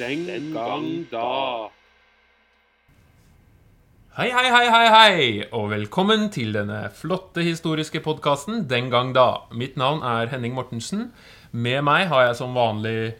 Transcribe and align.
Den 0.00 0.54
gang 0.54 0.84
da. 1.10 1.68
Hei, 4.16 4.30
hei, 4.32 4.46
hei, 4.48 4.62
hei, 4.72 4.86
hei, 4.94 5.18
og 5.52 5.66
velkommen 5.74 6.30
til 6.32 6.54
denne 6.56 6.86
flotte 6.96 7.44
historiske 7.44 8.00
podkasten 8.00 8.62
Den 8.70 8.88
gang 8.88 9.12
da. 9.12 9.44
Mitt 9.52 9.76
navn 9.76 10.00
er 10.00 10.32
Henning 10.32 10.56
Mortensen. 10.56 11.10
Med 11.52 11.84
meg 11.84 12.06
har 12.08 12.30
jeg 12.30 12.40
som 12.40 12.56
vanlig 12.56 13.12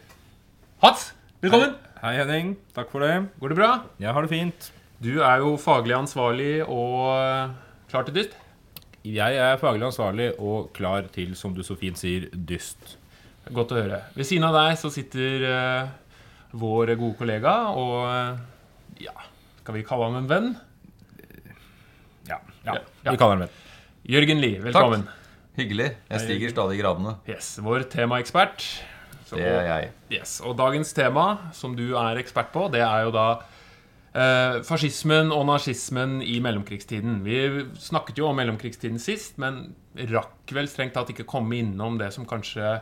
Hats. 0.81 1.11
Velkommen. 1.45 1.77
Hei, 2.01 2.17
Henning. 2.23 2.57
Takk 2.73 2.89
for 2.97 3.05
det. 3.05 3.29
Går 3.45 3.53
det 3.53 3.61
bra? 3.61 3.71
Jeg 4.01 4.17
har 4.17 4.25
det 4.25 4.33
fint. 4.33 4.73
Du 5.05 5.13
er 5.21 5.45
jo 5.45 5.59
faglig 5.61 6.01
ansvarlig 6.01 6.53
og 6.65 7.13
eh, 7.13 7.57
klar 7.93 8.09
til 8.09 8.23
dyst. 8.23 8.41
Jeg 9.05 9.37
er 9.37 9.61
faglig 9.61 9.91
ansvarlig 9.93 10.33
og 10.41 10.73
klar 10.73 11.13
til, 11.13 11.37
som 11.37 11.53
du 11.53 11.61
så 11.61 11.77
fint 11.77 12.01
sier, 12.01 12.31
dyst. 12.33 12.97
Godt 13.53 13.77
å 13.77 13.83
høre. 13.85 14.07
Ved 14.17 14.33
siden 14.33 14.49
av 14.49 14.57
deg 14.63 14.81
så 14.81 14.89
sitter 14.97 15.51
eh, 15.53 15.99
vår 16.53 16.95
gode 16.99 17.17
kollega 17.21 17.55
og 17.79 17.97
eh, 18.11 18.41
Ja, 19.07 19.15
skal 19.63 19.77
vi 19.79 19.85
kalle 19.87 20.09
ham 20.11 20.19
en 20.23 20.29
venn? 20.31 20.51
Ja, 22.29 22.41
Ja, 22.67 22.75
ja. 23.05 23.11
vi 23.13 23.17
kaller 23.17 23.37
ham 23.37 23.43
en 23.43 23.47
venn. 23.49 23.57
Jørgen 24.11 24.41
Lie, 24.43 24.61
velkommen. 24.65 25.05
Takk. 25.07 25.17
Hyggelig. 25.61 25.91
Jeg 26.09 26.23
stiger 26.25 26.53
stadig 26.55 26.79
i 26.79 26.81
gradene. 26.81 27.15
Yes, 27.29 27.53
Vår 27.63 27.85
temaekspert. 27.93 28.65
Det 29.31 29.45
er 29.47 29.67
jeg. 29.69 29.91
Yes, 30.11 30.41
Og 30.43 30.57
dagens 30.59 30.91
tema, 30.97 31.51
som 31.55 31.77
du 31.79 31.93
er 32.01 32.19
ekspert 32.19 32.49
på, 32.55 32.65
det 32.73 32.81
er 32.83 33.05
jo 33.07 33.13
da 33.15 33.27
eh, 34.15 34.57
fascismen 34.67 35.31
og 35.35 35.45
nazismen 35.47 36.17
i 36.23 36.41
mellomkrigstiden. 36.43 37.21
Vi 37.27 37.37
snakket 37.79 38.19
jo 38.19 38.27
om 38.31 38.41
mellomkrigstiden 38.41 38.99
sist, 39.03 39.39
men 39.39 39.77
rakk 40.11 40.51
vel 40.57 40.67
strengt 40.71 40.97
tatt 40.99 41.13
ikke 41.15 41.29
komme 41.31 41.61
innom 41.61 41.99
det 42.01 42.11
som 42.17 42.27
kanskje 42.27 42.81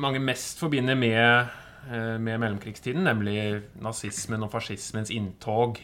mange 0.00 0.22
mest 0.22 0.60
forbinder 0.62 0.96
med, 0.96 1.50
med 1.86 2.40
mellomkrigstiden, 2.42 3.06
nemlig 3.06 3.62
nazismen 3.80 4.42
og 4.44 4.50
fascismens 4.52 5.12
inntog, 5.14 5.78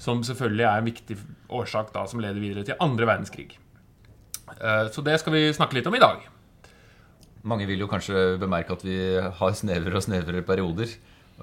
som 0.00 0.22
selvfølgelig 0.24 0.64
er 0.64 0.78
en 0.78 0.86
viktig 0.86 1.16
årsak 1.52 1.90
da, 1.94 2.04
som 2.08 2.22
leder 2.22 2.40
videre 2.40 2.64
til 2.68 2.78
andre 2.80 3.08
verdenskrig. 3.08 3.58
Eh, 4.58 4.86
så 4.92 5.04
det 5.04 5.18
skal 5.20 5.36
vi 5.36 5.48
snakke 5.56 5.78
litt 5.78 5.88
om 5.88 5.96
i 5.96 6.02
dag. 6.02 6.24
Mange 7.50 7.66
vil 7.68 7.80
jo 7.80 7.88
kanskje 7.88 8.36
bemerke 8.40 8.74
at 8.76 8.84
vi 8.84 8.98
har 9.16 9.56
snevrere 9.56 10.00
og 10.00 10.04
snevrere 10.04 10.44
perioder. 10.46 10.92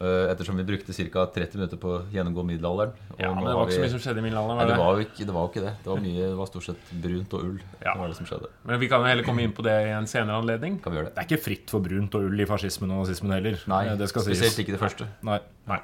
Eh, 0.02 0.32
Ettersom 0.32 0.58
vi 0.58 0.64
brukte 0.68 0.94
ca. 0.94 1.26
30 1.34 1.58
minutter 1.58 1.78
på 1.82 1.90
å 1.96 2.00
gjennomgå 2.14 2.44
middelalderen. 2.46 2.92
Og 3.14 3.20
Ja, 3.20 3.34
men 3.34 3.46
Det 3.46 3.54
var 3.56 3.66
ikke 3.68 3.78
så 3.78 3.84
mye 3.86 3.94
som 3.96 4.00
skjedde 4.04 4.20
i 4.22 4.26
middelalderen. 4.28 4.58
Nei, 4.58 4.66
var 4.66 4.68
det 4.68 4.76
det? 4.76 4.84
var, 4.86 4.94
jo 4.94 5.06
ikke, 5.08 5.26
det 5.30 5.36
var 5.38 5.48
ikke 5.52 5.64
det. 5.66 5.74
Det 5.84 5.92
var, 5.92 6.02
mye, 6.06 6.22
det 6.28 6.38
var 6.38 6.46
stort 6.52 6.64
sett 6.70 6.94
brunt 7.04 7.34
og 7.34 7.44
ull. 7.48 7.60
Ja. 7.82 7.92
Det 7.94 8.00
var 8.02 8.08
det 8.14 8.18
som 8.20 8.26
skjedde. 8.30 8.52
Men 8.70 8.80
vi 8.80 8.88
kan 8.92 9.02
jo 9.02 9.10
heller 9.12 9.24
komme 9.28 9.44
inn 9.48 9.54
på 9.58 9.64
det 9.66 9.76
i 9.88 9.92
en 9.98 10.08
senere 10.08 10.38
anledning. 10.42 10.80
Kan 10.84 10.94
vi 10.94 11.00
gjøre 11.02 11.10
Det 11.12 11.16
det? 11.16 11.24
er 11.26 11.30
ikke 11.32 11.44
fritt 11.48 11.70
for 11.74 11.80
brunt 11.82 12.16
og 12.16 12.22
ull 12.30 12.40
i 12.40 12.46
fascismen 12.46 12.92
og 12.92 13.04
nazismen 13.06 13.32
heller. 13.38 13.58
Nei, 13.68 13.84
Eh, 13.88 13.96
det 13.98 14.10
skal 14.10 14.22
spesielt 14.28 14.54
sies. 14.54 14.60
ikke 14.66 14.76
det 14.78 14.82
første. 14.82 15.08
Nei. 15.24 15.40
Nei. 15.68 15.80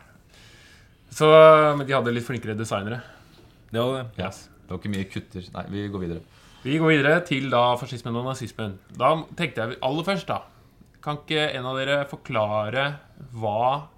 Så, 1.14 1.28
men 1.78 1.86
de 1.88 1.94
hadde 1.94 2.14
litt 2.14 2.26
flinkere 2.26 2.56
designere. 2.58 3.02
Det 3.74 3.82
var 3.82 4.00
det. 4.04 4.06
Ja. 4.24 4.30
Det 4.30 4.70
var 4.72 4.80
ikke 4.82 4.94
mye 4.94 5.10
kutter. 5.12 5.46
Nei, 5.54 5.66
vi 5.70 5.88
går 5.94 6.00
videre. 6.06 6.22
Vi 6.64 6.78
går 6.80 6.88
videre 6.94 7.20
til 7.28 7.50
da 7.52 7.76
fascismen 7.76 8.16
og 8.16 8.26
nazismen. 8.30 8.78
Da 8.98 9.10
tenkte 9.36 9.66
jeg 9.66 9.78
aller 9.84 10.04
først, 10.08 10.28
da 10.30 10.40
Kan 11.04 11.20
ikke 11.20 11.50
en 11.52 11.66
av 11.68 11.76
dere 11.76 12.04
forklare 12.08 12.84
hva 13.36 13.90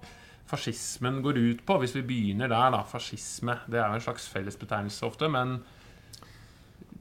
fascismen 0.50 1.20
går 1.22 1.38
ut 1.38 1.60
på? 1.66 1.78
Hvis 1.82 1.94
vi 1.94 2.06
begynner 2.06 2.50
der, 2.50 2.72
da. 2.74 2.82
Fascisme. 2.86 3.60
Det 3.70 3.78
er 3.78 3.92
jo 3.92 4.00
en 4.00 4.06
slags 4.08 4.26
fellesbetegnelse 4.32 5.06
ofte, 5.06 5.30
men 5.30 5.60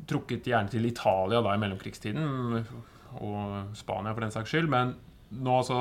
trukket 0.06 0.45
gjerne 0.45 0.70
til 0.70 0.86
Italia 0.86 1.42
da 1.42 1.56
i 1.56 1.61
mellomkrigstiden. 1.61 2.61
Og 3.26 3.73
Spania, 3.78 4.14
for 4.14 4.26
den 4.26 4.36
saks 4.36 4.53
skyld. 4.53 4.70
Men 4.70 4.94
nå 5.33 5.58
så 5.66 5.80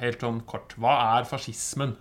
helt 0.00 0.26
sånn 0.26 0.42
kort. 0.50 0.74
Hva 0.80 0.96
er 1.20 1.30
fascismen? 1.30 1.94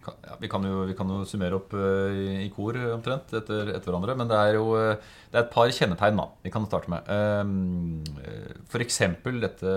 Ja, 0.00 0.36
vi, 0.40 0.48
kan 0.52 0.64
jo, 0.64 0.82
vi 0.88 0.96
kan 0.96 1.08
jo 1.12 1.22
summere 1.28 1.58
opp 1.58 1.74
eh, 1.76 2.12
i, 2.16 2.28
i 2.46 2.52
kor 2.52 2.76
omtrent 2.90 3.32
etter, 3.36 3.72
etter 3.72 3.88
hverandre. 3.88 4.16
Men 4.20 4.28
det 4.28 4.36
er 4.36 4.56
jo 4.56 4.70
eh, 4.76 5.10
det 5.32 5.40
er 5.40 5.46
et 5.46 5.52
par 5.52 5.72
kjennetegn 5.76 6.20
da, 6.20 6.28
vi 6.44 6.52
kan 6.52 6.68
starte 6.68 6.92
med. 6.92 7.08
Um, 7.08 8.00
eh, 8.24 8.80
eksempel 8.84 9.40
dette 9.44 9.74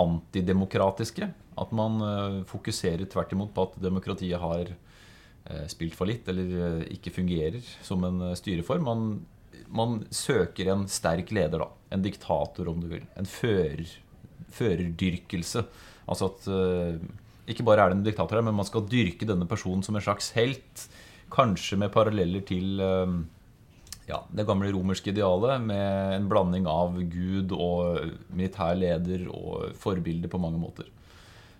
antidemokratiske. 0.00 1.28
At 1.60 1.72
man 1.76 2.00
eh, 2.06 2.38
fokuserer 2.48 3.04
tvert 3.10 3.34
imot 3.34 3.52
på 3.54 3.66
at 3.68 3.78
demokratiet 3.82 4.40
har 4.40 4.70
eh, 4.72 5.66
spilt 5.70 5.96
for 5.98 6.08
litt, 6.08 6.28
eller 6.32 6.54
eh, 6.56 6.84
ikke 6.96 7.14
fungerer 7.14 7.60
som 7.84 8.04
en 8.08 8.30
styreform. 8.38 8.88
Man, 8.88 9.66
man 9.68 10.00
søker 10.14 10.72
en 10.72 10.86
sterk 10.90 11.34
leder, 11.34 11.66
da. 11.66 11.70
En 11.92 12.04
diktator, 12.04 12.70
om 12.72 12.80
du 12.80 12.88
vil. 12.94 13.04
En 13.20 13.28
fører, 13.28 13.84
førerdyrkelse. 14.52 15.66
Altså 16.12 16.28
at 16.32 16.46
ikke 17.52 17.64
bare 17.64 17.84
er 17.84 17.92
det 17.92 17.98
en 17.98 18.04
diktator 18.04 18.36
her, 18.36 18.44
men 18.44 18.56
man 18.56 18.66
skal 18.66 18.84
dyrke 18.90 19.26
denne 19.28 19.46
personen 19.48 19.84
som 19.86 19.96
en 19.96 20.04
slags 20.04 20.32
helt. 20.36 20.86
Kanskje 21.32 21.78
med 21.80 21.92
paralleller 21.94 22.42
til 22.48 22.80
ja, 24.08 24.22
det 24.34 24.46
gamle 24.48 24.72
romerske 24.74 25.12
idealet, 25.12 25.62
med 25.62 26.16
en 26.16 26.28
blanding 26.30 26.66
av 26.70 26.96
gud 27.12 27.52
og 27.54 28.12
militær 28.34 28.74
leder 28.78 29.28
og 29.30 29.76
forbilde 29.78 30.30
på 30.32 30.40
mange 30.42 30.60
måter. 30.60 30.88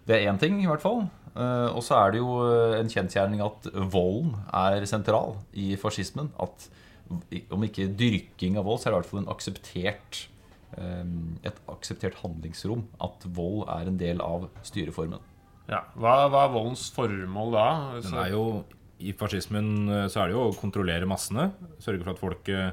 Det 0.06 0.16
er 0.16 0.30
én 0.32 0.40
ting, 0.40 0.58
i 0.62 0.66
hvert 0.66 0.82
fall. 0.82 1.04
Eh, 1.32 1.68
og 1.70 1.82
så 1.86 2.00
er 2.00 2.12
det 2.12 2.20
jo 2.20 2.40
en 2.80 2.90
kjensgjerning 2.90 3.42
at 3.44 3.68
volden 3.92 4.34
er 4.50 4.82
sentral 4.90 5.36
i 5.54 5.72
fascismen. 5.80 6.32
At 6.42 6.66
om 7.52 7.64
ikke 7.66 7.90
dyrking 7.98 8.58
av 8.58 8.66
vold, 8.66 8.80
så 8.82 8.88
er 8.88 8.92
det 8.92 8.96
i 8.96 9.00
hvert 9.00 9.12
fall 9.12 9.22
en 9.22 9.32
akseptert 9.32 10.22
eh, 10.76 11.04
et 11.48 11.62
akseptert 11.70 12.18
handlingsrom. 12.24 12.88
At 13.04 13.28
vold 13.38 13.68
er 13.70 13.92
en 13.92 14.00
del 14.00 14.22
av 14.24 14.48
styreformen. 14.66 15.22
Ja, 15.70 15.84
Hva, 15.94 16.26
hva 16.26 16.46
er 16.48 16.54
voldens 16.56 16.88
formål 16.92 17.54
da? 17.54 17.66
Den 18.02 18.16
er 18.18 18.32
jo, 18.34 18.44
I 19.02 19.14
fascismen 19.18 19.88
eh, 19.88 20.06
så 20.12 20.22
er 20.22 20.30
det 20.30 20.36
jo 20.36 20.46
å 20.48 20.56
kontrollere 20.56 21.08
massene. 21.08 21.50
Sørge 21.82 22.04
for 22.04 22.14
at 22.14 22.22
folk 22.22 22.50
eh, 22.52 22.70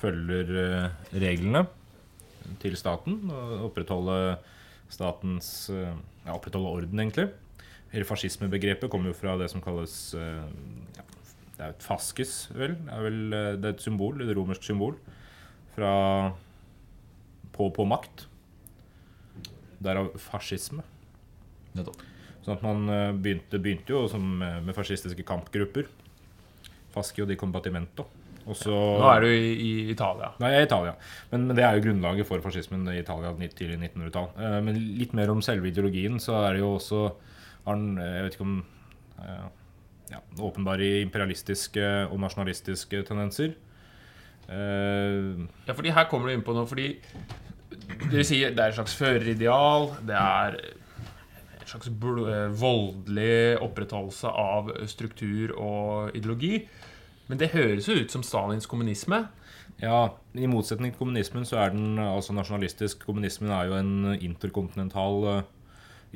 følger 0.00 0.52
eh, 0.62 1.12
reglene 1.20 1.66
til 2.62 2.76
staten. 2.78 3.22
Og 3.28 3.70
opprettholde 3.70 4.38
statens 4.90 5.70
Ja, 5.70 6.34
opprettholde 6.34 6.72
orden, 6.80 6.98
egentlig. 6.98 7.28
Hele 7.92 8.06
fascismebegrepet 8.06 8.90
kommer 8.90 9.10
jo 9.10 9.18
fra 9.18 9.36
det 9.38 9.48
som 9.50 9.62
kalles 9.62 9.94
ja, 10.14 11.04
Det 11.54 11.62
er 11.62 11.70
jo 11.70 11.76
et 11.76 11.86
faskes, 11.86 12.34
vel. 12.54 12.74
Det 12.74 12.96
er 12.96 13.06
vel 13.06 13.20
det 13.30 13.68
er 13.68 13.74
et 13.74 13.84
symbol, 13.84 14.18
et 14.22 14.34
romersk 14.36 14.66
symbol. 14.66 14.98
Fra 15.76 15.92
på, 17.54 17.70
på 17.70 17.86
makt. 17.86 18.26
Derav 19.80 20.10
fascisme. 20.20 20.84
Nettopp. 21.78 22.02
Sånn 22.50 22.58
at 22.58 22.64
man 22.66 22.88
eh, 22.90 23.10
begynte, 23.14 23.60
begynte 23.62 23.92
jo 23.94 24.06
som 24.10 24.24
med, 24.40 24.72
fascistiske 24.74 25.22
kampgrupper. 25.22 25.86
Fascio 26.90 27.22
di 27.28 27.36
combatimento. 27.38 28.08
Og 28.50 28.56
så 28.58 28.74
Nå 28.74 29.06
er 29.12 29.22
du 29.22 29.28
i, 29.30 29.52
i 29.54 29.72
Italia. 29.92 30.32
Nei, 30.42 30.48
jeg 30.50 30.58
er 30.58 30.64
i 30.64 30.66
Italia. 30.66 30.94
Men, 31.30 31.44
men 31.46 31.54
det 31.54 31.62
er 31.62 31.76
jo 31.76 31.84
grunnlaget 31.84 32.26
for 32.26 32.42
fascismen 32.42 32.88
i 32.90 32.96
Italia 32.98 33.30
tidlig 33.54 33.78
1900-tall. 33.92 34.26
Eh, 34.34 34.56
men 34.66 34.80
litt 34.98 35.14
mer 35.14 35.30
om 35.30 35.44
selve 35.44 35.70
ideologien, 35.70 36.18
så 36.18 36.40
er 36.40 36.56
det 36.56 36.64
jo 36.64 36.72
også 36.80 37.04
eh, 37.06 38.10
Jeg 38.16 38.26
vet 38.26 38.34
ikke 38.34 38.48
om 38.48 38.56
eh, 39.22 39.46
ja, 40.10 40.22
Åpenbare 40.42 40.90
imperialistiske 41.04 41.86
og 42.10 42.18
nasjonalistiske 42.24 43.04
tendenser. 43.06 43.54
Eh, 44.50 45.46
Ja, 45.68 45.76
fordi 45.78 45.94
her 45.94 46.10
kommer 46.10 46.26
du 46.26 46.34
inn 46.34 46.42
på 46.42 46.56
noe, 46.56 46.66
fordi 46.66 46.96
dere 48.10 48.26
sier 48.26 48.50
det 48.56 48.64
er 48.64 48.72
et 48.72 48.80
slags 48.80 48.98
førerideal, 48.98 49.92
det 50.08 50.18
er 50.18 50.58
slags 51.70 51.90
eh, 51.90 52.46
voldelig 52.60 53.58
opprettholdelse 53.64 54.30
av 54.30 54.72
struktur 54.90 55.54
og 55.56 56.16
ideologi. 56.16 56.64
Men 57.30 57.38
det 57.38 57.52
høres 57.54 57.88
jo 57.88 57.96
ut 58.00 58.10
som 58.10 58.24
Stalins 58.26 58.66
kommunisme. 58.70 59.24
Ja, 59.80 60.10
I 60.34 60.50
motsetning 60.50 60.92
til 60.92 61.00
kommunismen 61.00 61.46
så 61.48 61.60
er 61.62 61.72
den 61.72 61.98
altså 62.02 62.34
nasjonalistisk. 62.36 63.06
Kommunismen 63.06 63.52
er 63.54 63.70
jo 63.70 63.78
en 63.78 64.16
interkontinental 64.18 65.28
eh, 65.30 65.48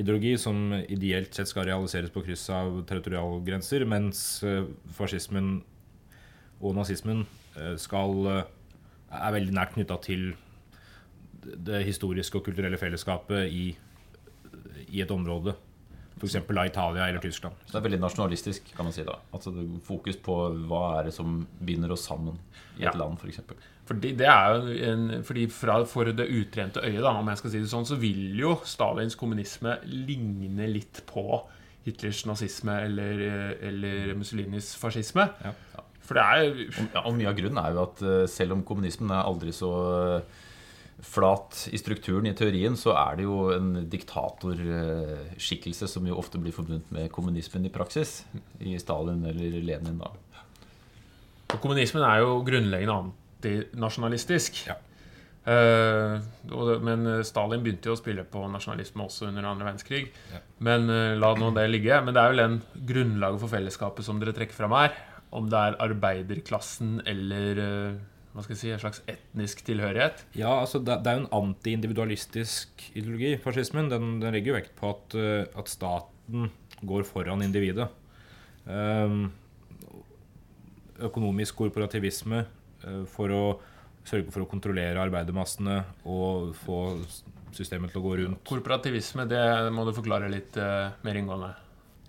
ideologi 0.02 0.34
som 0.40 0.74
ideelt 0.82 1.36
sett 1.36 1.48
skal 1.48 1.70
realiseres 1.70 2.12
på 2.12 2.24
kryss 2.26 2.48
av 2.52 2.82
territorialgrenser, 2.90 3.86
mens 3.88 4.42
eh, 4.44 4.66
fascismen 4.98 5.60
og 6.64 6.76
nazismen 6.76 7.24
skal 7.78 8.24
er 9.14 9.34
veldig 9.34 9.52
nært 9.54 9.74
knytta 9.76 9.96
til 10.02 10.32
det 11.44 11.82
historiske 11.86 12.38
og 12.38 12.46
kulturelle 12.46 12.78
fellesskapet 12.80 13.52
i, 13.52 13.74
i 14.94 15.02
et 15.04 15.10
område. 15.14 15.54
F.eks. 16.14 16.36
Italia 16.38 17.08
eller 17.10 17.18
Tyskland. 17.20 17.56
Så 17.66 17.74
det 17.74 17.80
er 17.80 17.86
veldig 17.88 17.98
nasjonalistisk, 18.04 18.68
kan 18.76 18.86
man 18.86 18.94
si 18.94 19.02
da. 19.04 19.16
Altså 19.34 19.50
fokus 19.84 20.16
på 20.22 20.36
hva 20.70 20.82
er 21.00 21.08
det 21.08 21.14
som 21.16 21.40
binder 21.58 21.90
oss 21.92 22.04
sammen 22.06 22.36
i 22.78 22.84
et 22.84 22.86
Ja. 22.86 22.92
land, 23.00 23.18
f.eks. 23.18 23.40
Fordi 23.84 24.12
det 24.16 24.28
er 24.30 24.54
jo 24.54 24.76
en, 24.92 25.02
fordi 25.26 25.48
fra, 25.52 25.80
For 25.84 26.04
det 26.14 26.28
utrente 26.30 26.80
øyet, 26.80 27.02
da, 27.02 27.10
om 27.18 27.28
jeg 27.28 27.36
skal 27.42 27.50
si 27.52 27.58
det 27.60 27.68
sånn, 27.72 27.84
så 27.90 27.98
vil 28.00 28.38
jo 28.38 28.54
Stalins 28.64 29.16
kommunisme 29.20 29.74
ligne 29.90 30.70
litt 30.70 31.02
på 31.10 31.42
Hitlers 31.84 32.22
nazisme 32.30 32.78
eller, 32.86 33.18
eller 33.60 34.14
Mussolinis 34.16 34.70
fascisme. 34.80 35.26
Ja. 35.44 35.52
For 36.00 36.14
det 36.16 36.22
er 36.22 36.48
Og, 36.54 36.88
ja, 36.94 37.02
og 37.04 37.14
mye 37.18 37.28
av 37.28 37.36
grunnen 37.36 37.60
er 37.60 37.74
jo 37.74 37.82
at 37.82 38.00
eh, 38.06 38.24
selv 38.30 38.52
om 38.56 38.62
kommunismen 38.64 39.10
er 39.12 39.24
aldri 39.26 39.52
så 39.52 39.70
eh, 40.16 40.42
flat 41.02 41.68
i 41.72 41.78
strukturen. 41.78 42.26
I 42.26 42.34
teorien 42.36 42.76
så 42.78 42.94
er 42.96 43.18
det 43.18 43.26
jo 43.26 43.50
en 43.54 43.88
diktatorskikkelse 43.90 45.88
som 45.90 46.06
jo 46.08 46.18
ofte 46.20 46.40
blir 46.40 46.54
forbundet 46.54 46.90
med 46.94 47.10
kommunismen 47.14 47.66
i 47.66 47.72
praksis. 47.72 48.22
I 48.60 48.78
Stalin 48.80 49.24
eller 49.26 49.60
Lenin, 49.60 50.00
da. 50.00 50.12
Og 51.54 51.60
kommunismen 51.62 52.02
er 52.06 52.22
jo 52.22 52.40
grunnleggende 52.46 52.96
antinasjonalistisk. 53.04 54.64
Ja. 54.70 54.78
Eh, 55.44 56.14
men 56.80 57.08
Stalin 57.26 57.64
begynte 57.64 57.90
jo 57.90 57.96
å 57.98 58.00
spille 58.00 58.24
på 58.24 58.46
nasjonalisme 58.48 59.04
også 59.04 59.28
under 59.28 59.50
andre 59.50 59.68
verdenskrig. 59.68 60.08
Ja. 60.32 60.40
Men 60.64 60.88
eh, 60.90 61.12
la 61.20 61.34
nå 61.38 61.52
det 61.56 61.68
ligge. 61.70 62.00
Men 62.04 62.16
det 62.16 62.22
er 62.22 62.32
vel 62.32 62.44
den 62.44 62.56
grunnlaget 62.90 63.44
for 63.44 63.52
fellesskapet 63.52 64.06
som 64.06 64.22
dere 64.22 64.34
trekker 64.36 64.56
fram 64.56 64.74
her. 64.78 64.96
Om 65.34 65.50
det 65.52 65.60
er 65.60 65.78
arbeiderklassen 65.84 67.00
eller 67.10 67.62
eh, 67.62 68.02
hva 68.34 68.42
skal 68.42 68.56
jeg 68.56 68.60
si, 68.60 68.70
en 68.74 68.82
slags 68.82 69.02
etnisk 69.10 69.60
tilhørighet. 69.66 70.24
Ja, 70.34 70.56
altså 70.58 70.80
det, 70.82 70.96
det 71.04 71.10
er 71.12 71.20
jo 71.20 71.22
en 71.22 71.34
anti-individualistisk 71.38 72.82
ideologi, 72.98 73.36
fascismen. 73.42 73.90
Den, 73.92 74.16
den 74.22 74.34
legger 74.34 74.50
jo 74.50 74.56
vekt 74.56 74.74
på 74.80 74.90
at, 74.90 75.14
eh, 75.14 75.44
at 75.54 75.70
staten 75.70 76.48
går 76.82 77.06
foran 77.06 77.44
individet. 77.46 77.86
Um, 78.66 79.28
økonomisk 81.04 81.60
korporativisme 81.62 82.42
uh, 82.42 83.04
for 83.14 83.30
å 83.30 83.44
sørge 84.04 84.34
for 84.34 84.42
å 84.42 84.50
kontrollere 84.50 85.00
arbeidermassene 85.04 85.78
og 86.10 86.56
få 86.64 86.80
systemet 87.54 87.94
til 87.94 88.02
å 88.02 88.06
gå 88.08 88.16
rundt. 88.24 88.42
Korporativisme, 88.50 89.28
det 89.30 89.44
må 89.70 89.86
du 89.86 89.94
forklare 89.94 90.32
litt 90.32 90.58
uh, 90.58 90.90
mer 91.06 91.22
inngående. 91.22 91.54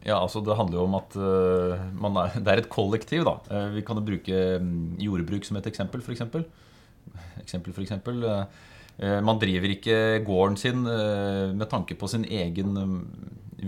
Ja, 0.06 0.20
altså 0.22 0.42
Det 0.46 0.56
handler 0.58 0.78
jo 0.78 0.86
om 0.86 0.96
at 1.00 1.16
man 1.98 2.18
er, 2.22 2.36
det 2.38 2.52
er 2.54 2.62
et 2.62 2.70
kollektiv. 2.70 3.26
da 3.26 3.40
Eh, 3.50 3.74
Vi 3.76 3.82
kan 3.82 3.98
jo 3.98 4.06
bruke 4.06 4.60
mm, 4.62 4.98
jordbruk 5.02 5.46
som 5.48 5.58
et 5.58 5.68
eksempel, 5.72 6.02
f.eks. 6.06 6.22
Eksempel 7.42 7.74
for 7.74 7.82
eksempel. 7.82 8.24
Eh, 9.00 9.20
Man 9.26 9.40
driver 9.42 9.74
ikke 9.74 10.24
gården 10.26 10.58
sin 10.58 10.86
eh, 10.88 11.52
med 11.54 11.68
tanke 11.70 11.96
på 11.98 12.08
sin 12.08 12.26
egen 12.26 12.74
mm, 12.78 13.02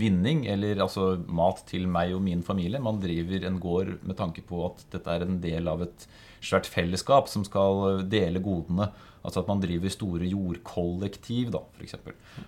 vinning, 0.00 0.44
eller 0.50 0.80
altså 0.84 1.10
mat 1.26 1.64
til 1.68 1.88
meg 1.90 2.14
og 2.16 2.22
min 2.24 2.44
familie. 2.46 2.80
Man 2.82 3.00
driver 3.02 3.44
en 3.46 3.58
gård 3.62 3.96
med 4.06 4.18
tanke 4.18 4.44
på 4.46 4.62
at 4.68 4.84
dette 4.94 5.14
er 5.14 5.26
en 5.26 5.40
del 5.42 5.70
av 5.70 5.84
et 5.86 6.08
svært 6.44 6.68
fellesskap 6.70 7.30
som 7.30 7.44
skal 7.46 8.04
dele 8.10 8.42
godene. 8.42 8.90
Altså 9.26 9.42
at 9.42 9.50
man 9.50 9.60
driver 9.60 9.92
store 9.92 10.28
jordkollektiv, 10.30 11.50
da, 11.52 11.64
f.eks. 11.76 11.98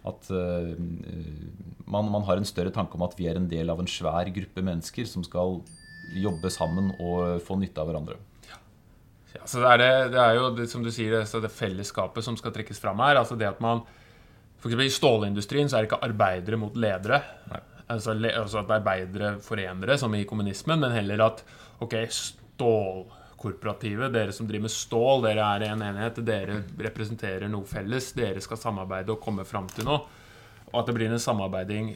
At 0.06 0.30
uh, 0.30 0.70
man, 1.90 2.10
man 2.14 2.24
har 2.28 2.40
en 2.40 2.48
større 2.48 2.72
tanke 2.74 2.96
om 2.96 3.04
at 3.04 3.16
vi 3.18 3.26
er 3.28 3.40
en 3.40 3.50
del 3.50 3.72
av 3.72 3.82
en 3.82 3.90
svær 3.90 4.30
gruppe 4.32 4.64
mennesker 4.64 5.08
som 5.10 5.26
skal 5.26 5.58
jobbe 6.16 6.50
sammen 6.50 6.94
og 6.98 7.42
få 7.46 7.58
nytte 7.60 7.82
av 7.82 7.90
hverandre. 7.90 8.18
Ja, 9.34 9.44
så 9.46 9.60
det 9.62 9.68
er, 9.70 9.82
det, 9.82 9.90
det 10.14 10.22
er 10.22 10.38
jo 10.38 10.46
det, 10.56 10.66
som 10.70 10.82
du 10.82 10.90
sier, 10.94 11.20
det, 11.20 11.42
det 11.44 11.52
fellesskapet 11.54 12.26
som 12.26 12.38
skal 12.38 12.54
trekkes 12.54 12.80
fram 12.82 13.02
her. 13.02 13.18
Altså 13.20 13.36
det 13.38 13.50
at 13.50 13.60
man 13.62 13.84
for 14.60 14.68
eksempel 14.68 14.86
I 14.86 14.92
stålindustrien 14.92 15.70
så 15.70 15.76
er 15.78 15.84
det 15.84 15.90
ikke 15.90 16.04
arbeidere 16.04 16.56
mot 16.60 16.76
ledere. 16.76 17.22
Altså, 17.90 18.12
le, 18.14 18.30
altså 18.36 18.60
at 18.60 18.70
arbeidere 18.76 19.38
forenere, 19.42 19.96
som 19.98 20.14
i 20.14 20.26
kommunismen, 20.28 20.80
men 20.82 20.92
heller 20.94 21.24
at 21.24 21.40
ok, 21.80 21.94
stålkorporativet, 22.14 24.12
dere 24.12 24.32
som 24.36 24.46
driver 24.46 24.68
med 24.68 24.74
stål, 24.74 25.24
dere 25.24 25.48
er 25.56 25.64
en 25.70 25.82
enhet, 25.88 26.20
dere 26.26 26.60
representerer 26.76 27.48
noe 27.50 27.64
felles, 27.66 28.12
dere 28.14 28.40
skal 28.44 28.60
samarbeide 28.60 29.16
og 29.16 29.22
komme 29.24 29.48
fram 29.48 29.68
til 29.72 29.88
noe. 29.88 30.00
Og 30.70 30.76
at 30.82 30.86
det 30.90 30.96
blir 30.98 31.10
en 31.10 31.22
samarbeiding 31.22 31.94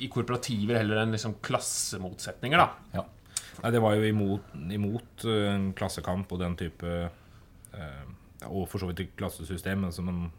i 0.00 0.08
korporativer 0.08 0.78
heller 0.80 1.02
enn 1.02 1.12
liksom 1.12 1.40
klassemotsetninger. 1.44 2.58
da 2.62 3.00
Ja. 3.00 3.04
Nei, 3.60 3.70
det 3.74 3.82
var 3.82 3.98
jo 3.98 4.06
imot, 4.08 4.54
imot 4.72 5.24
uh, 5.28 5.50
en 5.50 5.72
klassekamp 5.76 6.30
og 6.32 6.38
den 6.40 6.54
type 6.56 6.86
uh, 6.88 8.04
ja, 8.40 8.48
Og 8.48 8.64
for 8.70 8.80
så 8.80 8.88
vidt 8.88 9.12
klassesystem, 9.18 9.82
men 9.84 9.92
som 9.92 10.06
man 10.08 10.30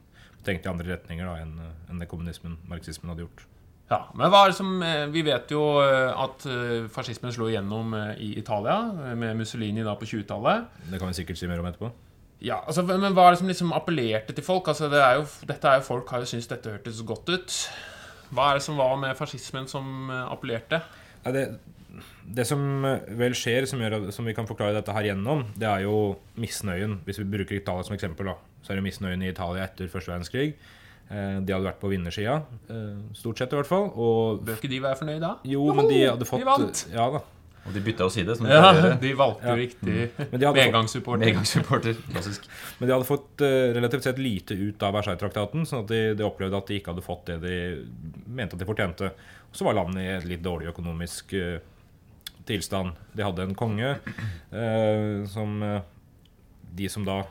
tenkte 0.45 0.69
i 0.69 0.71
andre 0.71 0.93
retninger 0.95 1.27
da, 1.27 1.37
enn 1.43 1.55
enn 1.91 1.99
det 1.99 2.07
kommunismen, 2.11 2.57
marxismen, 2.71 3.11
hadde 3.11 3.25
gjort. 3.25 3.45
Ja, 3.91 4.05
men 4.15 4.31
hva 4.31 4.45
er 4.45 4.53
det 4.53 4.55
som 4.55 4.69
eh, 4.87 5.09
Vi 5.11 5.23
vet 5.27 5.51
jo 5.51 5.65
eh, 5.83 6.13
at 6.15 6.45
eh, 6.47 6.85
fascismen 6.91 7.33
slo 7.35 7.49
igjennom 7.51 7.91
i 8.15 8.31
Italia, 8.39 8.77
med 9.19 9.35
Mussolini 9.41 9.83
da 9.83 9.97
på 9.99 10.07
20-tallet. 10.07 10.69
Det 10.87 11.01
kan 11.01 11.11
vi 11.11 11.19
sikkert 11.19 11.41
si 11.41 11.49
mer 11.51 11.59
om 11.59 11.67
etterpå. 11.67 11.91
Ja, 12.41 12.61
altså, 12.65 12.85
Men 12.87 13.13
hva 13.13 13.27
er 13.27 13.35
det 13.35 13.41
som 13.41 13.51
liksom 13.51 13.73
appellerte 13.77 14.33
til 14.33 14.45
folk? 14.45 14.71
Altså, 14.71 14.87
det 14.89 15.01
er 15.03 15.19
jo, 15.19 15.27
dette 15.49 15.67
er 15.67 15.81
jo 15.81 15.89
Folk 15.91 16.09
har 16.09 16.23
jo 16.23 16.31
syntes 16.31 16.49
dette 16.49 16.71
hørtes 16.71 17.03
godt 17.05 17.29
ut. 17.29 17.57
Hva 18.31 18.47
er 18.49 18.57
det 18.57 18.65
som 18.65 18.79
var 18.79 18.95
med 18.97 19.19
fascismen 19.19 19.67
som 19.69 20.09
appellerte? 20.09 20.79
Nei, 21.25 21.35
det, 21.35 21.45
det 22.25 22.45
som 22.47 22.85
eh, 22.85 22.99
vel 23.19 23.33
skjer, 23.37 23.65
som, 23.67 23.79
gjør, 23.83 24.11
som 24.15 24.25
vi 24.25 24.33
kan 24.37 24.47
forklare 24.49 24.73
dette 24.77 24.93
her 24.95 25.09
gjennom, 25.11 25.45
det 25.59 25.67
er 25.67 25.83
jo 25.87 25.95
misnøyen. 26.39 26.99
Hvis 27.07 27.19
vi 27.19 27.25
bruker 27.37 27.57
Italia 27.59 27.83
som 27.87 27.95
eksempel, 27.97 28.31
da, 28.31 28.35
så 28.63 28.71
er 28.73 28.79
det 28.79 28.85
misnøyen 28.87 29.23
i 29.25 29.31
Italia 29.33 29.65
etter 29.67 29.89
første 29.91 30.13
verdenskrig. 30.13 30.53
Eh, 31.11 31.39
De 31.43 31.51
hadde 31.53 31.67
vært 31.67 31.81
på 31.81 31.89
vinnersida, 31.91 32.37
eh, 32.71 32.95
stort 33.17 33.37
sett 33.43 33.51
i 33.51 33.59
hvert 33.59 33.67
fall. 33.67 33.89
Og 33.95 34.41
Bør 34.47 34.55
ikke 34.61 34.69
de 34.71 34.79
være 34.87 35.01
fornøyd 35.03 35.19
da? 35.21 35.35
jo, 35.43 35.67
men 35.75 35.87
de 35.91 36.01
hadde 36.07 36.25
fått 36.29 36.39
de 36.45 36.45
vant! 36.47 36.85
Ja 36.93 37.09
da. 37.17 37.23
Og 37.61 37.75
de 37.75 37.81
bytta 37.85 38.07
jo 38.07 38.09
side, 38.09 38.33
som 38.39 38.47
de 38.47 38.55
Ja, 38.55 38.71
gjøre. 38.73 38.93
de 39.03 39.09
valgte 39.13 39.43
jo 39.45 39.51
Ja. 39.51 39.55
riktig 39.59 40.31
medgangssupporter. 40.31 41.25
Medgangssupporter. 41.27 41.93
Klassisk. 42.09 42.47
men 42.79 42.87
de 42.89 42.93
hadde 42.95 43.05
fått 43.05 43.43
relativt 43.75 44.03
sett 44.07 44.17
lite 44.17 44.55
ut 44.57 44.81
av 44.81 44.95
Versailles-traktaten, 44.95 45.67
sånn 45.69 45.83
at 45.83 45.87
de, 45.91 45.99
de 46.17 46.23
opplevde 46.25 46.57
at 46.57 46.65
de 46.71 46.79
ikke 46.79 46.89
hadde 46.95 47.03
fått 47.05 47.25
det 47.29 47.37
de 47.43 47.85
mente 48.33 48.55
at 48.57 48.63
de 48.63 48.65
fortjente. 48.65 49.11
Og 49.51 49.53
så 49.59 49.67
var 49.67 49.77
landet 49.77 50.01
i 50.01 50.07
et 50.15 50.25
litt 50.25 50.41
dårlig 50.41 50.71
økonomisk 50.73 51.35
tilstand. 52.47 52.97
De 53.15 53.25
hadde 53.25 53.45
en 53.45 53.55
konge 53.57 53.93
eh, 53.97 55.21
som 55.29 55.61
eh, 55.65 55.79
de 56.75 56.89
som 56.89 57.05
da 57.07 57.21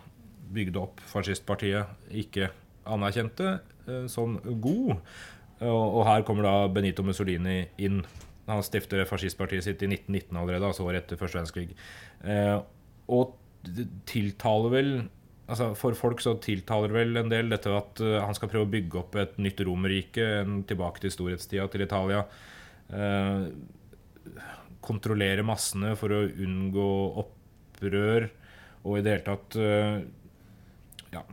bygde 0.50 0.80
opp 0.82 1.02
fascistpartiet, 1.10 1.90
ikke 2.10 2.50
anerkjente 2.90 3.58
eh, 3.86 4.06
som 4.10 4.38
god. 4.62 4.96
Og, 5.60 5.84
og 6.00 6.02
her 6.08 6.24
kommer 6.26 6.48
da 6.48 6.56
Benito 6.72 7.04
Mussolini 7.06 7.62
inn. 7.82 8.02
Han 8.50 8.64
stifter 8.66 9.04
fascistpartiet 9.08 9.66
sitt 9.66 9.82
i 9.84 9.90
1919 9.90 10.38
allerede, 10.40 10.70
altså 10.70 10.86
året 10.88 11.04
etter 11.04 11.20
første 11.20 11.38
verdenskrig. 11.38 11.74
Eh, 12.24 12.56
og 13.10 13.36
tiltaler 14.08 14.72
vel 14.72 14.94
altså 15.50 15.72
For 15.76 15.96
folk 15.98 16.22
så 16.22 16.36
tiltaler 16.40 16.92
vel 16.94 17.18
en 17.18 17.30
del 17.30 17.50
dette 17.50 17.72
at 17.74 18.00
eh, 18.04 18.20
han 18.22 18.36
skal 18.38 18.50
prøve 18.52 18.68
å 18.68 18.70
bygge 18.70 19.00
opp 19.00 19.16
et 19.18 19.32
nytt 19.42 19.62
Romerrike, 19.66 20.26
tilbake 20.70 21.02
til 21.02 21.14
storhetstida 21.14 21.66
til 21.72 21.82
Italia. 21.82 22.22
Eh, 22.94 23.48
kontrollere 24.84 25.42
massene 25.46 25.94
for 25.98 26.12
å 26.14 26.22
unngå 26.28 26.88
opprør, 27.24 28.30
og 28.84 28.96
i 28.98 29.02
det 29.04 29.12
hele 29.18 29.26
tatt 29.26 29.56
eh, 29.60 30.00
ja, 31.10 31.24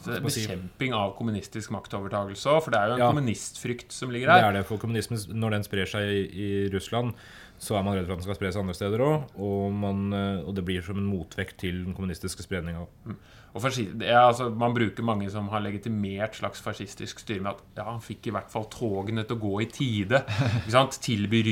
Så 0.00 0.12
det 0.12 0.16
er 0.16 0.22
hva 0.22 0.30
si? 0.30 0.44
Bekjemping 0.46 0.92
av 0.94 1.16
kommunistisk 1.18 1.72
maktovertagelse 1.74 2.46
òg, 2.52 2.60
for 2.62 2.70
det 2.72 2.78
er 2.80 2.86
jo 2.92 2.94
en 2.94 3.02
Ja. 3.02 3.08
kommunistfrykt 3.10 3.90
som 3.92 4.12
ligger 4.14 4.30
Det 4.30 4.44
er 4.44 4.52
det 4.60 4.66
for 4.68 4.78
kommunismen. 4.78 5.18
Når 5.34 5.50
den 5.56 5.66
sprer 5.66 5.90
seg 5.90 6.02
i, 6.06 6.20
i 6.30 6.68
Russland, 6.72 7.14
så 7.58 7.78
er 7.78 7.84
man 7.86 7.96
redd 7.96 8.04
for 8.04 8.16
at 8.16 8.20
den 8.20 8.26
skal 8.26 8.36
spre 8.36 8.50
seg 8.52 8.62
andre 8.62 8.76
steder 8.76 9.02
òg. 9.04 9.30
Og, 9.40 9.80
eh, 10.18 10.42
og 10.44 10.52
det 10.56 10.64
blir 10.66 10.84
som 10.84 10.98
en 11.00 11.08
motvekt 11.08 11.58
til 11.62 11.82
den 11.86 11.96
kommunistiske 11.96 12.44
spredninga. 12.44 12.84
Er, 13.56 14.18
altså, 14.20 14.50
man 14.52 14.74
bruker 14.76 15.06
mange 15.06 15.30
som 15.32 15.48
har 15.48 15.62
legitimert 15.64 16.36
slags 16.36 16.60
fascistisk 16.60 17.22
styre 17.22 17.40
med 17.46 17.54
at 17.54 17.80
ja, 17.80 17.86
han 17.88 18.02
fikk 18.04 18.28
i 18.28 18.34
hvert 18.36 18.52
fall 18.52 18.66
togene 18.72 19.24
til 19.24 19.38
å 19.38 19.44
gå 19.46 19.54
i 19.64 19.68
tide. 19.72 20.20
Tilby 21.06 21.42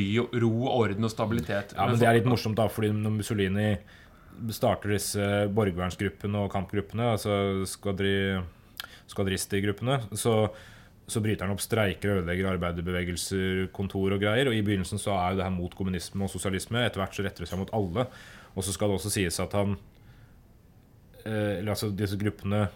ro, 0.42 0.52
orden 0.74 1.08
og 1.08 1.12
stabilitet. 1.12 1.72
Ja, 1.78 1.88
men 1.88 2.00
det 2.00 2.08
er 2.10 2.18
litt 2.18 2.28
morsomt, 2.28 2.58
da, 2.60 2.68
fordi 2.68 2.92
når 2.92 3.16
Mussolini 3.16 3.70
starter 4.52 4.92
disse 4.92 5.24
borgervernsgruppene 5.54 6.44
og 6.44 6.52
kampgruppene, 6.52 7.14
altså 7.14 7.64
skvadri, 7.70 8.14
skvadristergruppene, 9.08 10.00
så, 10.18 10.50
så 11.06 11.20
bryter 11.20 11.44
han 11.44 11.52
opp 11.52 11.62
streiker 11.62 12.10
og 12.10 12.22
ødelegger 12.22 12.54
arbeiderbevegelser, 12.54 13.66
kontor 13.76 14.16
og 14.16 14.22
greier. 14.22 14.48
Og 14.48 14.56
i 14.56 14.62
begynnelsen 14.64 15.00
så 15.00 15.12
er 15.18 15.34
jo 15.34 15.40
det 15.40 15.46
her 15.46 15.52
mot 15.52 15.76
kommunisme 15.76 16.24
og 16.24 16.32
sosialisme. 16.32 16.80
Etter 16.80 17.02
hvert 17.02 17.16
så 17.16 17.26
retter 17.26 17.44
det 17.44 17.50
seg 17.50 17.60
mot 17.60 17.72
alle. 17.76 18.06
Og 18.54 18.64
så 18.64 18.72
skal 18.72 18.88
det 18.88 18.96
også 18.98 19.12
sies 19.12 19.40
at 19.42 19.52
han 19.58 19.76
eh, 21.26 21.60
Eller 21.60 21.74
altså, 21.74 21.90
disse 21.92 22.16
gruppene 22.20 22.68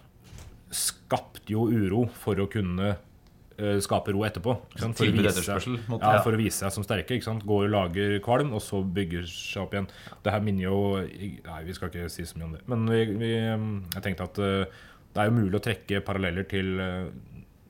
skapte 0.75 1.49
jo 1.49 1.65
uro 1.73 2.03
for 2.21 2.37
å 2.43 2.49
kunne 2.53 2.91
eh, 2.93 3.79
skape 3.85 4.13
ro 4.13 4.27
etterpå. 4.29 4.59
For 4.77 4.93
å 4.93 5.15
vise 5.17 5.57
ja, 5.57 6.19
for 6.21 6.37
å 6.37 6.43
vise 6.43 6.61
seg 6.61 6.75
som 6.75 6.85
sterke. 6.85 7.17
Går 7.25 7.65
og 7.71 7.73
lager 7.73 8.19
kvalm, 8.25 8.53
og 8.59 8.61
så 8.65 8.83
bygger 8.85 9.25
seg 9.31 9.65
opp 9.65 9.79
igjen. 9.79 9.89
Det 10.21 10.37
her 10.37 10.45
minner 10.45 10.69
jo 10.69 10.83
Nei, 11.01 11.63
vi 11.65 11.79
skal 11.79 11.89
ikke 11.89 12.13
si 12.13 12.29
så 12.29 12.37
mye 12.37 12.51
om 12.51 12.55
det. 12.59 12.63
Men 12.69 12.85
vi, 12.93 13.01
vi, 13.25 13.33
jeg 13.39 14.05
tenkte 14.05 14.29
at 14.29 14.45
eh, 14.45 14.85
det 15.15 15.25
er 15.25 15.33
jo 15.33 15.39
mulig 15.41 15.57
å 15.57 15.65
trekke 15.65 16.05
paralleller 16.05 16.45
til 16.51 16.77
eh, 16.85 17.09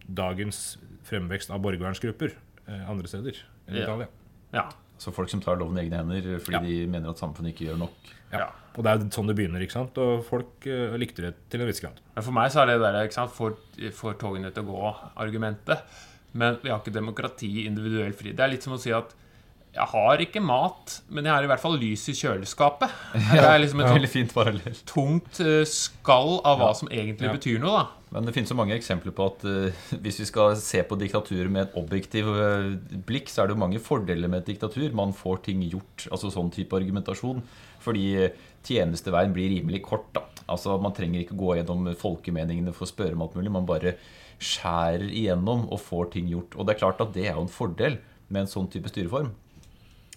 dagens 0.09 0.79
fremvekst 1.09 1.51
av 1.51 1.61
borgervernsgrupper 1.65 2.33
eh, 2.69 2.85
andre 2.91 3.09
steder 3.09 3.37
enn 3.69 3.77
i 3.77 3.81
Ja. 3.81 3.85
Italia. 3.85 4.09
Ja. 4.53 4.69
Så 4.99 5.13
folk 5.15 5.31
som 5.31 5.41
tar 5.41 5.57
loven 5.61 5.77
i 5.79 5.85
egne 5.87 6.01
hender 6.01 6.39
fordi 6.43 6.57
Ja. 6.57 6.61
de 6.65 6.87
mener 6.87 7.11
at 7.11 7.19
samfunnet 7.21 7.55
ikke 7.55 7.69
gjør 7.71 7.79
nok. 7.85 8.15
ja. 8.33 8.49
Og 8.79 8.85
det 8.85 8.91
er 8.93 8.99
sånn 9.11 9.27
det 9.27 9.35
begynner, 9.35 9.59
ikke 9.61 9.73
sant? 9.75 9.97
Og 9.99 10.25
folk 10.25 10.65
eh, 10.67 10.95
likte 10.97 11.23
det 11.23 11.35
til 11.51 11.61
en 11.61 11.67
viss 11.67 11.81
grad. 11.83 11.99
Men 12.15 12.23
for 12.23 12.31
meg 12.33 12.51
så 12.53 12.61
er 12.63 12.67
det 12.67 12.77
der, 12.81 12.99
ikke 13.09 13.13
sant, 13.17 13.33
for, 13.35 13.57
for 13.93 14.15
togene 14.15 14.53
til 14.55 14.63
å 14.63 14.67
gå-argumentet. 15.17 15.83
Men 16.39 16.59
vi 16.63 16.71
har 16.71 16.79
ikke 16.79 16.93
demokrati, 16.95 17.67
individuell 17.67 18.13
fri. 18.15 18.31
Det 18.37 18.45
er 18.45 18.53
litt 18.53 18.63
som 18.63 18.75
å 18.77 18.79
si 18.79 18.93
at 18.95 19.15
Jeg 19.75 19.87
har 19.93 20.23
ikke 20.25 20.41
mat, 20.43 20.95
men 21.13 21.27
jeg 21.29 21.33
har 21.35 21.45
i 21.45 21.49
hvert 21.51 21.61
fall 21.63 21.77
lys 21.79 22.07
i 22.11 22.15
kjøleskapet. 22.17 22.91
Det 23.35 23.43
er 23.45 23.61
liksom 23.63 23.83
et 23.85 23.93
Veldig 23.93 24.11
fint 24.11 24.33
parallell. 24.35 24.79
tungt 24.89 25.39
eh, 25.45 25.63
skall 25.69 26.39
av 26.49 26.59
hva 26.59 26.71
som 26.75 26.89
egentlig 26.91 27.29
Ja. 27.29 27.35
betyr 27.37 27.61
noe, 27.63 27.83
da. 27.83 27.87
Men 28.17 28.25
det 28.25 28.33
finnes 28.33 28.49
så 28.49 28.57
mange 28.57 28.73
eksempler 28.73 29.13
på 29.13 29.27
at 29.29 29.43
uh, 29.45 29.83
hvis 30.01 30.19
vi 30.23 30.27
skal 30.31 30.55
se 30.57 30.81
på 30.89 30.97
diktaturer 30.97 31.51
med 31.53 31.67
et 31.67 31.75
objektiv 31.77 32.31
uh, 32.33 32.71
blikk, 33.05 33.29
så 33.29 33.43
er 33.43 33.51
det 33.51 33.57
jo 33.59 33.61
mange 33.61 33.83
fordeler 33.85 34.31
med 34.33 34.41
et 34.41 34.55
diktatur. 34.55 34.89
Man 34.97 35.13
får 35.13 35.43
ting 35.51 35.61
gjort. 35.69 36.07
Altså 36.09 36.31
sånn 36.33 36.49
type 36.55 36.73
argumentasjon. 36.73 37.43
Fordi 37.85 38.07
tjenesteveien 38.65 39.35
blir 39.37 39.53
rimelig 39.53 39.83
kort. 39.85 40.09
da. 40.17 40.25
Altså 40.49 40.79
Man 40.81 40.97
trenger 40.97 41.21
ikke 41.27 41.37
gå 41.39 41.59
gjennom 41.61 41.91
folkemeningene 42.01 42.73
for 42.73 42.89
å 42.89 42.91
spørre 42.91 43.13
om 43.13 43.27
alt 43.27 43.37
mulig. 43.37 43.53
Man 43.53 43.69
bare 43.69 43.99
skjærer 44.41 45.05
igjennom 45.13 45.67
og 45.69 45.81
får 45.85 46.09
ting 46.17 46.33
gjort. 46.33 46.57
Og 46.57 46.65
det 46.65 46.75
er 46.75 46.81
klart 46.87 47.05
at 47.05 47.13
det 47.13 47.27
er 47.29 47.37
jo 47.37 47.45
en 47.45 47.53
fordel 47.53 48.01
med 48.33 48.47
en 48.47 48.51
sånn 48.51 48.71
type 48.73 48.89
styreform. 48.89 49.35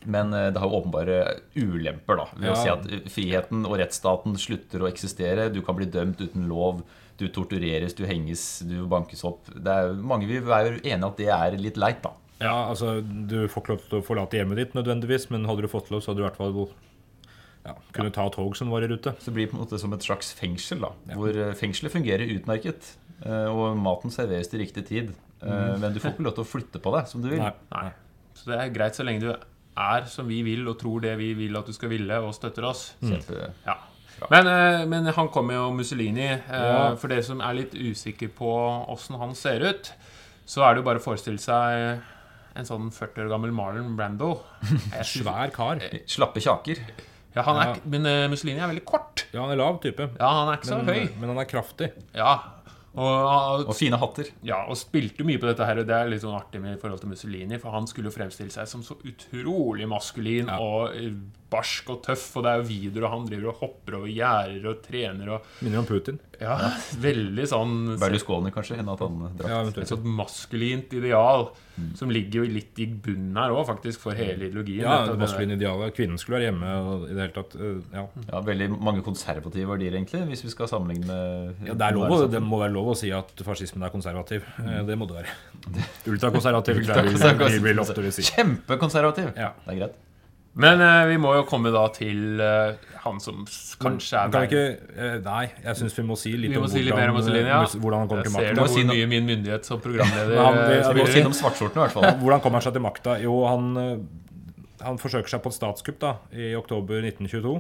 Men 0.04 0.34
eh, 0.34 0.50
det 0.54 0.60
har 0.60 0.70
jo 0.70 0.80
åpenbare 0.80 1.20
ulemper 1.56 2.22
da 2.22 2.26
ved 2.34 2.52
å 2.52 2.58
si 2.58 2.72
at 2.72 2.88
eh, 2.90 3.06
friheten 3.12 3.66
og 3.68 3.78
rettsstaten 3.82 4.38
slutter 4.40 4.84
å 4.84 4.90
eksistere. 4.90 5.50
Du 5.54 5.62
kan 5.66 5.78
bli 5.78 5.90
dømt 5.92 6.22
uten 6.22 6.48
lov. 6.50 6.82
Du 7.22 7.28
tortureres, 7.30 7.94
du 7.94 8.06
henges, 8.10 8.64
du 8.66 8.80
bankes 8.90 9.22
opp. 9.28 9.52
Det 9.54 9.70
er, 9.70 9.94
mange 9.94 10.30
vil 10.30 10.42
være 10.48 10.80
enige 10.80 11.10
at 11.12 11.20
det 11.20 11.30
er 11.36 11.58
litt 11.62 11.78
leit, 11.82 12.02
da. 12.02 12.16
Ja, 12.42 12.56
altså, 12.72 12.96
Du 13.02 13.44
får 13.46 13.62
ikke 13.62 13.76
lov 13.76 13.84
til 13.84 14.00
å 14.00 14.06
forlate 14.06 14.40
hjemmet 14.40 14.58
ditt 14.58 14.74
nødvendigvis, 14.74 15.28
men 15.30 15.46
hadde 15.46 15.68
du 15.68 15.70
fått 15.70 15.92
lov, 15.94 16.02
så 16.02 16.12
hadde 16.12 16.24
du 16.24 16.26
i 16.26 16.28
hvert 16.30 16.40
fall 16.40 16.56
ja, 17.62 17.76
kunne 17.94 18.10
ta 18.16 18.26
tog 18.34 18.58
som 18.58 18.74
var 18.74 18.82
i 18.82 18.90
rute. 18.90 19.14
Så 19.22 19.30
det 19.30 19.36
blir 19.38 19.52
på 19.52 19.60
en 19.60 19.62
måte 19.62 19.78
som 19.78 19.94
et 19.94 20.08
slags 20.08 20.34
fengsel, 20.34 20.82
da. 20.82 20.96
Hvor 21.14 21.38
eh, 21.38 21.54
fengselet 21.60 21.94
fungerer 21.94 22.34
utmerket. 22.40 22.96
Og 23.22 23.76
maten 23.78 24.10
serveres 24.10 24.50
til 24.50 24.64
riktig 24.64 24.82
tid. 24.88 25.12
Mm. 25.44 25.76
Men 25.78 25.94
du 25.94 26.00
får 26.02 26.16
ikke 26.16 26.24
lov 26.26 26.34
til 26.40 26.42
å 26.42 26.50
flytte 26.50 26.80
på 26.82 26.94
deg 26.96 27.06
som 27.12 27.22
du 27.22 27.28
vil. 27.30 27.44
Nei. 27.44 27.52
Nei. 27.70 27.92
Så 28.34 28.50
det 28.50 28.58
er 28.58 28.74
greit 28.74 28.98
så 28.98 29.06
lenge 29.06 29.22
du 29.22 29.30
er 29.78 30.06
som 30.12 30.28
vi 30.28 30.42
vil, 30.44 30.68
og 30.68 30.78
tror 30.80 31.02
det 31.02 31.18
vi 31.20 31.34
vil 31.34 31.56
at 31.58 31.66
du 31.66 31.74
skal 31.74 31.90
ville, 31.94 32.18
og 32.22 32.34
støtter 32.36 32.66
oss. 32.68 32.94
Mm. 33.02 33.20
Ja. 33.66 33.78
Men, 34.30 34.48
eh, 34.48 34.86
men 34.86 35.06
han 35.16 35.30
kommer 35.34 35.54
jo 35.56 35.72
Mussolini. 35.74 36.28
eh, 36.28 36.42
Ja. 36.52 36.96
For 36.96 37.08
dere 37.08 37.24
som 37.24 37.40
er 37.42 37.54
litt 37.54 37.72
usikre 37.74 38.28
på 38.30 38.52
åssen 38.92 39.18
han 39.18 39.34
ser 39.36 39.62
ut, 39.66 39.92
så 40.46 40.62
er 40.68 40.76
det 40.76 40.84
jo 40.84 40.90
bare 40.90 41.00
å 41.00 41.06
forestille 41.06 41.40
seg 41.40 42.02
en 42.56 42.66
sånn 42.68 42.92
40 42.92 43.24
år 43.26 43.30
gammel 43.32 43.52
Marlon 43.56 43.96
Brando. 43.96 44.42
Svær 45.04 45.50
kar. 45.56 45.80
Slappe 46.06 46.42
kjaker. 46.44 46.78
Ja, 47.34 47.42
han 47.48 47.56
er, 47.62 47.66
Ja. 47.72 47.76
Men 47.86 48.06
eh, 48.06 48.28
Mussolini 48.28 48.60
er 48.60 48.68
veldig 48.68 48.84
kort. 48.86 49.26
Ja, 49.34 49.42
han 49.46 49.52
er 49.52 49.56
lav 49.62 49.80
type. 49.82 50.10
Ja, 50.20 50.30
han 50.42 50.50
er 50.52 50.58
ikke 50.60 50.68
så 50.68 50.82
Men, 50.84 50.94
høy. 50.94 51.10
men 51.22 51.30
han 51.30 51.38
er 51.40 51.46
kraftig. 51.48 51.92
Ja. 52.14 52.34
Og, 52.94 53.68
Og 53.72 53.76
fine 53.78 53.96
hatter. 53.96 54.28
ja, 54.44 54.66
og 54.68 54.76
spilte 54.76 55.24
mye 55.24 55.40
på 55.40 55.48
dette 55.48 55.64
her, 55.64 55.80
og 55.80 55.88
det 55.88 55.96
er 55.96 56.10
litt 56.12 56.24
sånn 56.26 56.36
artig 56.36 56.60
med 56.60 56.76
i 56.76 56.80
forhold 56.82 57.00
til 57.00 57.10
Mussolini, 57.14 57.58
for 57.62 57.72
han 57.72 57.88
skulle 57.88 58.12
jo 58.12 58.16
fremstille 58.18 58.52
seg 58.52 58.68
som 58.68 58.84
så 58.84 58.98
utrolig 59.08 59.88
maskulin 59.88 60.48
Ja. 60.52 60.58
og 60.60 60.96
eh, 60.98 61.14
barsk 61.52 61.90
og 61.94 62.02
tøff, 62.04 62.26
og 62.36 62.44
det 62.44 62.52
er 62.52 62.58
jo 62.62 62.68
videoer, 62.68 63.06
og 63.08 63.14
han 63.16 63.26
driver 63.30 63.48
og 63.54 63.62
hopper 63.64 63.96
over 64.02 64.08
gjerder 64.12 64.68
og 64.74 64.82
trener 64.84 65.30
og 65.38 65.48
Minner 65.62 65.80
om 65.80 65.86
Putin. 65.88 66.20
Ja, 66.42 66.56
veldig 67.04 67.44
sånn 67.48 67.74
Berlusconi, 68.02 68.50
kanskje. 68.52 68.80
en 68.82 68.90
at 68.90 69.00
han 69.04 69.20
drakk. 69.38 69.50
Ja, 69.52 69.60
Et 69.84 69.92
sånt 69.92 70.04
maskulint 70.06 70.94
ideal 70.98 71.52
som 71.98 72.10
ligger 72.14 72.42
jo 72.44 72.50
litt 72.52 72.78
i 72.82 72.86
bunnen 72.86 73.38
her 73.38 73.54
òg, 73.56 73.64
faktisk, 73.70 74.02
for 74.04 74.18
hele 74.18 74.50
ideologien. 74.50 74.82
Ja, 74.84 74.98
Dette- 75.06 75.14
det 75.16 75.22
maskuline 75.24 75.56
idealet. 75.58 75.96
Kvinnen 75.96 76.18
skulle 76.20 76.40
være 76.40 76.50
hjemme. 76.50 76.74
Og 76.92 77.06
i 77.08 77.14
det 77.14 77.22
hele 77.24 77.36
tatt, 77.38 77.56
øh, 77.56 77.82
ja. 77.94 78.06
Ja, 78.28 78.42
Veldig 78.42 78.70
mange 78.82 79.04
konservative 79.06 79.68
verdier, 79.70 79.94
egentlig, 79.96 80.26
hvis 80.28 80.44
vi 80.44 80.50
skal 80.50 80.68
sammenligne 80.68 81.06
med 81.06 81.56
Ja, 81.68 81.74
det, 81.74 81.82
er 81.88 81.94
lov, 81.96 82.28
det 82.32 82.42
må 82.44 82.60
være 82.60 82.74
lov 82.74 82.92
å 82.94 82.98
si 82.98 83.12
at 83.12 83.32
fascismen 83.46 83.84
er 83.86 83.90
konservativ. 83.94 84.44
Mm. 84.60 84.86
Det 84.88 84.98
må 84.98 85.08
det 85.08 85.22
være. 85.22 85.34
Ultrakonservativ 86.12 86.82
Ultra. 86.82 87.06
Kjempekonservativ! 88.32 89.34
Ja. 89.38 89.54
Det 89.66 89.76
er 89.76 89.80
greit. 89.86 89.96
Men 90.54 90.82
eh, 90.84 91.06
vi 91.08 91.16
må 91.22 91.32
jo 91.38 91.46
komme 91.48 91.72
da 91.72 91.86
til 91.96 92.42
eh, 92.44 92.74
han 93.06 93.20
som 93.24 93.46
kanskje 93.80 94.18
er 94.20 94.32
Kan 94.34 94.42
vi 94.44 94.50
ikke 94.50 94.64
eh, 95.00 95.14
Nei, 95.24 95.46
jeg 95.64 95.78
syns 95.80 95.94
vi 95.96 96.04
må 96.04 96.18
si 96.20 96.34
litt 96.36 96.52
Vi 96.52 96.58
må 96.60 96.66
om 96.68 96.74
si 96.74 96.82
litt 96.84 96.92
mer 96.98 97.14
om 97.14 97.16
Mussolini, 97.16 97.48
ja. 97.48 97.62
mus- 97.64 97.78
hvordan 97.80 98.04
han 98.04 98.10
kommer 98.12 98.26
Jeg 98.26 98.28
til 98.28 98.36
ser 98.36 98.42
makten. 98.42 98.58
du 98.58 98.62
Må 98.62 98.66
hvor 98.68 98.74
si 98.76 98.84
noe- 98.84 98.98
mye 99.00 99.08
min 99.14 99.30
myndighet 99.30 99.64
som 99.70 99.80
programleder 99.80 100.36
Nei, 100.36 100.44
han- 100.44 100.58
eh, 100.60 100.84
han 100.84 100.96
Vi 100.98 101.02
må 101.02 101.06
spiller 101.06 101.14
si 101.14 101.20
inn. 101.22 101.24
noe 101.30 101.32
om 101.32 101.38
svartskjortene, 101.40 101.80
i 101.80 101.86
hvert 101.86 101.96
fall. 101.96 102.10
Hvordan 102.26 102.42
kommer 102.44 102.60
han 102.60 102.66
seg 102.68 102.74
til 102.76 102.84
makta? 102.84 103.16
Jo, 103.24 103.38
han, 103.48 103.70
eh, 103.80 104.84
han 104.84 105.00
forsøker 105.00 105.32
seg 105.32 105.44
på 105.46 105.54
et 105.54 105.58
statskupp 105.62 106.00
da, 106.04 106.12
i 106.36 106.50
oktober 106.60 107.00
1922. 107.08 107.54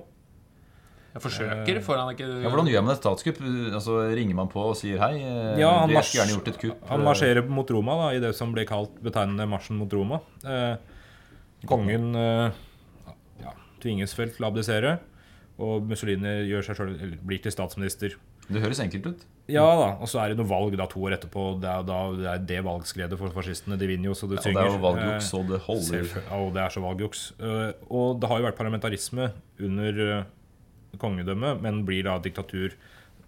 Jeg 1.12 1.21
forsøker, 1.25 1.79
får 1.83 1.98
han 2.00 2.10
ikke 2.13 2.27
Ja, 2.43 2.50
hvordan 2.51 2.67
gjør 2.71 2.83
man 2.88 2.93
et 2.95 3.01
statskupp? 3.01 3.39
Altså, 3.75 3.95
ringer 4.15 4.36
man 4.38 4.48
på 4.51 4.62
og 4.67 4.75
sier 4.79 5.00
hei? 5.03 5.13
eh, 5.19 5.60
Ja, 5.63 5.71
han 5.79 5.88
du, 5.91 5.95
jeg 5.95 6.03
skulle 6.03 6.03
mars- 6.03 6.12
gjerne 6.19 6.36
gjort 6.36 6.48
et 6.51 6.60
kupp. 6.65 6.83
Han 6.91 7.03
marsjerer 7.07 7.48
mot 7.51 7.71
Roma 7.71 7.95
da, 8.03 8.12
i 8.15 8.19
det 8.24 8.36
som 8.36 8.51
ble 8.55 8.63
kalt 8.67 9.00
betegnende 9.03 9.48
marsjen 9.51 9.79
mot 9.79 9.91
Roma. 9.95 10.19
Eh, 10.43 10.75
kongen 11.67 12.12
eh, 12.15 12.60
tvinges 13.83 14.13
vel 14.17 14.31
til 14.33 14.45
å 14.45 14.51
abdisere, 14.51 14.97
og 15.61 15.88
Mussolini 15.89 16.38
gjør 16.50 16.65
seg 16.69 16.77
selv, 16.79 16.95
eller 17.01 17.17
blir 17.27 17.41
til 17.43 17.53
statsminister. 17.53 18.15
Det 18.51 18.59
høres 18.63 18.79
enkelt 18.83 19.05
ut. 19.11 19.25
Ja 19.51 19.63
da, 19.77 19.89
og 20.01 20.09
så 20.09 20.19
er 20.23 20.31
det 20.31 20.39
noe 20.39 20.50
valg 20.50 20.73
da 20.79 20.88
to 20.89 21.03
år 21.05 21.13
etterpå. 21.15 21.43
Det 21.61 21.69
er, 21.69 21.83
da, 21.88 22.00
det 22.17 22.29
er 22.31 22.41
det 22.50 22.59
valgskredet 22.65 23.19
for 23.19 23.31
fascistene. 23.35 23.77
De 23.79 23.88
vinner 23.88 24.09
jo, 24.09 24.15
så 24.17 24.27
det 24.31 24.39
Ja, 24.41 24.50
og 24.50 24.55
det 24.57 24.63
er 24.63 24.71
jo 24.71 24.81
valgjuks, 24.85 25.29
Eh, 25.31 25.38
og 25.39 25.51
det 25.51 25.59
holder. 25.67 26.07
Ja, 26.17 26.39
og 26.39 26.53
det 26.55 26.63
er 26.63 26.73
så 26.73 26.83
valgjuks. 26.83 27.21
Eh, 27.39 27.67
Og 27.93 28.19
det 28.19 28.31
har 28.31 28.41
jo 28.41 28.47
vært 28.50 28.59
parlamentarisme 28.59 29.29
under 29.69 30.01
eh, 30.07 30.23
kongedømmet, 31.03 31.61
men 31.63 31.83
blir 31.88 32.03
da 32.09 32.17
diktatur 32.19 32.75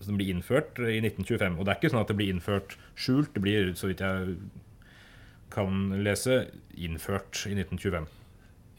som 0.03 0.17
blir 0.19 0.33
innført 0.33 0.81
i 0.83 0.97
1925. 0.99 1.59
Og 1.59 1.63
det 1.63 1.71
er 1.71 1.79
ikke 1.79 1.93
sånn 1.93 2.01
at 2.03 2.11
det 2.11 2.17
blir 2.19 2.33
innført 2.33 2.75
skjult, 2.99 3.31
det 3.37 3.43
blir, 3.45 3.71
så 3.79 3.87
vidt 3.87 4.03
jeg 4.03 4.35
kan 5.53 5.93
lese, 6.03 6.47
innført 6.75 7.45
i 7.47 7.53
1925. 7.55 8.07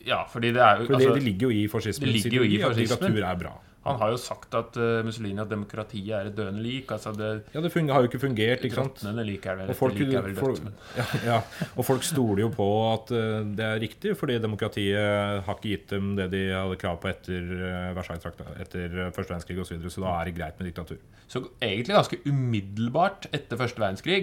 Ja, 0.06 0.24
fordi 0.30 0.54
det 0.54 0.62
er 0.62 0.82
jo 0.82 0.88
For 0.88 0.98
altså, 0.98 1.14
det 1.14 1.22
ligger 1.28 1.48
jo 1.48 1.54
i 1.54 1.68
fascismen. 1.68 2.08
det 2.08 2.18
ligger 2.18 2.42
jo 2.42 2.48
i 2.48 2.58
fascismen. 2.62 3.12
Diktatur 3.12 3.30
er 3.30 3.38
bra. 3.44 3.54
Han 3.84 3.98
har 4.00 4.14
jo 4.14 4.18
sagt 4.20 4.54
at 4.56 4.76
uh, 4.80 5.02
Mussolini 5.04 5.40
at 5.42 5.50
demokratiet 5.50 6.12
er 6.16 6.28
et 6.30 6.36
døende 6.36 6.62
lik. 6.64 6.88
Altså 6.94 7.12
det 7.12 7.28
Ja, 7.52 7.60
det 7.60 7.70
funger, 7.72 7.92
har 7.92 8.04
jo 8.04 8.08
ikke 8.08 8.20
fungert, 8.22 8.64
ikke 8.64 8.78
sant? 8.78 9.02
Like 9.04 9.26
lik 9.28 9.48
er 9.50 9.58
vel 9.58 9.72
Og 9.72 9.76
folk, 9.76 9.98
like 9.98 10.16
er 10.16 10.24
vel 10.24 10.36
dødt, 10.38 10.62
men 10.64 10.78
ja, 11.00 11.06
ja, 11.26 11.40
og 11.76 11.84
folk 11.84 12.06
stoler 12.06 12.46
jo 12.46 12.50
på 12.54 12.68
at 12.92 13.12
uh, 13.12 13.42
det 13.44 13.66
er 13.66 13.82
riktig, 13.84 14.14
fordi 14.16 14.38
demokratiet 14.40 15.44
har 15.44 15.58
ikke 15.58 15.74
gitt 15.74 15.92
dem 15.92 16.14
det 16.16 16.30
de 16.32 16.44
hadde 16.54 16.80
krav 16.80 16.96
på 17.02 17.12
etter 17.12 17.50
uh, 17.52 17.90
Versailles-traktaten, 17.98 18.56
etter 18.64 18.88
eh, 18.88 19.12
første 19.12 19.34
verdenskrig 19.34 19.60
osv., 19.60 19.68
så, 19.68 19.76
videre, 19.76 19.92
så 19.92 20.06
da 20.06 20.14
er 20.16 20.30
det 20.30 20.36
greit 20.38 20.60
med 20.60 20.70
diktatur. 20.70 21.02
Så 21.28 21.44
egentlig 21.60 21.98
ganske 21.98 22.20
umiddelbart 22.24 23.28
etter 23.36 23.60
første 23.60 23.84
verdenskrig 23.84 24.22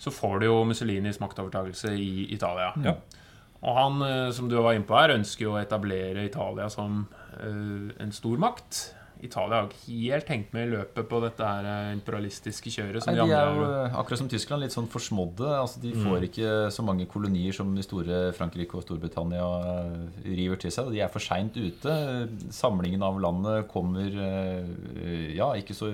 så 0.00 0.10
får 0.10 0.40
du 0.40 0.48
jo 0.48 0.62
Mussolinis 0.66 1.20
maktovertakelse 1.22 1.92
i 2.00 2.30
Italia. 2.32 2.72
Ja. 2.82 2.96
Og 3.62 3.76
han, 3.78 4.00
eh, 4.02 4.30
som 4.34 4.48
du 4.50 4.56
var 4.58 4.74
inne 4.74 4.86
på 4.88 4.96
her, 4.98 5.14
ønsker 5.14 5.46
jo 5.46 5.52
å 5.54 5.60
etablere 5.62 6.24
Italia 6.26 6.68
som 6.72 7.04
eh, 7.38 7.92
en 8.02 8.10
stormakt. 8.14 8.88
Italia 9.22 9.60
har 9.60 9.68
ikke 9.68 9.92
helt 10.10 10.30
hengt 10.32 10.48
med 10.52 10.64
i 10.66 10.70
løpet 10.72 11.06
på 11.06 11.20
dette 11.22 11.46
her 11.46 11.62
eh, 11.70 11.92
imperialistiske 11.94 12.72
kjøret. 12.74 13.04
som 13.04 13.14
Nei, 13.14 13.22
de 13.22 13.30
de 13.30 13.36
er 13.38 13.54
jo, 13.54 13.68
akkurat 14.00 14.18
som 14.18 14.30
Tyskland, 14.32 14.64
litt 14.64 14.74
sånn 14.74 14.88
forsmådde. 14.90 15.46
Altså, 15.60 15.78
de 15.84 15.92
Mm. 15.94 16.02
får 16.08 16.26
ikke 16.26 16.50
så 16.74 16.82
mange 16.82 17.06
kolonier 17.06 17.54
som 17.54 17.70
de 17.76 17.84
store 17.86 18.32
Frankrike 18.34 18.74
og 18.74 18.82
Storbritannia 18.82 19.46
river 20.26 20.56
til 20.58 20.74
seg. 20.74 20.90
De 20.90 20.98
er 21.06 21.08
for 21.14 21.22
seint 21.22 21.54
ute. 21.54 21.94
Samlingen 22.50 23.02
av 23.06 23.20
landet 23.22 23.68
kommer 23.70 24.10
ja, 25.38 25.52
ikke, 25.54 25.74
så, 25.78 25.92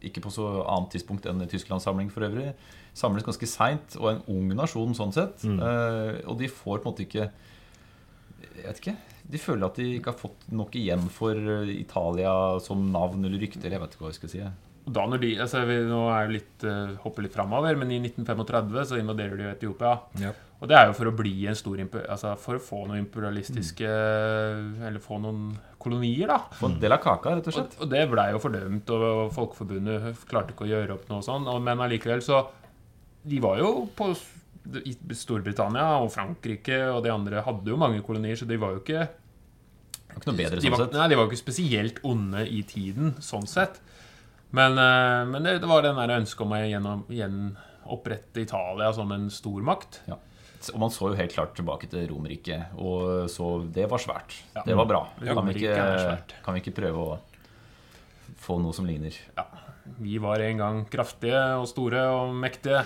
ikke 0.00 0.22
på 0.24 0.32
så 0.32 0.64
annet 0.64 0.96
tidspunkt 0.96 1.26
enn 1.28 1.44
Tysklands 1.46 1.84
samling 1.84 2.08
for 2.10 2.24
øvrig. 2.24 2.54
Samles 2.94 3.24
ganske 3.24 3.46
seint, 3.48 3.94
og 4.00 4.08
en 4.10 4.22
ung 4.28 4.48
nasjon 4.58 4.94
sånn 4.98 5.12
sett. 5.14 5.44
Mm. 5.46 5.60
Eh, 5.62 6.20
Og 6.28 6.38
de 6.40 6.48
får 6.50 6.80
på 6.82 6.88
en 6.88 6.92
måte 6.92 7.06
ikke 7.06 7.30
Jeg 8.40 8.64
vet 8.66 8.80
ikke. 8.82 8.96
De 9.30 9.38
føler 9.38 9.66
at 9.68 9.76
de 9.78 9.84
ikke 9.98 10.10
har 10.10 10.18
fått 10.18 10.48
nok 10.50 10.74
igjen 10.74 11.06
for 11.12 11.36
eh, 11.38 11.70
Italia 11.80 12.32
som 12.64 12.82
navn 12.92 13.24
eller 13.24 13.38
rykte. 13.38 13.62
eller 13.64 13.78
Jeg 13.78 13.84
vet 13.84 13.94
ikke 13.94 14.04
hva 14.06 14.10
jeg 14.12 14.18
skal 14.20 14.32
si. 14.34 14.42
da 14.90 15.04
når 15.06 15.20
de, 15.22 15.28
altså 15.44 15.60
vi, 15.68 15.76
Nå 15.86 16.00
er 16.10 16.26
det 16.26 16.34
litt, 16.40 16.64
eh, 16.66 16.94
hopper 17.04 17.22
litt 17.22 17.32
framover, 17.36 17.76
men 17.78 17.90
i 17.94 18.00
1935 18.02 18.86
så 18.90 18.98
invaderer 18.98 19.36
de 19.38 19.44
jo 19.46 19.52
Etiopia. 19.54 19.92
Ja. 20.18 20.32
Og 20.60 20.68
det 20.68 20.76
er 20.76 20.90
jo 20.90 20.96
for 20.98 21.08
å 21.08 21.14
bli 21.16 21.46
en 21.48 21.56
stor 21.56 21.78
altså 21.80 22.34
for 22.36 22.58
å 22.58 22.60
få 22.60 22.82
noen 22.88 23.04
imperialistiske 23.06 23.86
Mm. 23.90 24.82
Eller 24.86 25.00
få 25.00 25.18
noen 25.22 25.54
kolonier, 25.78 26.26
da. 26.28 26.38
Få 26.58 26.66
en 26.68 26.80
del 26.80 26.92
av 26.92 27.00
kaka, 27.00 27.36
rett 27.38 27.46
og 27.48 27.54
slett. 27.54 27.76
Og, 27.78 27.86
og 27.86 27.90
det 27.94 28.02
blei 28.10 28.26
jo 28.32 28.40
fordømt, 28.42 28.90
og 28.92 29.30
Folkeforbundet 29.32 30.26
klarte 30.28 30.52
ikke 30.52 30.66
å 30.66 30.70
gjøre 30.72 30.96
opp 30.98 31.06
noe 31.08 31.22
sånn. 31.24 31.46
Og, 31.48 31.62
men 31.64 31.80
allikevel 31.80 32.20
så 32.24 32.42
De 33.22 33.40
var 33.42 33.60
jo 33.60 33.72
på 33.96 34.12
i 34.84 34.92
Storbritannia 35.16 36.00
og 36.02 36.10
Frankrike 36.14 36.82
og 36.92 37.02
de 37.04 37.12
andre 37.12 37.42
hadde 37.44 37.72
jo 37.72 37.78
mange 37.80 38.02
kolonier, 38.04 38.38
så 38.38 38.46
de 38.48 38.58
var 38.60 38.76
jo 38.76 38.82
ikke 38.82 39.06
var 40.10 40.18
ikke 40.18 40.30
noe 40.30 40.38
bedre 40.38 40.58
de 40.58 40.64
sånn 40.66 40.74
var, 40.74 40.82
sett. 40.84 40.96
nei, 40.98 41.06
de 41.10 41.18
var 41.18 41.26
jo 41.26 41.30
ikke 41.30 41.40
spesielt 41.40 42.00
onde 42.06 42.44
i 42.50 42.60
tiden, 42.68 43.14
sånn 43.24 43.46
sett. 43.50 43.80
Men, 44.56 44.74
eh, 44.82 45.20
men 45.30 45.46
det, 45.46 45.60
det 45.62 45.70
var 45.70 45.84
den 45.86 45.98
der 46.00 46.16
ønsket 46.16 46.42
om 46.44 46.54
å 46.56 46.60
gjenopprette 47.14 48.42
Italia 48.42 48.90
som 48.96 49.14
en 49.14 49.28
stormakt. 49.32 50.00
Ja. 50.10 50.18
Og 50.74 50.80
man 50.82 50.92
så 50.92 51.12
jo 51.12 51.16
helt 51.16 51.32
klart 51.32 51.54
tilbake 51.56 51.88
til 51.88 52.04
Romerriket, 52.10 52.74
og 52.76 53.30
så 53.32 53.52
det 53.72 53.86
var 53.88 54.02
svært. 54.02 54.34
Ja. 54.52 54.64
Det 54.66 54.76
var 54.76 54.88
bra. 54.90 55.04
Kan 55.22 55.46
vi, 55.48 55.62
ikke, 55.62 56.34
kan 56.44 56.56
vi 56.56 56.60
ikke 56.60 56.74
prøve 56.82 57.06
å 57.06 57.20
få 58.42 58.58
noe 58.60 58.76
som 58.76 58.88
ligner? 58.88 59.14
Ja, 59.38 59.46
vi 60.02 60.18
var 60.20 60.42
en 60.44 60.60
gang 60.60 60.82
kraftige 60.90 61.40
og 61.56 61.64
store 61.70 62.02
og 62.12 62.34
mektige. 62.36 62.82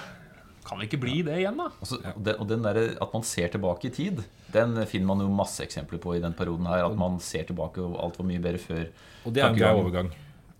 Kan 0.64 0.78
vi 0.80 0.86
ikke 0.88 1.00
bli 1.02 1.18
det 1.26 1.34
igjen, 1.42 1.58
da? 1.60 1.66
Altså, 1.80 1.98
og 2.14 2.22
den, 2.24 2.38
og 2.40 2.48
den 2.48 2.62
der, 2.64 2.78
At 3.04 3.12
man 3.12 3.22
ser 3.22 3.48
tilbake 3.52 3.90
i 3.90 3.92
tid, 3.92 4.22
den 4.54 4.78
finner 4.88 5.06
man 5.10 5.20
jo 5.20 5.28
masse 5.28 5.60
eksempler 5.64 6.00
på 6.00 6.14
i 6.16 6.22
den 6.22 6.32
perioden 6.32 6.66
her. 6.70 6.86
At 6.86 6.96
man 6.96 7.18
ser 7.20 7.44
tilbake, 7.44 7.82
og 7.84 7.98
alt 8.02 8.16
var 8.18 8.26
mye 8.30 8.40
bedre 8.40 8.58
før. 8.62 8.86
Og 9.26 9.34
det 9.34 9.42
er 9.44 9.50
en 9.52 9.58
grei 9.58 9.74
overgang 9.76 10.10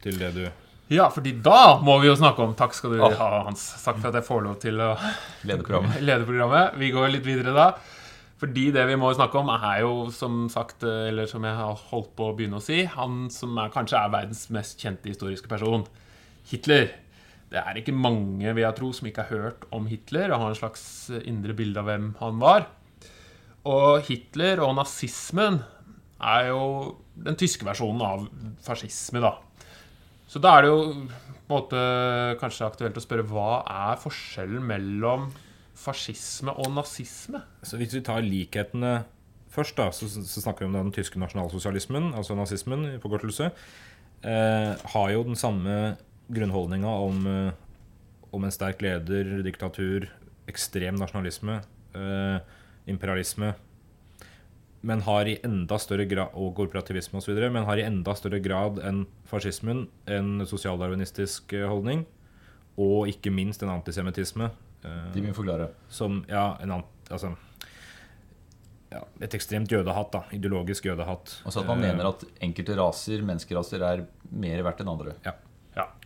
til 0.05 0.19
det 0.21 0.35
du 0.37 0.45
Ja, 0.93 1.07
fordi 1.09 1.33
da 1.41 1.79
må 1.81 1.95
vi 2.03 2.11
jo 2.11 2.15
snakke 2.21 2.43
om 2.45 2.53
Takk 2.55 2.75
skal 2.77 2.93
du 2.93 3.03
Ah. 3.03 3.15
ha, 3.17 3.43
Hans. 3.47 3.63
Takk 3.85 3.97
for 4.03 4.09
at 4.11 4.19
jeg 4.21 4.27
får 4.29 4.43
lov 4.45 4.59
til 4.61 4.81
å 4.85 4.91
Lederprogrammet. 5.49 6.03
lede 6.09 6.27
programmet. 6.29 6.75
Vi 6.77 6.91
går 6.93 7.09
litt 7.15 7.25
videre 7.25 7.55
da. 7.57 7.71
Fordi 8.45 8.67
det 8.75 8.83
vi 8.91 8.97
må 9.01 9.09
snakke 9.17 9.39
om, 9.41 9.49
er 9.49 9.81
jo 9.87 10.11
som 10.13 10.49
sagt, 10.53 10.83
eller 10.85 11.25
som 11.31 11.45
jeg 11.47 11.55
har 11.57 11.79
holdt 11.89 12.11
på 12.19 12.27
å 12.29 12.35
begynne 12.37 12.59
å 12.59 12.63
si, 12.63 12.83
han 12.85 13.31
som 13.33 13.57
er, 13.63 13.71
kanskje 13.73 13.97
er 13.97 14.11
verdens 14.13 14.51
mest 14.53 14.77
kjente 14.83 15.09
historiske 15.09 15.49
person. 15.49 15.87
Hitler. 16.51 16.91
Det 17.55 17.63
er 17.63 17.79
ikke 17.79 17.95
mange 17.95 18.51
vil 18.51 18.65
jeg 18.65 18.75
tro, 18.75 18.91
som 18.91 19.07
ikke 19.07 19.29
har 19.29 19.45
hørt 19.45 19.67
om 19.75 19.87
Hitler 19.87 20.33
og 20.35 20.41
har 20.43 20.51
en 20.51 20.59
slags 20.59 20.85
indre 21.23 21.55
bilde 21.55 21.79
av 21.79 21.87
hvem 21.87 22.09
han 22.19 22.41
var. 22.43 22.67
Og 23.71 24.03
Hitler 24.09 24.59
og 24.65 24.75
nazismen 24.81 25.61
er 26.19 26.49
jo 26.51 26.65
den 27.15 27.39
tyske 27.39 27.67
versjonen 27.67 28.03
av 28.03 28.27
fascisme, 28.65 29.23
da. 29.23 29.37
Så 30.27 30.41
da 30.43 30.57
er 30.57 30.65
det 30.65 30.73
jo 30.73 31.07
måte 31.51 31.81
kanskje 32.41 32.67
aktuelt 32.67 32.99
å 32.99 33.05
spørre 33.05 33.27
hva 33.29 33.63
er 33.71 34.01
forskjellen 34.03 34.65
mellom 34.67 35.29
fascisme 35.79 36.55
og 36.59 36.73
nazisme? 36.75 37.43
Så 37.63 37.79
hvis 37.79 37.95
vi 37.95 38.03
tar 38.03 38.25
likhetene 38.25 38.97
først, 39.55 39.77
da, 39.79 39.93
så, 39.95 40.09
så 40.11 40.43
snakker 40.43 40.65
vi 40.65 40.73
om 40.73 40.79
den 40.81 40.95
tyske 40.97 41.21
nasjonalsosialismen, 41.23 42.11
altså 42.19 42.35
nazismen 42.35 42.89
i 42.89 42.99
forkortelse, 43.03 43.53
eh, 44.27 44.73
har 44.97 45.15
jo 45.15 45.23
den 45.29 45.39
samme 45.39 45.95
grunnholdninga 46.33 46.89
om, 46.89 47.27
eh, 47.27 47.53
om 48.33 48.45
en 48.45 48.51
sterk 48.55 48.81
leder, 48.83 49.43
diktatur, 49.45 50.09
ekstrem 50.49 50.97
nasjonalisme, 50.97 51.61
eh, 51.95 52.39
imperialisme, 52.87 53.55
men 54.85 55.01
har 55.01 55.25
i 55.27 55.39
enda 55.45 55.79
større 55.81 56.05
grad 56.05 56.29
og 56.37 56.55
korporativisme 56.57 57.17
osv., 57.19 57.39
men 57.51 57.65
har 57.65 57.77
i 57.81 57.83
enda 57.87 58.13
større 58.15 58.41
grad 58.45 58.79
enn 58.85 59.07
fascismen 59.25 59.87
en 60.07 60.45
sosialdarwinistisk 60.47 61.53
eh, 61.57 61.69
holdning, 61.69 62.05
og 62.77 63.07
ikke 63.09 63.33
minst 63.33 63.63
en 63.63 63.71
antisemittisme. 63.71 64.51
eh, 64.85 65.13
De 65.15 65.21
vil 65.21 65.31
vi 65.31 65.37
forklare. 65.37 65.71
som 65.89 66.25
ja, 66.29 66.57
en 66.61 66.83
altså, 67.11 67.37
ja, 68.93 69.01
et 69.21 69.33
ekstremt 69.35 69.71
jødehatt. 69.71 70.13
da, 70.13 70.23
Ideologisk 70.33 70.85
jødehatt. 70.85 71.41
Altså 71.47 71.61
at 71.61 71.67
man 71.67 71.79
Eh, 71.83 71.93
mener 71.95 72.09
at 72.09 72.25
enkelte 72.43 72.77
raser, 72.77 73.23
menneskeraser, 73.23 73.81
er 73.83 74.07
mer 74.31 74.63
verdt 74.63 74.81
enn 74.81 74.89
andre. 74.89 75.15
Ja, 75.25 75.33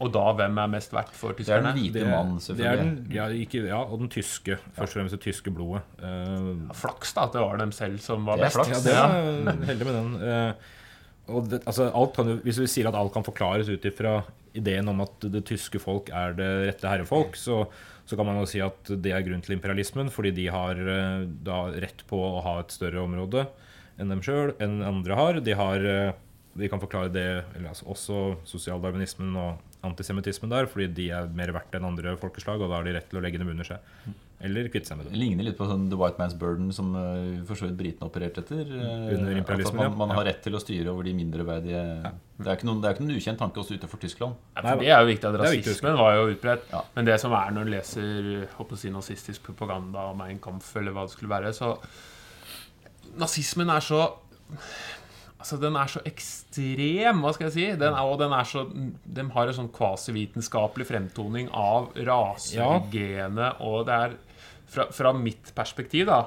Og 0.00 0.08
da 0.14 0.24
hvem 0.38 0.58
er 0.62 0.70
mest 0.72 0.94
verdt 0.96 1.12
for 1.12 1.36
tyskerne? 1.36 1.60
Det 1.60 1.70
er 1.70 1.76
den 1.76 1.82
hvite 1.82 2.04
mannen, 2.06 2.14
mann, 2.14 2.40
er 2.40 2.46
selvfølgelig. 2.46 2.86
den, 2.86 3.12
ja, 3.18 3.26
ikke, 3.44 3.62
ja, 3.68 3.82
og 3.82 4.00
den 4.00 4.08
tyske. 4.12 4.56
Først 4.78 4.94
og 4.94 5.00
fremst 5.00 5.16
det 5.18 5.20
tyske 5.26 5.52
blodet. 5.52 5.84
Uh, 6.00 6.72
Flaks 6.78 7.12
da 7.16 7.26
at 7.28 7.36
det 7.36 7.44
var 7.44 7.60
dem 7.60 7.74
selv 7.76 8.00
som 8.04 8.24
var 8.28 8.40
best. 8.40 8.56
flaks. 8.56 8.72
ja, 8.72 8.80
det 8.86 8.96
er 8.96 9.62
heldig 9.68 9.90
med 9.90 9.98
den. 9.98 10.10
Uh, 10.24 10.74
og 11.36 11.50
det, 11.52 11.60
altså, 11.68 11.90
alt 11.92 12.16
kan 12.16 12.32
hvis 12.44 12.62
vi 12.62 12.70
sier 12.70 12.88
at 12.88 12.96
alt 12.96 13.12
kan 13.12 13.26
forklares 13.26 13.68
ut 13.68 13.84
ifra 13.84 14.22
ideen 14.56 14.88
om 14.90 15.02
at 15.04 15.28
det 15.28 15.44
tyske 15.48 15.80
folk 15.82 16.08
er 16.14 16.36
det 16.38 16.48
rette 16.70 16.88
herrefolk, 16.88 17.36
så, 17.38 17.62
så 18.08 18.16
kan 18.16 18.28
man 18.28 18.40
jo 18.40 18.48
si 18.48 18.62
at 18.64 18.88
det 18.88 19.12
er 19.12 19.24
grunn 19.26 19.42
til 19.44 19.58
imperialismen, 19.58 20.08
fordi 20.14 20.32
de 20.38 20.46
har 20.52 20.80
eh, 20.80 21.26
da 21.44 21.66
rett 21.74 22.04
på 22.08 22.16
å 22.16 22.40
ha 22.46 22.58
et 22.62 22.74
større 22.74 23.04
område 23.04 23.44
enn 23.98 24.12
dem 24.14 24.22
sjøl, 24.24 24.54
enn 24.62 24.80
andre 24.86 25.18
har. 25.18 25.40
De 25.44 25.56
har 25.58 25.84
eh, 25.92 26.16
Vi 26.56 26.68
kan 26.68 26.80
forklare 26.80 27.12
det, 27.12 27.26
eller 27.56 27.68
altså 27.68 27.86
også 27.92 28.20
sosialdarwinismen 28.48 29.36
og 29.38 29.58
antisemittismen 29.86 30.50
der, 30.50 30.66
fordi 30.66 30.88
de 30.96 31.10
er 31.14 31.28
mer 31.34 31.52
verdt 31.54 31.76
enn 31.78 31.84
andre 31.86 32.16
folkeslag, 32.18 32.60
og 32.60 32.70
da 32.72 32.80
har 32.80 32.84
de 32.88 32.96
rett 32.96 33.06
til 33.10 33.20
å 33.20 33.22
legge 33.22 33.38
dem 33.38 33.48
under 33.52 33.64
seg. 33.68 33.78
Eller 34.40 34.68
kvitte 34.70 34.86
seg 34.86 34.98
med 34.98 35.06
Det 35.08 35.12
det. 35.12 35.18
ligner 35.18 35.46
litt 35.48 35.56
på 35.58 35.66
sånn 35.66 35.88
The 35.90 35.96
White 35.98 36.18
Man's 36.18 36.34
Burden 36.38 36.68
som 36.74 36.92
uh, 36.94 37.40
for 37.46 37.58
så 37.58 37.66
vidt 37.66 37.76
britene 37.78 38.06
opererte 38.06 38.38
etter. 38.44 38.60
eh, 38.70 39.16
Under 39.16 39.34
imperialismen, 39.34 39.80
man, 39.82 39.92
At 39.92 39.98
man 39.98 40.12
har 40.14 40.28
rett 40.30 40.42
til 40.44 40.54
å 40.54 40.60
styre 40.62 40.92
over 40.92 41.02
de 41.08 41.14
mindreverdige 41.18 41.80
det, 42.38 42.46
er 42.46 42.62
noen, 42.68 42.78
det 42.82 42.86
er 42.86 42.94
ikke 42.94 43.02
noen 43.06 43.18
ukjent 43.18 43.38
tanke 43.42 43.58
også 43.58 43.74
utenfor 43.80 43.98
Tyskland. 43.98 44.36
Ja, 44.54 44.62
for 44.62 44.78
det 44.84 44.92
er 44.94 45.02
jo 45.02 45.08
viktig 45.10 45.26
at 45.26 45.34
er 45.34 45.42
rasismen 45.42 45.98
var 45.98 46.14
jo 46.20 46.28
utbredt. 46.36 46.70
Ja. 46.70 46.84
Men 46.94 47.10
det 47.10 47.18
som 47.18 47.34
er 47.34 47.50
når 47.56 47.66
du 47.66 47.72
leser 47.74 48.46
håper 48.54 48.78
å 48.78 48.78
si, 48.78 48.92
nazistisk 48.94 49.42
propaganda 49.50 50.06
om 50.12 50.22
Mein 50.22 50.38
Kampf, 50.38 50.70
eller 50.78 50.94
hva 50.94 51.08
det 51.08 51.16
skulle 51.18 51.34
være, 51.34 51.50
så 51.54 51.74
Nazismen 53.18 53.70
er 53.74 53.82
så 53.82 54.04
Altså, 55.38 55.56
den 55.62 55.76
er 55.78 55.90
så 55.90 56.02
ekstrem, 56.08 57.20
hva 57.22 57.30
skal 57.34 57.46
jeg 57.46 57.54
si? 57.54 57.66
Den 57.78 57.94
er, 57.94 58.02
og 58.02 58.18
den 58.18 58.32
er 58.34 58.46
så 58.48 58.64
De 58.66 59.26
har 59.34 59.50
en 59.50 59.58
sånn 59.60 59.70
kvasivitenskapelig 59.74 60.88
fremtoning 60.88 61.46
av 61.54 61.92
rasegenet, 61.94 63.62
og 63.62 63.86
det 63.86 64.00
er 64.08 64.16
fra, 64.68 64.88
fra 64.92 65.14
mitt 65.14 65.54
perspektiv, 65.56 66.10
da 66.10 66.24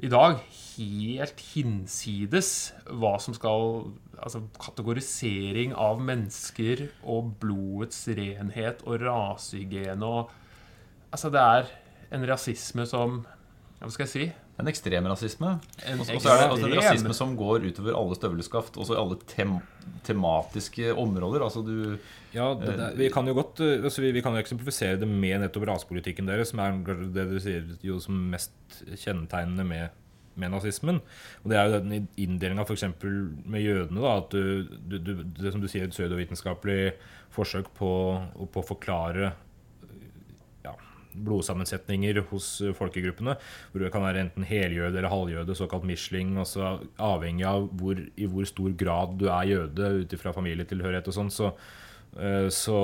i 0.00 0.08
dag 0.08 0.38
helt 0.50 1.42
hinsides 1.52 2.72
hva 2.88 3.18
som 3.20 3.36
skal 3.36 3.92
Altså 4.22 4.44
kategorisering 4.62 5.72
av 5.74 5.98
mennesker 6.00 6.84
og 7.10 7.32
blodets 7.42 8.04
renhet 8.14 8.84
og 8.86 9.02
rasehygiene 9.02 10.06
og 10.06 10.30
Altså, 11.12 11.28
det 11.28 11.42
er 11.42 11.66
en 12.16 12.24
rasisme 12.30 12.86
som 12.88 13.18
Hva 13.80 13.90
skal 13.92 14.06
jeg 14.06 14.12
si? 14.12 14.26
En 14.62 14.70
ekstrem 14.70 15.08
rasisme. 15.10 15.52
Og 15.98 16.06
så 16.06 16.32
er 16.32 16.40
det 16.40 16.48
også 16.54 16.68
en 16.68 16.76
rasisme 16.78 17.16
som 17.16 17.36
går 17.38 17.66
utover 17.68 17.96
alle 17.98 18.18
støvleskaft, 18.18 18.78
også 18.80 18.96
i 18.96 19.00
alle 19.00 19.18
tem 19.28 19.56
tematiske 20.06 20.92
områder. 20.94 21.42
Altså 21.42 21.62
du 21.66 21.98
Ja, 22.32 22.52
det, 22.54 22.76
det, 22.78 22.90
vi 22.96 23.08
kan 23.12 23.26
jo 23.28 23.34
godt 23.36 23.60
eh, 23.60 23.82
altså 23.82 24.00
vi, 24.04 24.12
vi 24.14 24.22
kan 24.24 24.32
jo 24.32 24.40
eksemplifisere 24.40 25.00
det 25.00 25.08
med 25.08 25.42
nettopp 25.42 25.66
rasepolitikken 25.68 26.30
deres, 26.30 26.52
som 26.52 26.62
er 26.62 26.78
det 27.12 27.26
du 27.28 27.36
sier 27.42 27.66
jo 27.84 27.98
som 28.00 28.16
mest 28.32 28.54
kjennetegnende 29.02 29.66
med, 29.68 29.98
med 30.40 30.54
nazismen. 30.54 31.02
Og 31.42 31.52
det 31.52 31.58
er 31.58 31.68
jo 31.68 31.82
den 31.82 32.08
inndelinga 32.16 32.64
f.eks. 32.64 32.86
med 33.02 33.60
jødene. 33.60 34.00
da, 34.00 34.16
at 34.22 34.32
du, 34.32 34.78
du, 34.86 34.98
du, 34.98 35.12
Det 35.42 35.52
som 35.52 35.60
du 35.60 35.68
sier, 35.68 35.90
pseudovitenskapelig 35.92 36.94
forsøk 37.34 37.72
på, 37.76 37.92
på 38.54 38.62
å 38.62 38.68
forklare 38.70 39.34
blodsammensetninger 41.14 42.22
hos 42.30 42.48
eh, 42.64 42.74
folkegruppene. 42.76 43.36
Hvor 43.72 43.84
det 43.84 43.92
kan 43.94 44.04
være 44.06 44.24
enten 44.26 44.46
heljøde 44.48 44.98
eller 44.98 45.12
halvjøde, 45.12 45.56
såkalt 45.58 45.86
misling. 45.88 46.34
Altså 46.40 46.78
avhengig 47.02 47.46
av 47.48 47.68
hvor, 47.80 48.00
i 48.16 48.28
hvor 48.30 48.48
stor 48.48 48.74
grad 48.78 49.16
du 49.20 49.28
er 49.28 49.50
jøde 49.52 49.92
ut 50.02 50.16
ifra 50.16 50.34
familietilhørighet 50.36 51.10
og 51.12 51.18
sånn, 51.18 51.32
så, 51.34 51.52
eh, 52.18 52.48
så 52.54 52.78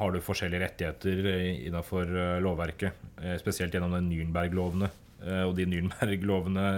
har 0.00 0.14
du 0.14 0.24
forskjellige 0.24 0.64
rettigheter 0.66 1.30
innafor 1.68 2.10
lovverket. 2.44 3.06
eh, 3.22 3.36
Spesielt 3.42 3.74
gjennom 3.74 3.94
den 3.96 4.10
Nürnberg-lovene. 4.12 4.90
Eh, 5.24 5.44
Og 5.48 5.56
de 5.58 5.66
Nürnberg-lovene 5.66 6.68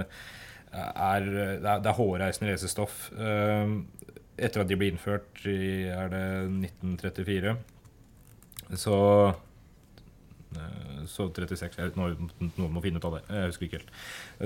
er, 0.71 1.25
det 1.61 1.67
er, 1.67 1.93
hårreisende 1.99 2.53
lesestoff. 2.53 3.11
Eh, 3.19 3.81
Etter 4.41 4.63
at 4.63 4.69
de 4.71 4.77
ble 4.79 4.87
innført 4.89 5.43
i 5.45 5.85
er 5.93 6.09
det 6.09 6.25
1934, 6.49 7.59
så 8.79 8.95
Eh, 9.35 9.50
Så 11.11 11.29
36 11.31 11.79
jeg, 11.79 11.93
Noen 11.97 12.73
må 12.75 12.83
finne 12.85 13.01
ut 13.01 13.07
av 13.09 13.19
det. 13.19 13.23
Jeg 13.29 13.53
husker 13.53 13.67
ikke 13.67 13.81
helt. 13.81 13.93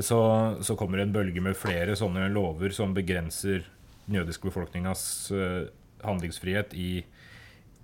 Så, 0.04 0.18
så 0.66 0.76
kommer 0.78 1.02
en 1.02 1.14
bølge 1.14 1.42
med 1.44 1.56
flere 1.58 1.96
sånne 1.98 2.28
lover 2.32 2.74
som 2.76 2.94
begrenser 2.96 3.64
den 4.04 4.18
jødiske 4.20 4.50
befolkningas 4.50 5.04
eh, 5.32 5.62
handlingsfrihet 6.04 6.74
i, 6.76 7.04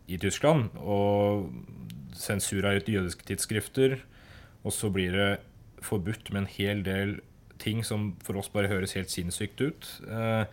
i 0.06 0.18
Tyskland. 0.20 0.68
Og 0.80 1.48
sensur 2.16 2.66
av 2.68 2.76
jødiske 2.80 3.26
tidsskrifter. 3.26 3.98
Og 4.64 4.74
så 4.76 4.90
blir 4.92 5.16
det 5.16 5.30
forbudt 5.84 6.28
med 6.32 6.44
en 6.44 6.52
hel 6.52 6.84
del 6.84 7.16
ting 7.60 7.82
som 7.84 8.12
for 8.24 8.40
oss 8.40 8.50
bare 8.52 8.70
høres 8.72 8.96
helt 8.96 9.12
sinnssykt 9.12 9.60
ut. 9.64 9.88
Eh, 10.04 10.44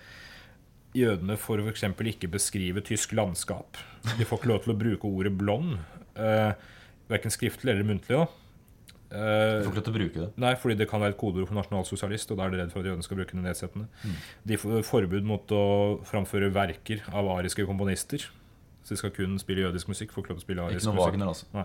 jødene 0.98 1.38
får 1.40 1.64
f.eks. 1.66 1.86
ikke 2.14 2.32
beskrive 2.32 2.84
tysk 2.86 3.14
landskap. 3.18 3.80
De 4.18 4.26
får 4.26 4.42
ikke 4.42 4.52
lov 4.54 4.64
til 4.64 4.74
å 4.74 4.80
bruke 4.80 5.12
ordet 5.12 5.36
blond. 5.38 5.78
Eh, 6.16 6.52
Verken 7.10 7.32
skriftlig 7.32 7.72
eller 7.74 7.84
muntlig. 7.88 8.18
da. 8.18 8.26
Du 9.10 9.16
Eh, 9.16 9.64
får 9.64 9.70
ikke 9.72 9.76
lov 9.80 9.84
til 9.86 9.94
å 9.94 9.98
bruke 9.98 10.20
det. 10.20 10.30
Nei, 10.38 10.54
fordi 10.60 10.76
det 10.78 10.90
kan 10.90 11.00
være 11.00 11.14
et 11.16 11.18
kodeord 11.18 11.48
for 11.48 11.56
nasjonalsosialist, 11.56 12.32
og 12.32 12.38
da 12.38 12.44
er 12.44 12.50
de 12.52 12.58
redd 12.60 12.72
for 12.74 12.80
at 12.82 12.90
jødene 12.90 13.04
skal 13.06 13.16
bruke 13.22 13.32
det 13.38 13.44
nedsettende. 13.46 13.88
De 14.46 14.58
får 14.60 14.84
forbud 14.84 15.24
mot 15.24 15.48
å 15.56 16.04
framføre 16.04 16.52
verker 16.52 17.00
av 17.16 17.30
ariske 17.38 17.64
komponister. 17.66 18.20
Så 18.84 18.90
de 18.96 18.98
skal 18.98 19.12
kun 19.16 19.40
spille 19.40 19.64
jødisk 19.64 19.88
musikk. 19.88 20.12
får 20.12 20.24
ikke 20.24 20.34
lov 20.34 20.40
til 20.40 20.44
å 20.44 20.48
spille 20.48 20.66
arisk 20.68 20.88
musikk. 20.92 21.00
Wagner, 21.06 21.28
altså. 21.32 21.46
Eh, 21.56 21.64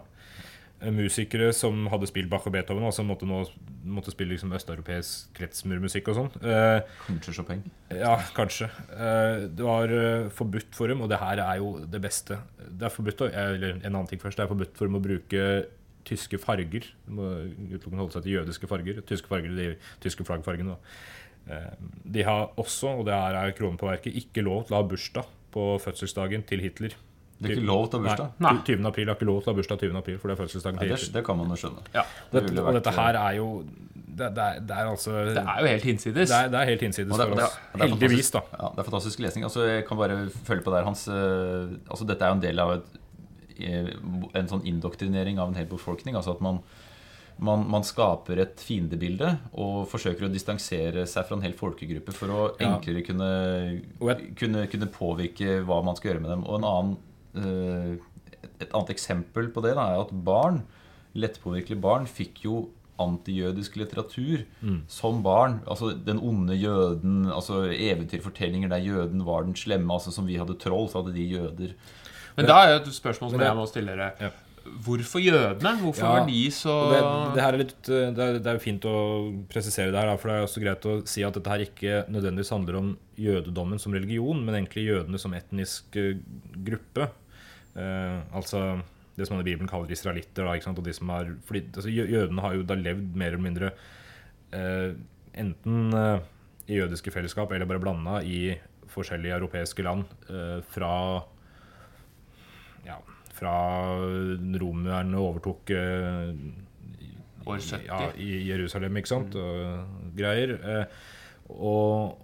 Musikere 0.90 1.52
som 1.54 1.86
hadde 1.92 2.08
spilt 2.10 2.28
Bach 2.32 2.46
og 2.48 2.52
Beethoven, 2.52 2.82
altså 2.88 3.04
måtte 3.06 3.26
nå 3.28 3.44
måtte 3.84 4.10
spille 4.14 4.32
liksom 4.34 4.52
østeuropeisk 4.56 5.32
kretsmurmusikk 5.36 6.08
og 6.10 6.16
sånn. 6.18 6.30
Eh, 6.42 6.80
Kanskje 7.06 7.34
Chopin. 7.36 7.62
ja, 7.90 8.16
kanskje. 8.34 8.68
Eh, 8.94 9.46
Det 9.48 9.64
var 9.66 9.88
eh, 9.94 10.28
forbudt 10.30 10.74
for 10.74 10.88
dem, 10.88 11.00
og 11.02 11.08
det 11.10 11.18
her 11.20 11.38
er 11.42 11.56
jo 11.58 11.84
det 11.86 12.00
beste. 12.02 12.38
Det 12.68 12.82
er 12.88 12.94
forbudt 12.94 13.20
eller 13.30 13.76
en 13.78 13.94
annen 13.94 14.06
ting 14.10 14.18
først, 14.22 14.36
det 14.38 14.44
er 14.44 14.52
forbudt 14.54 14.76
for 14.76 14.86
dem 14.86 14.96
å 14.98 15.02
bruke 15.02 15.66
tyske 16.04 16.38
farger. 16.42 16.86
De 17.06 17.12
må 17.14 17.28
utelukkende 17.70 18.02
holde 18.02 18.12
seg 18.16 18.22
til 18.24 18.32
jødiske 18.40 18.66
farger. 18.70 19.02
Tyske 19.06 19.28
farger, 19.30 19.54
de 19.54 19.76
tyske 20.02 20.24
flaggfargene. 20.26 20.74
da. 20.74 21.54
Eh, 21.54 21.70
De 22.10 22.22
har 22.26 22.50
også, 22.56 22.98
og 22.98 23.06
det 23.06 23.14
her 23.14 23.34
er 23.38 23.52
kronen 23.52 23.78
på 23.78 23.86
verket, 23.90 24.14
ikke 24.14 24.42
lov 24.42 24.66
til 24.66 24.74
å 24.74 24.82
ha 24.82 24.88
bursdag 24.88 25.26
på 25.52 25.78
fødselsdagen 25.82 26.42
til 26.46 26.60
Hitler. 26.60 26.94
Det 27.42 27.50
er 27.50 27.56
ikke 27.58 27.68
lov 27.68 27.86
til 27.90 27.98
å 27.98 28.02
ha 28.02 28.08
bursdag. 28.08 28.34
Nei. 28.38 28.52
Nei. 28.52 28.64
20. 28.68 28.86
april 28.92 29.08
er 29.08 29.16
ikke 29.18 29.28
lov 29.28 29.40
til 29.42 29.50
å 29.50 29.52
ha 29.52 29.58
bursdag 29.58 29.80
20. 29.82 29.96
april, 30.02 30.18
for 30.22 30.30
det 30.30 30.36
er 30.36 30.40
fødselsdagen 30.42 30.82
til 30.82 30.92
det, 30.94 31.08
det 31.16 31.22
kan 31.26 31.40
man 31.40 31.50
jo 31.52 31.58
skjønne. 31.62 31.82
Ja. 31.96 32.04
Det 32.32 32.44
det 32.48 32.62
og 32.62 32.76
dette 32.78 32.94
her 32.98 33.18
er 33.22 33.38
jo 33.40 33.48
Det, 34.12 34.28
det, 34.36 34.44
er, 34.44 34.58
det 34.68 34.76
er 34.76 34.88
altså 34.90 35.12
Det 35.24 35.40
er 35.40 35.60
jo 35.64 35.68
helt 35.72 35.84
hinsides. 35.88 36.28
det 36.28 36.38
er, 36.38 36.48
det 36.52 36.58
er 36.60 36.66
helt 36.68 36.82
hinsides 36.84 37.16
det, 37.16 37.26
for 37.30 37.44
oss. 37.46 37.54
det 37.72 37.80
er 37.80 37.88
Heldigvis, 37.88 38.30
da. 38.34 38.42
Ja, 38.52 38.68
det 38.76 38.82
er 38.82 38.88
fantastisk 38.90 39.22
lesning. 39.24 39.44
Altså, 39.48 39.62
jeg 39.64 39.86
kan 39.88 39.96
bare 39.96 40.18
følge 40.44 40.66
på 40.66 40.74
der 40.74 40.84
hans 40.84 41.06
eh, 41.08 41.72
Altså, 41.88 42.04
dette 42.10 42.26
er 42.26 42.34
jo 42.34 42.36
en 42.36 42.42
del 42.44 42.60
av 42.60 42.72
et, 42.76 42.90
eh, 43.56 43.88
en 44.36 44.50
sånn 44.50 44.66
indoktrinering 44.68 45.40
av 45.40 45.48
en 45.48 45.56
hel 45.56 45.68
befolkning. 45.70 46.18
Altså 46.18 46.34
at 46.36 46.42
man, 46.44 46.60
man, 47.40 47.64
man 47.72 47.86
skaper 47.88 48.42
et 48.44 48.60
fiendebilde 48.60 49.30
og 49.56 49.86
forsøker 49.90 50.28
å 50.28 50.32
distansere 50.32 51.06
seg 51.08 51.24
fra 51.28 51.38
en 51.38 51.46
hel 51.46 51.56
folkegruppe 51.56 52.12
for 52.12 52.28
å 52.36 52.42
enklere 52.62 53.00
kunne, 53.06 53.30
kunne, 54.36 54.66
kunne 54.68 54.90
påvirke 54.92 55.62
hva 55.64 55.80
man 55.86 55.96
skal 55.96 56.12
gjøre 56.12 56.24
med 56.26 56.34
dem. 56.36 56.44
Og 56.44 56.60
en 56.60 56.68
annen, 56.68 56.92
et 57.36 58.70
annet 58.72 58.92
eksempel 58.94 59.48
på 59.54 59.62
det 59.64 59.74
da, 59.78 59.88
er 59.94 60.04
at 60.04 60.12
barn, 60.26 60.62
lettpåvirkelige 61.18 61.80
barn, 61.82 62.06
fikk 62.08 62.44
jo 62.46 62.68
antijødisk 63.02 63.76
litteratur 63.80 64.44
som 64.90 65.22
barn. 65.24 65.60
Altså 65.66 65.92
Den 66.06 66.20
onde 66.22 66.54
jøden, 66.54 67.26
altså 67.32 67.64
eventyrfortellinger 67.72 68.68
der 68.70 68.84
jøden 68.84 69.24
var 69.26 69.42
den 69.42 69.56
slemme. 69.56 69.92
altså 69.92 70.12
Som 70.14 70.26
vi 70.28 70.36
hadde 70.38 70.58
troll, 70.60 70.88
så 70.88 71.02
hadde 71.02 71.14
de 71.16 71.24
jøder. 71.32 71.74
Men 72.36 72.46
da 72.48 72.62
er 72.62 72.72
jo 72.76 72.80
et 72.82 72.94
spørsmål 72.94 73.30
som 73.34 73.40
jeg 73.40 73.56
må 73.56 73.66
stille 73.68 73.92
dere. 73.96 74.12
Ja. 74.20 74.30
Hvorfor 74.62 75.18
jødene? 75.18 75.72
Hvorfor 75.82 76.04
Ja, 76.06 76.10
var 76.20 76.26
de 76.28 76.50
så 76.54 76.74
Det, 76.92 77.00
det 77.34 77.42
her 77.42 77.52
er 77.52 77.58
litt 77.58 77.88
eh, 77.90 78.12
det 78.14 78.22
er, 78.22 78.36
det 78.38 78.46
er 78.46 78.54
jo 78.54 78.62
fint 78.62 78.84
å 78.86 78.94
presisere 79.50 79.90
det 79.90 79.98
her, 79.98 80.12
for 80.16 80.30
det 80.30 80.36
er 80.36 80.44
også 80.46 80.62
greit 80.62 80.86
å 80.86 80.92
si 81.04 81.24
at 81.26 81.34
dette 81.34 81.50
her 81.50 81.64
ikke 81.64 82.04
nødvendigvis 82.08 82.52
handler 82.54 82.78
om 82.78 82.92
jødedommen 83.18 83.80
som 83.82 83.92
religion, 83.92 84.38
men 84.46 84.54
egentlig 84.60 84.86
jødene 84.86 85.18
som 85.18 85.34
etnisk 85.34 85.98
eh, 85.98 86.14
gruppe. 86.54 87.08
Eh, 87.76 88.18
altså 88.36 88.82
det 89.16 89.26
som 89.26 89.36
man 89.36 89.44
i 89.44 89.50
Bibelen 89.50 89.70
kaller 89.70 89.92
israelitter. 89.92 90.46
Da? 90.48 90.72
Og 90.72 90.84
de 90.84 90.94
som 90.96 91.12
har, 91.12 91.30
fordi 91.46 91.66
altså, 91.68 91.90
Jødene 91.92 92.44
har 92.44 92.56
jo 92.56 92.66
da 92.66 92.76
levd 92.78 93.16
mer 93.16 93.34
eller 93.34 93.44
mindre 93.44 93.72
eh, 94.56 94.94
enten 95.34 95.96
eh, 95.96 96.24
i 96.68 96.78
jødiske 96.78 97.12
fellesskap 97.12 97.52
eller 97.52 97.68
bare 97.68 97.82
blanda 97.82 98.20
i 98.24 98.54
forskjellige 98.92 99.36
europeiske 99.36 99.84
land 99.84 100.04
eh, 100.28 100.60
fra 100.72 100.92
ja, 102.86 102.98
fra 103.32 103.54
romerne 104.60 105.20
overtok 105.20 105.72
eh, 105.76 106.34
År 107.42 107.58
70. 107.58 107.86
ja, 107.88 107.98
i 108.22 108.30
Jerusalem, 108.46 108.96
ikke 109.00 109.10
sant, 109.10 109.34
og 109.34 110.12
greier. 110.14 110.52
Eh, 110.62 111.00
og, 111.50 112.14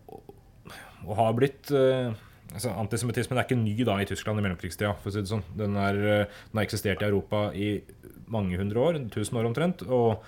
og 1.02 1.16
har 1.18 1.32
blitt 1.34 1.72
eh, 1.74 2.12
altså 2.54 2.72
Antisemittismen 2.80 3.38
er 3.38 3.46
ikke 3.46 3.60
ny 3.60 3.76
da 3.84 3.98
i 4.00 4.08
Tyskland 4.08 4.40
i 4.40 4.44
mellomkrigstida. 4.46 4.94
for 5.02 5.10
å 5.10 5.14
si 5.14 5.22
det 5.22 5.32
sånn. 5.32 5.46
Den, 5.58 5.76
er, 5.76 5.94
eh, 5.94 6.42
den 6.50 6.60
har 6.60 6.68
eksistert 6.68 7.02
i 7.02 7.08
Europa 7.08 7.48
i 7.54 7.70
mange 8.28 8.58
hundre 8.60 8.84
år, 8.84 9.00
tusen 9.12 9.40
år 9.40 9.50
omtrent. 9.50 9.82
og 9.88 10.22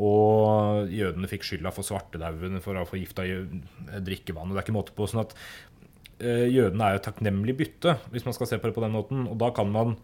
og 0.00 0.88
jødene 0.88 1.28
fikk 1.28 1.44
skylda 1.44 1.72
for 1.74 1.84
svartedauden, 1.84 2.62
for 2.64 2.72
å 2.72 2.84
ha 2.84 2.88
forgifta 2.88 3.26
drikkevann. 4.00 4.48
og 4.48 4.56
Det 4.56 4.62
er 4.62 4.64
ikke 4.64 4.76
måte 4.78 4.94
på. 4.96 5.04
sånn 5.04 5.24
at 5.26 5.34
eh, 6.18 6.48
Jødene 6.48 6.86
er 6.86 6.96
jo 6.96 7.04
takknemlig 7.04 7.56
bytte, 7.58 7.98
hvis 8.14 8.24
man 8.24 8.36
skal 8.36 8.48
se 8.48 8.58
på 8.58 8.70
det 8.70 8.76
på 8.78 8.84
den 8.84 8.96
måten. 8.96 9.26
Og 9.28 9.36
da 9.42 9.50
kan 9.52 9.68
man 9.72 9.98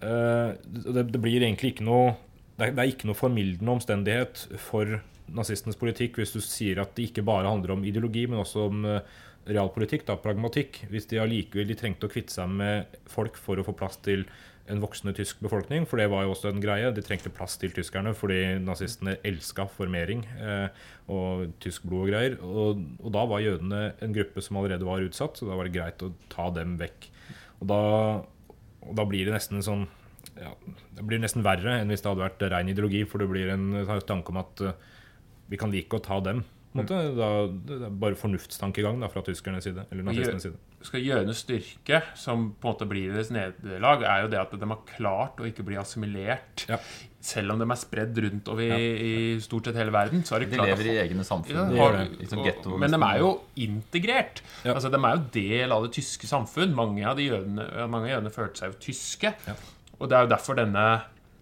eh, 0.00 0.56
det, 0.64 1.20
blir 1.20 1.42
egentlig 1.42 1.74
ikke 1.74 1.88
noe 1.88 2.16
det 2.58 2.72
er, 2.72 2.88
ikke 2.90 3.06
noe 3.06 3.18
formildende 3.18 3.76
omstendighet 3.76 4.48
for 4.58 4.98
nazistenes 5.28 5.76
politikk 5.78 6.16
hvis 6.18 6.32
du 6.34 6.40
sier 6.42 6.80
at 6.82 6.96
det 6.96 7.10
ikke 7.10 7.22
bare 7.26 7.46
handler 7.46 7.76
om 7.76 7.84
ideologi, 7.86 8.24
men 8.26 8.40
også 8.40 8.64
om 8.70 8.88
eh, 8.88 9.18
realpolitikk, 9.48 10.04
da, 10.08 10.18
pragmatikk. 10.20 10.84
Hvis 10.92 11.08
de 11.10 11.20
allikevel 11.22 11.74
trengte 11.78 12.08
å 12.08 12.12
kvitte 12.12 12.34
seg 12.34 12.52
med 12.60 13.00
folk 13.10 13.38
for 13.40 13.60
å 13.60 13.66
få 13.66 13.74
plass 13.76 13.98
til 14.04 14.26
en 14.68 14.82
voksende 14.82 15.14
tysk 15.16 15.40
befolkning, 15.40 15.86
for 15.88 16.00
det 16.00 16.08
var 16.12 16.26
jo 16.26 16.32
også 16.34 16.50
en 16.52 16.60
greie. 16.60 16.90
De 16.92 17.04
trengte 17.04 17.32
plass 17.32 17.56
til 17.60 17.72
tyskerne 17.74 18.12
fordi 18.16 18.58
nazistene 18.60 19.16
elska 19.26 19.64
formering 19.72 20.24
eh, 20.36 20.82
og 21.12 21.54
tysk 21.64 21.86
blod 21.88 22.04
og 22.06 22.10
greier. 22.12 22.36
Og, 22.44 22.82
og 23.00 23.14
da 23.14 23.24
var 23.30 23.44
jødene 23.44 23.82
en 24.04 24.16
gruppe 24.16 24.44
som 24.44 24.60
allerede 24.60 24.88
var 24.88 25.04
utsatt, 25.04 25.40
så 25.40 25.48
da 25.48 25.56
var 25.58 25.68
det 25.68 25.76
greit 25.78 26.04
å 26.04 26.12
ta 26.32 26.50
dem 26.54 26.76
vekk. 26.80 27.08
Og 27.62 27.70
da, 27.72 27.80
og 28.84 28.92
da 29.00 29.08
blir 29.08 29.28
det 29.28 29.34
nesten 29.34 29.58
en 29.58 29.66
sånn 29.66 29.88
ja, 30.38 30.52
Det 30.94 31.02
blir 31.06 31.18
nesten 31.18 31.42
verre 31.42 31.80
enn 31.80 31.90
hvis 31.90 32.04
det 32.04 32.10
hadde 32.10 32.22
vært 32.22 32.44
ren 32.52 32.68
ideologi, 32.70 33.02
for 33.08 33.22
det 33.22 33.30
blir 33.30 33.50
en 33.54 33.72
tanke 34.06 34.34
om 34.34 34.42
at 34.42 34.62
eh, 34.66 34.76
vi 35.48 35.58
kan 35.60 35.72
like 35.72 35.96
å 35.96 36.04
ta 36.04 36.20
dem. 36.20 36.44
Måte. 36.80 37.00
Da, 37.16 37.28
det 37.68 37.76
er 37.88 37.98
bare 38.04 38.18
fornuftstankegang 38.18 39.02
da, 39.02 39.10
fra 39.12 39.22
tyskernes 39.26 39.66
side. 39.68 39.84
Eller 39.92 40.06
nazistenes 40.06 40.46
side. 40.48 40.58
skal 40.86 41.02
jødenes 41.02 41.42
styrke, 41.42 42.00
som 42.18 42.50
på 42.54 42.68
en 42.68 42.74
måte 42.74 42.88
blir 42.90 43.12
deres 43.14 43.32
nederlag, 43.34 44.04
er 44.06 44.24
jo 44.24 44.32
det 44.32 44.40
at 44.40 44.56
de 44.60 44.68
har 44.70 44.82
klart 44.92 45.42
å 45.42 45.48
ikke 45.48 45.66
bli 45.66 45.78
assimilert. 45.80 46.66
Ja. 46.70 46.78
Selv 47.28 47.52
om 47.52 47.60
de 47.60 47.66
er 47.66 47.80
spredd 47.80 48.20
rundt 48.24 48.48
over 48.52 48.76
i, 48.78 48.86
i 49.02 49.14
stort 49.42 49.68
sett 49.68 49.80
hele 49.80 49.92
verden. 49.94 50.22
Så 50.24 50.36
har 50.36 50.44
de 50.44 50.50
De 50.52 50.60
klart 50.60 50.70
lever 50.70 50.92
i 50.92 50.96
egne 51.02 51.26
samfunn. 51.26 51.74
Ja, 51.74 51.88
har. 51.88 51.98
Liksom 52.14 52.44
og, 52.44 52.70
men 52.78 52.94
de 52.94 53.02
er 53.02 53.22
jo 53.24 53.32
integrert. 53.66 54.44
Ja. 54.62 54.76
Altså, 54.76 54.92
de 54.94 55.02
er 55.02 55.18
jo 55.18 55.26
del 55.34 55.74
av 55.74 55.88
det 55.88 55.92
tyske 55.98 56.30
samfunn. 56.30 56.76
Mange 56.78 57.02
av, 57.02 57.18
de 57.18 57.26
jødene, 57.26 57.66
mange 57.90 58.06
av 58.08 58.16
jødene 58.16 58.34
følte 58.38 58.62
seg 58.62 58.72
jo 58.72 58.80
tyske. 58.86 59.34
Ja. 59.50 59.58
Og 59.98 60.06
det 60.06 60.14
er 60.14 60.26
jo 60.26 60.30
derfor 60.30 60.58
denne 60.58 60.84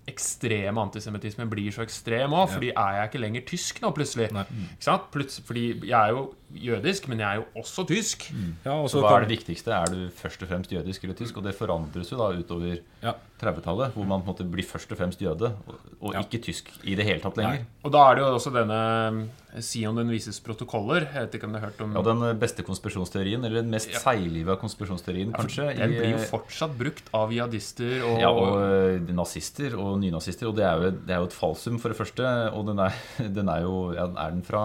ekstreme 0.07 0.81
antisemittismen 0.81 1.51
blir 1.51 1.75
så 1.75 1.83
ekstrem 1.85 2.35
òg. 2.37 2.51
Fordi 2.55 2.71
er 2.73 2.99
jeg 3.01 3.11
ikke 3.11 3.23
lenger 3.23 3.47
tysk 3.51 3.81
nå, 3.83 3.91
plutselig? 3.97 4.29
Nei. 4.37 4.45
Ikke 4.77 4.89
sant? 4.89 5.09
Plutselig, 5.15 5.47
fordi 5.49 5.65
jeg 5.91 5.97
er 5.99 6.15
jo 6.15 6.27
jødisk, 6.63 7.09
men 7.09 7.19
jeg 7.23 7.29
er 7.29 7.41
jo 7.43 7.47
også 7.63 7.87
tysk. 7.89 8.29
Ja, 8.65 8.73
og 8.81 8.89
Så 8.91 8.99
så 8.99 9.05
hva 9.05 9.17
er 9.21 9.27
det 9.27 9.39
viktigste? 9.39 9.73
Er 9.77 9.87
du 9.93 10.09
først 10.17 10.43
og 10.43 10.49
fremst 10.49 10.71
jødisk 10.73 11.05
eller 11.05 11.15
tysk? 11.15 11.37
Og 11.37 11.45
det 11.45 11.55
forandres 11.55 12.11
jo 12.13 12.19
da 12.19 12.33
utover 12.37 12.79
Ja. 13.03 13.15
30-tallet, 13.41 13.93
hvor 13.93 14.07
man 14.09 14.23
på 14.25 14.31
en 14.31 14.35
måte 14.35 14.45
blir 14.51 14.65
først 14.65 14.91
og 14.93 14.97
fremst 14.99 15.21
jøde, 15.21 15.53
og, 15.69 15.75
og 16.01 16.15
Ja. 16.15 16.21
ikke 16.25 16.41
tysk 16.43 16.71
i 16.85 16.95
det 16.97 17.05
hele 17.05 17.21
tatt 17.21 17.37
lenger. 17.37 17.67
Og 17.85 17.93
da 17.93 18.11
er 18.11 18.15
det 18.17 18.23
jo 18.25 18.35
også 18.39 18.53
denne 18.55 19.27
eh, 19.57 19.61
Sion 19.61 19.97
den 19.97 20.09
vises 20.11 20.39
protokoller. 20.41 21.05
Jeg 21.13 21.27
vet 21.27 21.35
ikke 21.39 21.45
om 21.49 21.53
du 21.53 21.59
har 21.59 21.67
hørt 21.71 21.81
om 21.81 21.93
Ja, 21.97 22.03
Den 22.03 22.23
eh, 22.23 22.33
beste 22.35 22.63
konspirasjonsteorien, 22.65 23.45
eller 23.45 23.61
den 23.63 23.71
mest 23.71 23.91
Ja. 23.93 23.99
seigliva 24.01 24.57
konspirasjonsteorien, 24.57 25.33
kanskje. 25.33 25.77
Den 25.77 25.91
blir 25.97 26.11
jo 26.17 26.19
fortsatt 26.29 26.77
brukt 26.79 27.09
av 27.15 27.31
jihadister 27.33 28.03
og, 28.09 28.21
ja, 28.21 28.31
og 28.31 28.57
eh, 28.63 29.13
nazister 29.13 29.77
og 29.79 30.01
nynazister. 30.01 30.49
Og 30.49 30.57
det 30.57 30.65
er, 30.65 30.81
jo, 30.81 30.91
det 30.91 31.11
er 31.11 31.19
jo 31.21 31.25
et 31.29 31.33
falsum, 31.37 31.79
for 31.79 31.89
det 31.93 31.97
første. 32.01 32.25
Og 32.57 32.67
den 32.67 32.79
er, 32.79 32.93
den 33.37 33.49
er 33.49 33.63
jo 33.63 33.93
ja, 33.93 34.05
Er 34.17 34.31
den 34.33 34.43
fra 34.43 34.65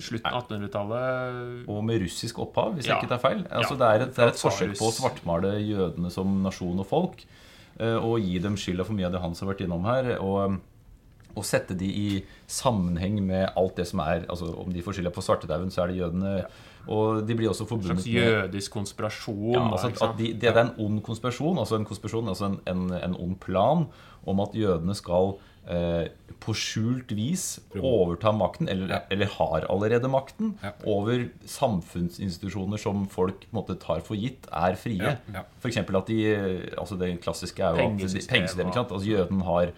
slutten 0.00 0.32
av 0.32 0.48
1800-tallet. 0.48 0.77
Og 1.68 1.84
med 1.84 2.00
russisk 2.02 2.38
opphav, 2.38 2.74
hvis 2.74 2.86
Ja. 2.86 2.94
jeg 2.94 3.02
ikke 3.04 3.08
tar 3.18 3.18
feil. 3.30 3.44
Altså, 3.50 3.74
Ja. 3.74 3.78
det, 3.78 3.86
er 4.00 4.04
et, 4.06 4.14
det 4.16 4.18
er 4.24 4.28
et 4.28 4.34
forsøk 4.42 4.78
på 4.78 4.88
å 4.88 4.94
svartmale 4.94 5.52
jødene 5.66 6.10
som 6.10 6.42
nasjon 6.42 6.78
og 6.78 6.86
folk. 6.86 7.24
eh, 7.80 7.94
Og 7.96 8.20
gi 8.20 8.38
dem 8.38 8.56
skylda 8.56 8.84
for 8.84 8.92
mye 8.94 9.06
av 9.06 9.12
det 9.12 9.20
Hans 9.20 9.40
har 9.40 9.48
vært 9.54 9.60
innom 9.66 9.84
her. 9.84 10.18
Og, 10.20 10.58
og 11.38 11.46
sette 11.46 11.76
de 11.78 11.86
i 11.88 12.08
sammenheng 12.50 13.20
med 13.26 13.46
alt 13.56 13.76
det 13.78 13.86
som 13.90 14.00
er 14.04 14.26
altså 14.28 14.50
Om 14.64 14.72
de 14.74 14.82
får 14.82 14.98
skylda 14.98 15.12
på 15.14 15.22
svartedauden, 15.24 15.70
så 15.70 15.84
er 15.84 15.92
det 15.92 16.00
jødene. 16.02 16.32
Og 16.88 17.20
de 17.28 17.34
blir 17.36 17.50
også 17.50 17.66
forbundet 17.68 17.98
En 17.98 18.00
slags 18.00 18.14
jødisk 18.14 18.72
konspirasjon. 18.72 19.52
ja, 19.54 19.66
altså, 19.72 19.90
at 20.08 20.16
de, 20.18 20.32
det, 20.40 20.48
er 20.48 20.60
en 20.62 20.74
ond 20.78 21.02
konspirasjon, 21.04 21.58
altså 21.60 21.76
en 21.76 21.84
konspirasjon, 21.88 22.28
altså 22.32 22.46
en, 22.52 22.60
en, 22.66 22.86
en 22.96 23.16
ond 23.18 23.36
plan 23.44 23.86
om 24.26 24.40
at 24.40 24.54
jødene 24.56 24.94
skal 24.96 25.34
eh, 25.68 26.08
på 26.40 26.54
skjult 26.56 27.12
vis 27.16 27.58
overta 27.76 28.32
makten, 28.32 28.68
eller, 28.72 28.88
Ja. 28.94 28.98
eller 29.10 29.26
har 29.36 29.66
allerede 29.68 30.08
makten, 30.08 30.54
Ja. 30.64 30.70
over 30.86 31.28
samfunnsinstitusjoner 31.92 32.80
som 32.80 33.06
folk 33.10 33.46
måte, 33.54 33.76
tar 33.80 34.00
for 34.06 34.16
gitt 34.16 34.48
er 34.52 34.76
frie. 34.80 34.98
Ja, 35.02 35.16
ja. 35.34 35.44
Eksempel 35.68 35.96
at 36.00 36.08
de 36.10 36.18
eh, 36.32 36.72
altså 36.78 36.98
Det 36.98 37.12
klassiske 37.24 37.62
er 37.62 37.76
jo 37.76 37.84
at 37.84 37.98
Pengesystem, 37.98 38.34
pengesystemet. 38.34 38.76
Altså 38.76 39.08
Jøden 39.08 39.40
har 39.42 39.72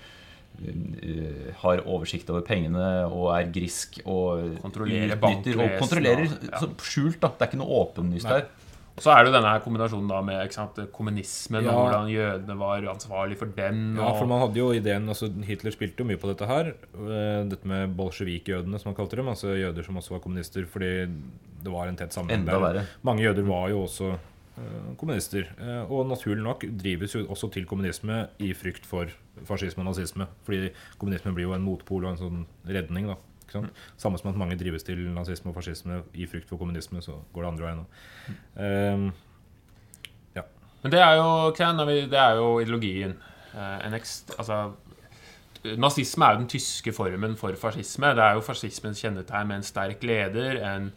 har 1.63 1.83
oversikt 1.87 2.31
over 2.33 2.43
pengene 2.47 2.87
og 3.09 3.31
er 3.37 3.51
grisk 3.55 4.01
og 4.05 4.59
Kontrollerer 4.63 5.17
utnytter 5.17 5.61
og 5.65 5.77
kontrollerer 5.81 6.27
ja. 6.29 6.61
så 6.61 6.71
skjult. 6.85 7.21
da 7.23 7.31
Det 7.35 7.47
er 7.47 7.51
ikke 7.53 7.61
noe 7.63 7.79
åpenlyst 7.85 8.29
her. 8.31 8.49
Og 8.91 9.05
Så 9.05 9.13
er 9.15 9.23
det 9.25 9.31
jo 9.31 9.37
denne 9.39 9.53
kombinasjonen 9.65 10.09
da 10.11 10.19
med 10.27 10.41
ikke 10.45 10.57
sant, 10.59 10.81
kommunismen 10.93 11.65
Ja. 11.65 11.73
og 11.73 11.87
hvordan 11.89 12.09
jødene 12.13 12.57
var 12.59 12.83
ansvarlig 12.93 13.39
for 13.39 13.47
den. 13.57 13.95
Ja, 13.97 14.11
for 14.19 14.27
man 14.29 14.41
hadde 14.43 14.59
jo 14.61 14.73
ideen 14.77 15.09
altså 15.09 15.31
Hitler 15.47 15.73
spilte 15.73 16.03
jo 16.03 16.09
mye 16.11 16.21
på 16.21 16.29
dette 16.29 16.47
her. 16.51 16.75
eh, 16.99 17.45
Dette 17.49 17.65
med 17.71 17.95
bolsjevikjødene, 17.97 18.79
som 18.83 18.91
han 18.91 18.99
kalte 18.99 19.17
dem. 19.17 19.29
Altså 19.33 19.55
jøder 19.57 19.87
som 19.87 19.97
også 19.97 20.11
var 20.19 20.21
kommunister, 20.27 20.67
fordi 20.67 20.91
det 21.63 21.73
var 21.73 21.89
en 21.89 21.97
tett 21.97 22.13
sammenheng 22.13 22.43
Enda 22.45 22.59
verre. 22.61 22.85
Mange 23.07 23.23
jøder 23.25 23.47
var 23.49 23.71
jo 23.71 23.85
også 23.87 24.11
eh, 24.59 24.93
kommunister. 24.99 25.49
eh, 25.59 25.83
Og 25.89 26.05
naturlig 26.11 26.43
nok 26.45 26.67
drives 26.83 27.15
jo 27.15 27.25
også 27.27 27.51
til 27.53 27.65
kommunisme 27.65 28.27
i 28.41 28.53
frykt 28.53 28.85
for 28.85 29.07
fascisme 29.49 29.85
og 29.85 29.91
nazisme. 29.93 30.27
Fordi 30.47 30.71
kommunisme 30.99 31.35
blir 31.37 31.49
jo 31.49 31.57
en 31.57 31.65
motpol 31.65 32.07
og 32.07 32.15
en 32.15 32.21
sånn 32.21 32.47
redning. 32.69 33.11
da 33.13 33.19
sant? 33.51 33.73
Samme 33.99 34.19
som 34.19 34.31
at 34.31 34.39
mange 34.39 34.59
drives 34.59 34.87
til 34.87 35.01
nazisme 35.15 35.51
og 35.51 35.59
fascisme 35.59 36.03
i 36.15 36.29
frykt 36.31 36.49
for 36.49 36.61
kommunisme, 36.61 37.03
så 37.03 37.19
går 37.33 37.43
det 37.43 37.51
andre 37.51 37.67
veien 37.67 37.83
òg. 37.83 37.99
Um, 38.55 39.11
men 40.83 40.93
det 40.93 41.01
er 41.01 41.19
jo, 41.19 41.51
det 42.09 42.19
er 42.19 42.39
jo 42.39 42.61
ideologien. 42.61 43.17
Eh, 43.53 43.95
ekst, 43.99 44.33
altså, 44.39 44.73
nazisme 45.77 46.25
er 46.25 46.33
jo 46.33 46.41
den 46.41 46.49
tyske 46.49 46.93
formen 46.97 47.37
for 47.37 47.53
fascisme. 47.61 48.15
Det 48.17 48.25
er 48.25 48.39
jo 48.39 48.45
fascismens 48.45 49.03
kjennetegn 49.03 49.49
med 49.51 49.61
en 49.61 49.67
sterk 49.67 50.05
leder, 50.05 50.61
en 50.65 50.93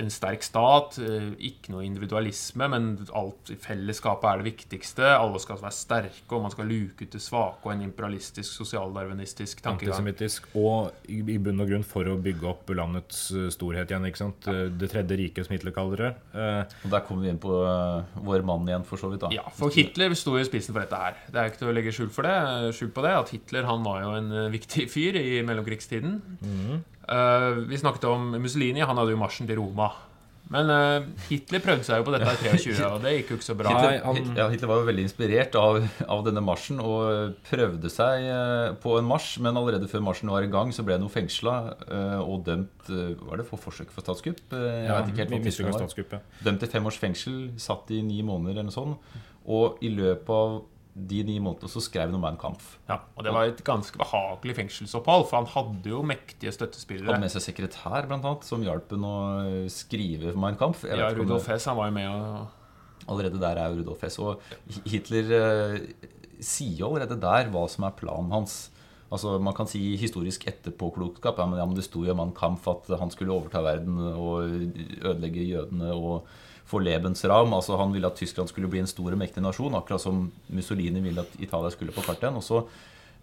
en 0.00 0.10
sterk 0.12 0.42
stat, 0.44 0.98
eh, 1.00 1.30
ikke 1.50 1.70
noe 1.72 1.84
individualisme, 1.86 2.68
men 2.68 2.88
alt 3.16 3.50
i 3.50 3.56
fellesskapet 3.60 4.28
er 4.30 4.42
det 4.42 4.48
viktigste. 4.52 5.04
Alle 5.16 5.38
skal 5.40 5.56
være 5.62 5.72
sterke, 5.72 6.30
og 6.36 6.42
man 6.42 6.50
skal 6.52 6.66
luke 6.70 7.02
ut 7.06 7.10
det 7.16 7.20
svake, 7.22 7.64
og 7.64 7.72
en 7.72 7.82
imperialistisk, 7.86 8.50
sosialdarwinistisk 8.60 9.62
tankegang. 9.64 9.94
Antisemittisk. 9.94 10.46
Og 10.54 10.92
i 11.08 11.38
bunn 11.38 11.60
og 11.64 11.68
grunn 11.70 11.84
for 11.86 12.04
å 12.12 12.16
bygge 12.22 12.48
opp 12.50 12.68
landets 12.76 13.30
eh, 13.32 13.48
storhet 13.54 13.90
igjen. 13.90 14.06
ikke 14.10 14.22
sant? 14.24 14.46
Eh, 14.52 14.66
Det 14.76 14.90
tredje 14.92 15.16
riket, 15.16 15.46
som 15.46 15.56
Hitler 15.56 15.72
kaller 15.72 15.96
det. 15.96 16.12
Eh, 16.34 16.62
Og 16.84 16.90
der 16.90 17.00
kommer 17.06 17.22
vi 17.22 17.30
inn 17.34 17.38
på 17.42 17.52
vår 18.26 18.44
mann 18.46 18.66
igjen, 18.68 18.84
for 18.84 18.96
så 19.00 19.10
vidt. 19.10 19.20
da 19.20 19.30
Ja, 19.32 19.48
for 19.50 19.70
Hitler 19.70 20.14
sto 20.14 20.36
i 20.38 20.44
spissen 20.44 20.72
for 20.74 20.80
dette 20.84 20.96
her. 20.96 21.16
Det 21.30 21.36
er 21.40 21.50
ikke 21.50 21.58
til 21.64 21.68
å 21.72 21.74
legge 21.76 21.92
skjul 21.94 22.10
for 22.10 22.22
det. 22.22 22.36
Skjul 22.76 22.92
på 22.92 23.02
det, 23.06 23.14
at 23.16 23.28
Hitler 23.30 23.64
han 23.64 23.82
var 23.86 24.02
jo 24.02 24.10
en 24.18 24.52
viktig 24.52 24.88
fyr 24.92 25.16
i 25.20 25.42
mellomkrigstiden. 25.46 26.20
Eh, 26.42 26.78
vi 27.68 27.78
snakket 27.78 28.04
om 28.10 28.32
Mussolini. 28.42 28.80
Han 28.82 28.96
hadde 28.98 29.14
jo 29.14 29.20
marsjen 29.20 29.46
til 29.48 29.58
Roma. 29.60 29.90
Men 30.46 30.68
uh, 30.70 31.02
Hitler 31.26 31.58
prøvde 31.58 31.82
seg 31.82 31.98
jo 31.98 32.04
på 32.06 32.12
dette 32.14 32.30
i 32.30 32.50
23, 32.54 32.74
og 32.86 33.00
det 33.02 33.16
gikk 33.16 33.32
jo 33.32 33.36
ikke 33.40 33.46
så 33.48 33.54
bra. 33.58 33.72
Hitler, 33.74 33.96
han- 34.04 34.36
ja, 34.38 34.44
Hitler 34.52 34.70
var 34.70 34.78
jo 34.78 34.86
veldig 34.86 35.02
inspirert 35.08 35.56
av, 35.58 35.78
av 36.06 36.20
denne 36.22 36.42
marsjen 36.46 36.78
og 36.78 37.32
prøvde 37.48 37.90
seg 37.90 38.28
eh, 38.30 38.68
på 38.78 38.94
en 39.00 39.08
marsj, 39.10 39.40
men 39.42 39.58
allerede 39.58 39.88
før 39.90 40.04
marsjen 40.06 40.30
var 40.30 40.46
i 40.46 40.50
gang, 40.52 40.70
så 40.70 40.84
ble 40.86 40.94
han 40.94 41.02
jo 41.02 41.10
fengsla 41.10 41.56
og 42.22 42.44
dømt 42.46 42.92
eh, 42.94 43.16
Var 43.26 43.42
det 43.42 43.48
for 43.48 43.58
forsøk 43.58 43.90
for 43.90 44.06
statskupp? 44.06 44.38
Eh, 44.54 44.68
Jeg 44.84 44.86
ja, 44.86 45.00
vet 45.00 45.10
ikke 45.16 45.24
helt 45.24 45.58
vi 45.58 45.66
var. 45.66 45.80
statskuppet. 45.82 46.30
Dømt 46.46 46.62
til 46.62 46.72
fem 46.76 46.86
års 46.92 47.00
fengsel, 47.02 47.40
satt 47.66 47.90
i 47.90 47.98
ni 48.06 48.22
måneder 48.22 48.54
eller 48.60 48.70
noe 48.70 48.78
sånt. 48.78 49.18
Og 49.50 49.82
i 49.82 49.90
løpet 49.98 50.30
av 50.30 50.60
de 50.96 51.18
ni 51.28 51.36
månedene 51.44 51.68
så 51.68 51.82
skrev 51.84 52.08
han 52.08 52.16
om 52.16 52.22
Mein 52.24 52.38
Kampf. 52.40 52.76
Ja, 52.88 53.02
og 53.12 53.26
det 53.26 53.32
var 53.36 53.50
et 53.50 53.58
ganske 53.66 54.00
behagelig 54.00 54.54
fengselsopphold, 54.56 55.26
for 55.28 55.42
han 55.42 55.48
hadde 55.52 55.90
jo 55.92 56.00
mektige 56.06 56.54
støttespillere. 56.56 57.10
Hadde 57.10 57.26
med 57.26 57.34
seg 57.34 57.44
sekretær, 57.44 58.08
blant 58.08 58.24
annet, 58.24 58.46
som 58.48 58.64
hjalp 58.64 58.94
ham 58.96 59.04
å 59.04 59.16
skrive 59.72 60.32
Mein 60.40 60.56
Kampf. 60.60 60.86
Ja, 60.88 61.10
Rudolf 61.12 61.50
Hess 61.52 61.68
han 61.68 61.76
var 61.76 61.90
jo 61.90 61.98
med 61.98 62.08
og 62.12 62.54
Allerede 63.06 63.38
der 63.38 63.60
er 63.60 63.74
Rudolf 63.76 64.00
Hess. 64.02 64.16
Og 64.18 64.40
Hitler 64.88 65.28
eh, 65.36 65.76
sier 66.42 66.80
jo 66.80 66.88
allerede 66.88 67.20
der 67.22 67.52
hva 67.52 67.66
som 67.70 67.86
er 67.86 67.94
planen 67.94 68.32
hans. 68.34 68.56
Altså 69.12 69.36
Man 69.38 69.54
kan 69.54 69.68
si 69.70 69.78
historisk 70.00 70.48
etterpåklokskap. 70.50 71.38
Ja, 71.38 71.46
men, 71.46 71.60
ja, 71.60 71.68
men 71.68 71.78
det 71.78 71.86
sto 71.86 72.02
jo 72.02 72.10
i 72.10 72.18
Mein 72.18 72.34
Kampf 72.34 72.66
at 72.72 72.90
han 72.98 73.12
skulle 73.14 73.36
overta 73.36 73.62
verden 73.62 74.00
og 74.10 74.48
ødelegge 74.48 75.46
jødene 75.46 75.92
og 75.94 76.26
få 76.66 76.82
Lebensraum. 76.82 77.54
Altså 77.54 77.78
Han 77.80 77.94
ville 77.94 78.10
at 78.10 78.18
Tyskland 78.18 78.50
skulle 78.50 78.70
bli 78.70 78.82
en 78.82 78.90
stor 78.90 79.12
og 79.12 79.20
mektig 79.20 79.44
nasjon, 79.44 79.78
akkurat 79.78 80.02
som 80.02 80.26
Mussolini 80.48 81.02
ville 81.04 81.22
at 81.22 81.40
Italia 81.40 81.70
skulle 81.74 81.94
på 81.94 82.04
kartet 82.04 82.28
igjen. 82.28 82.42
Og 82.42 82.46
så 82.46 82.66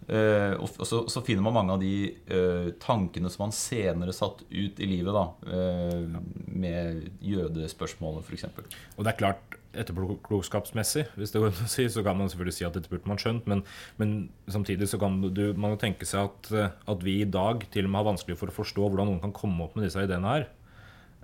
Eh, 0.08 0.54
og 0.60 0.68
så, 0.88 1.04
så 1.08 1.22
finner 1.24 1.46
man 1.46 1.56
mange 1.56 1.76
av 1.76 1.82
de 1.82 1.96
eh, 2.12 2.70
tankene 2.84 3.30
som 3.32 3.46
han 3.46 3.56
senere 3.56 4.16
satt 4.16 4.42
ut 4.50 4.80
i 4.84 4.88
livet, 4.90 5.16
da, 5.16 5.26
eh, 5.48 6.18
med 6.52 7.22
jødespørsmålet, 7.24 8.28
f.eks. 8.28 8.74
Og 8.98 9.06
det 9.06 9.14
er 9.14 9.20
klart, 9.20 9.60
etterpåklokskapsmessig, 9.74 11.08
hvis 11.18 11.32
det 11.34 11.42
går 11.42 11.54
å 11.56 11.70
si, 11.72 11.88
så 11.90 12.04
kan 12.06 12.20
man 12.20 12.30
selvfølgelig 12.30 12.58
si 12.60 12.68
at 12.68 12.76
dette 12.78 12.92
burde 12.92 13.10
man 13.10 13.22
skjønt, 13.22 13.48
men, 13.50 13.64
men 14.02 14.18
samtidig 14.52 14.90
så 14.92 15.00
kan 15.02 15.22
du, 15.24 15.46
man 15.58 15.74
jo 15.74 15.80
tenke 15.82 16.06
seg 16.06 16.28
at, 16.28 16.76
at 16.94 17.06
vi 17.06 17.22
i 17.24 17.30
dag 17.30 17.64
til 17.74 17.88
og 17.88 17.94
med 17.94 18.04
har 18.04 18.12
vanskelig 18.12 18.38
for 18.42 18.52
å 18.52 18.58
forstå 18.60 18.86
hvordan 18.86 19.10
noen 19.10 19.24
kan 19.24 19.34
komme 19.36 19.66
opp 19.66 19.78
med 19.78 19.88
disse 19.88 20.04
ideene 20.04 20.36
her 20.36 20.46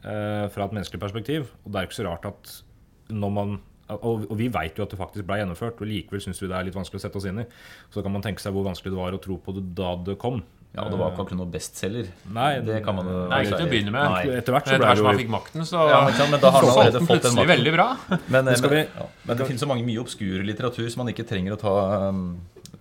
fra 0.03 0.65
et 0.65 0.75
menneskelig 0.77 1.01
perspektiv. 1.01 1.49
Og 1.65 1.73
det 1.73 1.79
er 1.81 1.89
ikke 1.89 1.97
så 1.99 2.05
rart 2.07 2.25
at 2.29 2.53
når 3.09 3.33
man 3.35 3.57
og, 3.89 4.27
og 4.29 4.35
vi 4.37 4.47
vet 4.53 4.77
jo 4.77 4.85
at 4.85 4.91
det 4.93 4.99
faktisk 4.99 5.25
ble 5.25 5.39
gjennomført, 5.41 5.79
og 5.81 5.89
likevel 5.89 6.21
syns 6.21 6.37
vi 6.43 6.49
det 6.49 6.53
er 6.59 6.67
litt 6.67 6.75
vanskelig 6.77 6.99
å 6.99 7.03
sette 7.07 7.17
oss 7.17 7.25
inn 7.25 7.41
i. 7.41 7.45
Så 7.89 8.03
kan 8.05 8.13
man 8.13 8.21
tenke 8.21 8.43
seg 8.43 8.53
hvor 8.53 8.67
vanskelig 8.67 8.93
det 8.93 8.99
var 8.99 9.15
å 9.17 9.21
tro 9.23 9.39
på 9.41 9.55
det 9.55 9.63
da 9.77 9.95
det 10.05 10.13
kom. 10.21 10.43
Ja, 10.75 10.83
og 10.83 10.91
det 10.93 10.99
var 10.99 11.09
ikke 11.09 11.23
akkurat 11.23 11.39
noe 11.39 11.49
bestselger. 11.49 12.11
Nei, 12.29 12.59
det 12.61 12.83
kan 12.85 12.93
man 12.99 13.07
jo 13.09 13.23
Nei, 13.31 13.39
ikke 13.41 13.57
til 13.57 13.65
å 13.65 13.71
begynne 13.71 13.93
med. 13.95 14.11
Nei. 14.13 14.35
Etter 14.37 14.53
hvert 14.53 14.69
så 14.69 14.75
ble 14.77 14.91
det 14.91 15.01
jo... 15.01 15.07
man 15.07 15.17
fikk 15.23 15.31
makten, 15.33 15.65
så 15.65 15.87
Ja, 15.89 16.03
men 16.05 16.35
da 16.43 16.51
har 16.53 16.67
man 16.67 16.73
allerede 16.75 17.01
fått 17.09 17.25
den 17.25 17.33
makten. 17.39 17.49
veldig 17.55 17.73
bra. 17.73 17.87
Men, 18.29 18.51
men, 18.51 18.69
vi- 18.75 18.83
ja, 18.85 19.07
men 19.25 19.39
det 19.41 19.47
finnes 19.49 19.65
så 19.65 19.69
mange 19.71 19.87
mye 19.87 20.03
obskur 20.03 20.45
litteratur 20.45 20.85
som 20.93 21.01
man 21.01 21.09
ikke 21.15 21.25
trenger 21.31 21.57
å 21.57 21.59
ta, 21.63 21.73
um, 22.13 22.21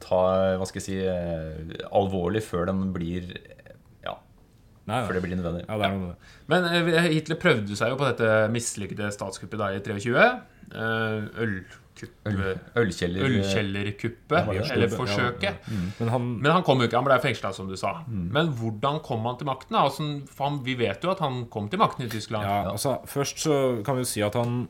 ta 0.04 0.20
hva 0.60 0.68
skal 0.68 0.82
jeg 0.82 0.86
si, 0.90 0.98
eh, 1.08 1.88
alvorlig 1.88 2.44
før 2.44 2.68
den 2.68 2.90
blir 2.92 3.32
Nei, 4.88 5.02
før 5.06 5.18
det 5.18 5.22
blir 5.26 5.36
nødvendig. 5.38 5.64
ja, 5.68 5.76
det 5.78 5.84
er 5.88 5.92
noe 5.96 6.04
med 6.06 6.14
det. 6.14 6.30
Men 6.52 6.68
eh, 6.72 7.10
Hitler 7.12 7.38
prøvde 7.42 7.76
seg 7.76 7.92
jo 7.92 7.98
på 8.00 8.08
dette 8.08 8.30
mislykkede 8.54 9.10
statskuppet 9.14 9.60
da 9.60 9.68
i 9.76 9.82
23. 9.84 10.16
Eh, 10.72 11.44
Øl, 11.44 11.60
Ølkjellerkuppet, 12.78 14.30
Ja, 14.30 14.42
eller 14.52 14.62
forsøket. 14.62 14.72
eller 14.72 14.88
ja. 14.88 14.96
forsøket. 14.96 15.54
Men 15.98 16.08
han 16.12 16.26
Men 16.42 16.52
han 16.52 16.62
kom 16.62 16.78
jo 16.80 16.86
ikke, 16.88 16.96
han 17.00 17.04
ble 17.08 17.18
fengsla, 17.22 17.52
som 17.52 17.68
du 17.68 17.76
sa. 17.76 18.04
Men 18.08 18.52
hvordan 18.54 19.00
kom 19.02 19.24
han 19.26 19.36
til 19.40 19.46
makten? 19.50 19.74
Altså, 19.76 20.06
han, 20.38 20.60
vi 20.64 20.74
vet 20.78 21.02
jo 21.04 21.10
at 21.10 21.18
han 21.24 21.46
kom 21.50 21.68
til 21.68 21.78
makten 21.82 22.06
i 22.06 22.08
Tyskland. 22.12 22.44
Ja, 22.46 22.70
altså 22.70 22.98
Først 23.06 23.38
så 23.44 23.82
kan 23.84 23.96
vi 23.98 24.02
jo 24.06 24.10
si 24.12 24.22
at 24.22 24.34
han 24.38 24.68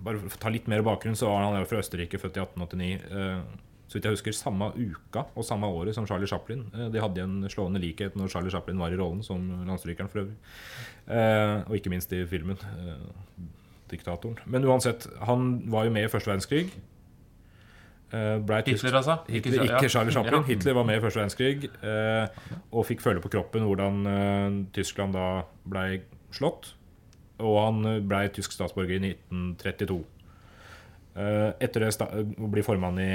Bare 0.00 0.16
for 0.16 0.32
å 0.32 0.40
ta 0.40 0.48
litt 0.48 0.66
mer 0.66 0.80
bakgrunn, 0.80 1.12
så 1.14 1.28
var 1.28 1.42
han 1.52 1.66
fra 1.68 1.82
Østerrike, 1.82 2.16
født 2.16 2.38
i 2.38 2.40
1889. 2.40 3.42
Så 3.90 3.98
vidt 3.98 4.06
jeg 4.06 4.14
husker, 4.14 4.34
samme 4.38 4.68
uka 4.78 5.24
og 5.34 5.42
samme 5.42 5.66
året 5.66 5.96
som 5.96 6.06
Charlie 6.06 6.30
Chaplin. 6.30 6.62
Eh, 6.70 6.92
de 6.94 7.02
hadde 7.02 7.24
en 7.26 7.48
slående 7.50 7.82
likhet 7.82 8.14
når 8.18 8.30
Charlie 8.30 8.52
Chaplin 8.54 8.78
var 8.78 8.94
i 8.94 9.00
rollen 9.00 9.24
som 9.26 9.48
landstrykeren 9.66 10.10
for 10.12 10.22
øvrig. 10.22 10.36
Eh, 11.10 11.56
og 11.66 11.74
ikke 11.74 11.90
minst 11.90 12.14
i 12.14 12.22
filmen. 12.30 12.60
Eh, 12.70 13.48
diktatoren. 13.90 14.38
Men 14.46 14.64
uansett, 14.64 15.08
han 15.26 15.50
var 15.72 15.88
jo 15.88 15.90
med 15.90 16.06
i 16.06 16.12
første 16.12 16.30
verdenskrig. 16.30 16.70
Hitler, 18.10 18.96
altså? 18.96 19.16
Hitler, 19.28 19.62
ikke 19.62 19.88
Charlie 19.88 20.12
Chaplin. 20.12 20.34
Ja. 20.34 20.46
Hitler 20.46 20.72
var 20.72 20.86
med 20.86 20.96
i 20.98 21.00
første 21.00 21.20
verdenskrig 21.20 21.68
eh, 21.82 22.56
og 22.72 22.86
fikk 22.88 23.02
føle 23.04 23.22
på 23.22 23.30
kroppen 23.30 23.66
hvordan 23.66 24.06
eh, 24.10 24.56
Tyskland 24.74 25.14
da 25.14 25.26
ble 25.70 26.00
slått. 26.34 26.72
Og 27.40 27.54
han 27.58 27.82
blei 27.82 28.00
ble 28.06 28.24
tysk 28.36 28.52
statsborger 28.52 28.98
i 28.98 29.12
1932. 29.14 30.00
Eh, 31.16 31.52
etter 31.60 31.80
det 31.80 31.90
sta- 31.94 32.10
bli 32.24 32.62
formann 32.62 32.98
i 33.02 33.10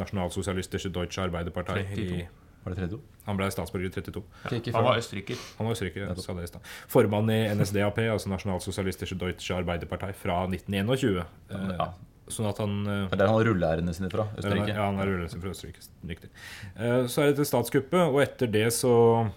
Nasjonalsosialistische 0.00 0.88
Deutsche 0.92 1.22
Arbeiderpartei. 1.22 1.82
I, 1.82 1.94
32. 1.96 2.26
Var 2.66 2.74
det 2.74 2.78
tredje 2.80 2.94
ord? 2.98 3.02
han 3.26 3.36
ble 3.38 3.46
statsborger 3.50 3.86
i 3.86 3.90
32. 3.94 4.22
Ikke, 4.46 4.56
ikke 4.60 4.72
Han 4.74 4.84
var 4.86 4.98
østerriker. 5.00 5.38
Han 5.58 5.66
var 5.66 5.72
østerriker, 5.74 6.02
jeg 6.06 6.22
sa 6.22 6.34
det 6.34 6.44
i 6.44 6.50
stad. 6.50 6.66
Formann 6.88 7.30
i 7.30 7.38
NSDAP, 7.54 7.98
altså 8.12 8.30
Nasjonalsosialistische 8.30 9.18
Deutsche 9.18 9.54
Arbeiderpartei, 9.56 10.12
fra 10.14 10.46
1921. 10.46 11.24
Eh, 11.50 11.72
Ja. 11.76 11.88
Sånn 12.28 12.48
at 12.48 12.58
han 12.58 12.72
eh, 12.86 13.04
Det 13.06 13.12
er 13.12 13.16
der 13.20 13.28
han 13.30 13.36
har 13.38 13.44
rulleærene 13.46 13.92
sine 13.94 14.10
fra. 14.10 14.24
Østerrike. 14.36 14.68
ja, 14.74 14.86
han 14.90 14.98
er 14.98 15.28
sine 15.28 15.42
fra 15.42 15.50
Østerrike. 15.54 15.84
Riktig. 16.08 16.30
Eh, 16.76 17.06
Så 17.06 17.22
er 17.22 17.26
det 17.30 17.36
til 17.36 17.44
statskuppet, 17.46 18.00
og 18.10 18.20
etter 18.22 18.50
det 18.50 18.66
så 18.72 19.30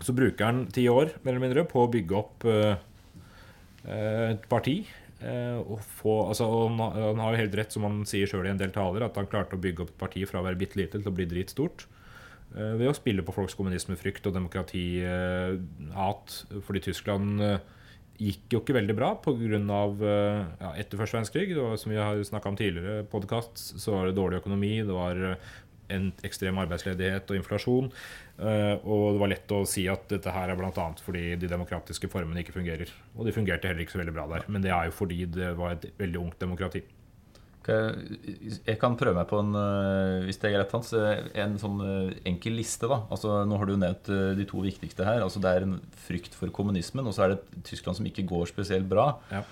Så 0.00 0.14
bruker 0.16 0.44
han 0.46 0.66
ti 0.72 0.86
år 0.88 1.10
mer 1.24 1.32
eller 1.34 1.40
mindre 1.44 1.64
på 1.68 1.84
å 1.86 1.90
bygge 1.92 2.16
opp 2.16 2.44
eh, 2.48 2.76
eh, 3.84 4.30
et 4.32 4.48
parti. 4.48 4.86
Eh, 5.22 5.58
Og 5.60 5.80
få, 6.00 6.16
altså, 6.28 6.48
han, 6.68 6.80
han 6.96 7.20
har 7.22 7.34
jo 7.36 7.42
helt 7.44 7.56
rett, 7.60 7.72
som 7.72 7.86
han 7.88 8.02
sier 8.08 8.28
sjøl 8.30 8.46
i 8.48 8.52
en 8.52 8.60
del 8.60 8.72
taler, 8.74 9.04
at 9.06 9.16
han 9.20 9.28
klarte 9.30 9.56
å 9.56 9.62
bygge 9.62 9.84
opp 9.86 9.94
et 9.94 10.00
parti 10.00 10.24
fra 10.28 10.40
å 10.40 10.46
være 10.46 10.58
bitte 10.60 10.80
lite 10.80 11.00
til 11.00 11.10
å 11.10 11.14
bli 11.16 11.26
dritstort. 11.30 11.86
eh, 12.56 12.74
Ved 12.80 12.88
å 12.90 12.96
spille 12.96 13.24
på 13.26 13.34
folks 13.36 13.56
kommunismefrykt 13.58 14.26
og 14.30 14.36
demokratihat. 14.36 16.40
Fordi 16.66 16.82
Tyskland 16.88 17.44
eh, 17.44 17.60
gikk 18.20 18.52
jo 18.52 18.60
ikke 18.60 18.76
veldig 18.76 18.94
bra 18.98 19.14
pga. 19.24 19.60
Ja, 20.60 20.74
etter 20.76 21.00
første 21.00 21.16
verdenskrig. 21.16 21.54
Som 21.80 21.94
vi 21.94 22.00
har 22.00 22.20
snakka 22.26 22.52
om 22.52 22.58
tidligere, 22.58 23.06
podcast, 23.08 23.56
så 23.80 23.94
var 23.96 24.10
det 24.10 24.18
dårlig 24.18 24.42
økonomi. 24.42 24.74
Det 24.84 24.96
var 24.96 25.22
eh, 25.32 25.50
en 25.90 26.12
ekstrem 26.26 26.58
arbeidsledighet 26.62 27.30
og 27.30 27.36
inflasjon. 27.40 27.90
eh, 28.38 28.74
Og 28.84 29.12
det 29.14 29.20
var 29.20 29.28
lett 29.34 29.52
å 29.56 29.64
si 29.68 29.86
at 29.88 30.06
dette 30.08 30.30
her 30.32 30.48
er 30.50 30.56
bl.a. 30.56 30.86
fordi 31.04 31.36
de 31.36 31.48
demokratiske 31.50 32.08
formene 32.12 32.40
ikke 32.44 32.56
fungerer. 32.56 32.88
Og 33.16 33.26
de 33.26 33.32
fungerte 33.36 33.68
heller 33.68 33.84
ikke 33.84 33.96
så 33.98 34.02
veldig 34.04 34.14
bra 34.16 34.26
der. 34.32 34.44
Men 34.48 34.62
det 34.62 34.70
er 34.72 34.88
jo 34.90 34.96
fordi 34.96 35.24
det 35.26 35.52
var 35.58 35.72
et 35.76 35.90
veldig 35.98 36.20
ungt 36.24 36.38
demokrati. 36.40 36.82
Jeg 37.70 38.78
kan 38.80 38.96
prøve 38.98 39.14
meg 39.14 39.28
på 39.28 39.38
en, 39.42 39.50
øh, 39.54 40.24
hvis 40.24 40.38
det 40.40 40.48
er 40.48 40.54
greit, 40.56 40.72
Hans, 40.72 40.92
øh, 40.96 41.28
en 41.38 41.58
sånn 41.60 41.80
enkel 42.26 42.56
liste. 42.56 42.88
da. 42.88 43.02
Altså, 43.12 43.44
Nå 43.46 43.58
har 43.60 43.66
du 43.68 43.74
jo 43.74 43.82
nevnt 43.82 44.08
de 44.38 44.44
to 44.48 44.62
viktigste 44.64 45.04
her. 45.04 45.20
Altså, 45.22 45.40
Det 45.44 45.50
er 45.52 45.62
en 45.66 45.80
frykt 46.08 46.34
for 46.34 46.48
kommunismen, 46.48 47.06
og 47.06 47.12
så 47.14 47.24
er 47.26 47.34
det 47.36 47.62
Tyskland 47.68 47.96
som 47.96 48.06
ikke 48.06 48.26
går 48.26 48.48
spesielt 48.48 48.88
bra. 48.88 49.18
Ja. 49.30 49.42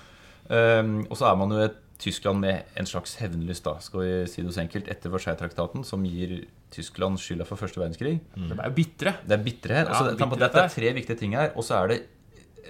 Um, 0.48 1.04
og 1.10 1.16
så 1.20 1.26
er 1.28 1.36
man 1.36 1.50
jo 1.52 1.58
et 1.60 1.76
Tyskland 1.98 2.38
med 2.44 2.68
en 2.78 2.86
slags 2.86 3.16
hevnlyst, 3.18 3.64
da, 3.66 3.72
skal 3.82 4.04
vi 4.04 4.10
si 4.30 4.42
det 4.46 4.52
så 4.54 4.62
enkelt, 4.62 4.86
etter 4.92 5.10
Versailles-traktaten, 5.10 5.82
som 5.86 6.04
gir 6.06 6.44
Tyskland 6.70 7.18
skylda 7.18 7.46
for 7.48 7.58
første 7.58 7.80
verdenskrig. 7.80 8.20
De 8.36 8.54
er 8.54 8.68
jo 8.70 8.76
bitre. 8.76 9.16
Det 9.26 9.34
er 9.34 9.42
bitre 9.42 9.80
her. 9.80 9.90
Altså, 9.90 10.12
Ja, 10.12 10.14
det, 10.14 10.28
det 10.30 10.38
dette 10.44 10.62
er 10.62 10.74
tre 10.76 10.92
viktige 11.00 11.18
ting 11.18 11.34
her. 11.34 11.50
Og 11.58 11.66
så 11.66 11.80
er 11.80 11.90
det 11.90 11.98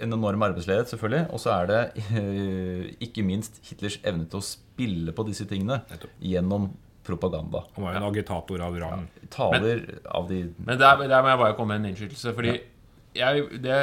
en 0.01 0.13
enorm 0.15 0.41
arbeidsledighet, 0.47 0.89
selvfølgelig. 0.93 1.23
Og 1.35 1.39
så 1.43 1.53
er 1.59 1.69
det 1.69 2.03
øh, 2.17 2.85
ikke 3.05 3.23
minst 3.27 3.59
Hitlers 3.69 3.99
evne 4.03 4.25
til 4.31 4.41
å 4.41 4.45
spille 4.45 5.13
på 5.13 5.25
disse 5.27 5.45
tingene 5.49 5.81
gjennom 6.23 6.71
propaganda. 7.05 7.65
Han 7.75 7.85
var 7.85 7.95
jo 7.95 8.01
en 8.01 8.09
agitator 8.09 8.61
av 8.65 8.77
rang. 8.81 9.07
Taler 9.33 9.83
av 10.05 10.29
de 10.29 10.43
Men 10.57 10.77
der, 10.79 11.03
der 11.09 11.25
må 11.25 11.33
jeg 11.33 11.41
bare 11.43 11.57
komme 11.57 11.75
med 11.77 11.85
en 11.85 11.91
innskytelse. 11.93 12.33
Fordi 12.37 12.55
jeg, 13.17 13.45
det, 13.63 13.79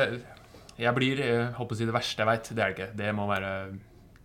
jeg 0.79 0.95
blir 0.99 1.23
jeg 1.23 1.53
håper 1.59 1.77
å 1.77 1.79
si 1.79 1.89
det 1.89 1.95
verste 1.97 2.23
jeg 2.23 2.31
veit. 2.31 2.51
Det 2.51 2.63
er 2.63 2.73
det 2.73 2.77
ikke. 2.77 2.91
Det 2.99 3.15
må 3.17 3.27
være 3.31 3.53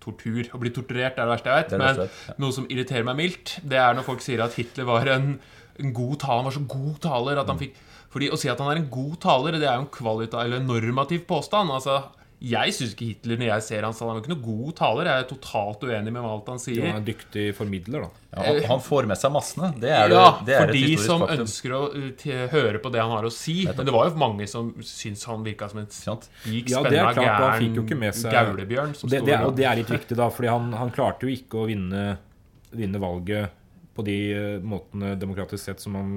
tortur. 0.02 0.50
Å 0.52 0.62
bli 0.62 0.74
torturert 0.74 1.18
er 1.18 1.28
det 1.28 1.34
verste 1.34 1.54
jeg 1.54 1.70
det 1.72 1.80
Men 1.82 2.02
ja. 2.04 2.36
noe 2.42 2.56
som 2.56 2.68
irriterer 2.70 3.08
meg 3.08 3.20
mildt, 3.20 3.58
det 3.64 3.80
er 3.82 3.98
når 3.98 4.08
folk 4.08 4.26
sier 4.26 4.44
at 4.44 4.58
Hitler 4.60 4.90
var 4.90 5.10
en, 5.14 5.36
en 5.82 5.94
god 5.96 6.18
taler. 6.24 6.42
Han 6.42 6.50
var 6.50 6.58
så 6.58 6.66
god 6.76 6.96
taler 7.06 7.42
at 7.42 7.52
han 7.52 7.62
fikk 7.62 7.80
Fordi 8.12 8.28
å 8.28 8.40
si 8.40 8.50
at 8.52 8.60
han 8.60 8.74
er 8.74 8.82
en 8.82 8.90
god 8.92 9.14
taler, 9.24 9.56
det 9.56 9.70
er 9.70 9.78
jo 9.78 9.86
en 9.86 9.94
kvalita 9.94 10.42
eller 10.44 10.60
en 10.60 10.68
normativ 10.68 11.24
påstand. 11.30 11.72
Altså, 11.72 12.02
Jeg 12.42 12.74
syns 12.74 12.96
ikke 12.96 13.06
Hitler, 13.12 13.38
når 13.38 13.50
jeg 13.52 13.64
ser 13.68 13.86
han, 13.86 13.94
han 13.94 14.10
er 14.10 14.16
jo 14.18 14.22
ikke 14.24 14.32
noen 14.32 14.46
god 14.48 14.72
taler. 14.80 15.10
Jeg 15.12 15.24
er 15.24 15.28
totalt 15.30 15.84
uenig 15.86 16.14
med 16.16 16.24
alt 16.26 16.48
han 16.50 16.58
Han 16.58 16.62
sier. 16.64 16.88
er 16.90 16.98
en 16.98 17.06
dyktig 17.06 17.44
formidler, 17.54 18.08
da. 18.08 18.24
Ja, 18.32 18.46
han, 18.48 18.58
han 18.72 18.82
får 18.82 19.10
med 19.12 19.20
seg 19.22 19.34
massene. 19.36 19.70
Det 19.78 19.92
er, 19.94 20.10
det, 20.10 20.18
Ja, 20.18 20.32
det 20.48 20.56
er 20.56 20.64
for 20.64 20.74
de 20.74 20.98
som 21.04 21.22
faktum. 21.22 21.44
ønsker 21.46 21.76
å 21.78 21.82
uh, 21.94 22.34
høre 22.56 22.82
på 22.82 22.94
det 22.96 23.04
han 23.04 23.14
har 23.14 23.30
å 23.30 23.34
si. 23.36 23.60
Men 23.70 23.86
det 23.86 23.94
var 23.94 24.10
jo 24.10 24.18
mange 24.24 24.50
som 24.50 24.74
syns 24.88 25.28
han 25.30 25.46
virka 25.46 25.70
som 25.70 25.84
en 25.84 25.90
spik 25.94 26.74
Ja, 26.74 26.82
spenna 26.82 27.06
han 27.14 27.78
jo 27.78 27.86
gæren 27.86 28.34
gaulebjørn. 28.34 28.98
Det, 29.06 29.22
det, 29.30 29.40
og 29.46 29.54
det 29.60 29.70
er 29.70 29.82
litt 29.84 29.94
viktig, 29.94 30.18
da, 30.18 30.32
fordi 30.34 30.50
han, 30.50 30.74
han 30.82 30.94
klarte 30.96 31.30
jo 31.30 31.36
ikke 31.36 31.62
å 31.62 31.70
vinne, 31.70 32.06
vinne 32.74 33.02
valget 33.06 33.61
på 33.96 34.06
de 34.08 34.18
eh, 34.32 34.64
måtene 34.64 35.16
demokratisk 35.20 35.66
sett 35.66 35.84
som 35.84 35.98
han 36.00 36.14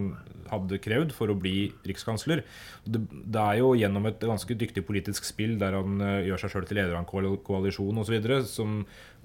hadde 0.50 0.78
krevd 0.82 1.14
for 1.16 1.32
å 1.32 1.38
bli 1.38 1.72
rikskansler. 1.86 2.44
Det, 2.84 3.02
det 3.10 3.42
er 3.42 3.60
jo 3.60 3.72
gjennom 3.78 4.06
et 4.10 4.22
ganske 4.22 4.56
dyktig 4.58 4.84
politisk 4.86 5.26
spill 5.26 5.56
der 5.60 5.76
han 5.80 5.98
eh, 6.04 6.22
gjør 6.28 6.44
seg 6.44 6.54
sjøl 6.54 6.68
til 6.70 6.80
leder 6.80 6.94
av 6.94 7.02
en 7.02 7.10
koal- 7.10 7.40
koalisjon 7.46 8.02
osv., 8.02 8.18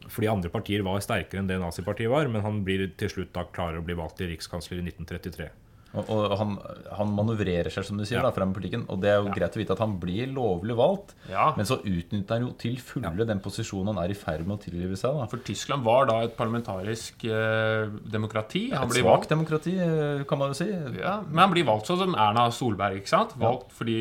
fordi 0.10 0.30
andre 0.32 0.50
partier 0.52 0.84
var 0.86 1.02
sterkere 1.04 1.42
enn 1.42 1.50
det 1.50 1.58
nazipartiet 1.60 2.10
var, 2.12 2.30
men 2.32 2.46
han 2.46 2.62
blir 2.66 2.88
til 2.98 3.12
slutt 3.12 3.34
da 3.36 3.44
klarer 3.52 3.82
å 3.82 3.86
bli 3.86 3.98
valgt 4.00 4.22
til 4.22 4.32
rikskansler 4.32 4.80
i 4.80 4.86
1933. 4.88 5.50
Og, 5.98 6.06
og 6.14 6.34
han, 6.38 6.52
han 6.94 7.10
manøvrerer 7.18 7.72
seg, 7.74 7.82
som 7.88 7.98
du 7.98 8.04
sier, 8.06 8.22
da, 8.22 8.30
frem 8.30 8.52
i 8.52 8.54
politikken. 8.54 8.84
Og 8.94 9.00
det 9.02 9.10
er 9.10 9.16
jo 9.24 9.32
greit 9.34 9.56
å 9.58 9.60
vite 9.62 9.74
at 9.74 9.80
han 9.82 9.96
blir 9.98 10.28
lovlig 10.30 10.76
valgt, 10.78 11.16
Ja. 11.32 11.48
men 11.58 11.66
så 11.66 11.80
utnytter 11.82 12.36
han 12.38 12.44
jo 12.46 12.52
til 12.62 12.76
fulle 12.78 13.26
den 13.26 13.40
posisjonen 13.42 13.90
han 13.96 14.04
er 14.04 14.14
i 14.14 14.18
ferd 14.20 14.46
med 14.46 14.60
å 14.60 14.62
tilrive 14.62 14.94
seg. 15.00 15.18
da. 15.18 15.26
For 15.32 15.42
Tyskland 15.48 15.82
var 15.88 16.06
da 16.06 16.20
et 16.28 16.36
parlamentarisk 16.38 17.26
eh, 17.26 17.90
demokrati. 18.06 18.68
Han 18.72 18.86
Et 18.92 19.00
svakt 19.02 19.30
demokrati, 19.34 19.74
eh, 19.82 20.22
kan 20.30 20.38
man 20.38 20.54
jo 20.54 20.60
si. 20.62 20.68
ja, 21.00 21.16
men 21.26 21.42
han 21.48 21.56
blir 21.56 21.66
valgt 21.66 21.90
sånn 21.90 21.98
som 22.04 22.14
Erna 22.14 22.46
Solberg. 22.54 23.02
ikke 23.02 23.10
sant? 23.16 23.34
Valgt 23.42 23.74
fordi 23.74 23.98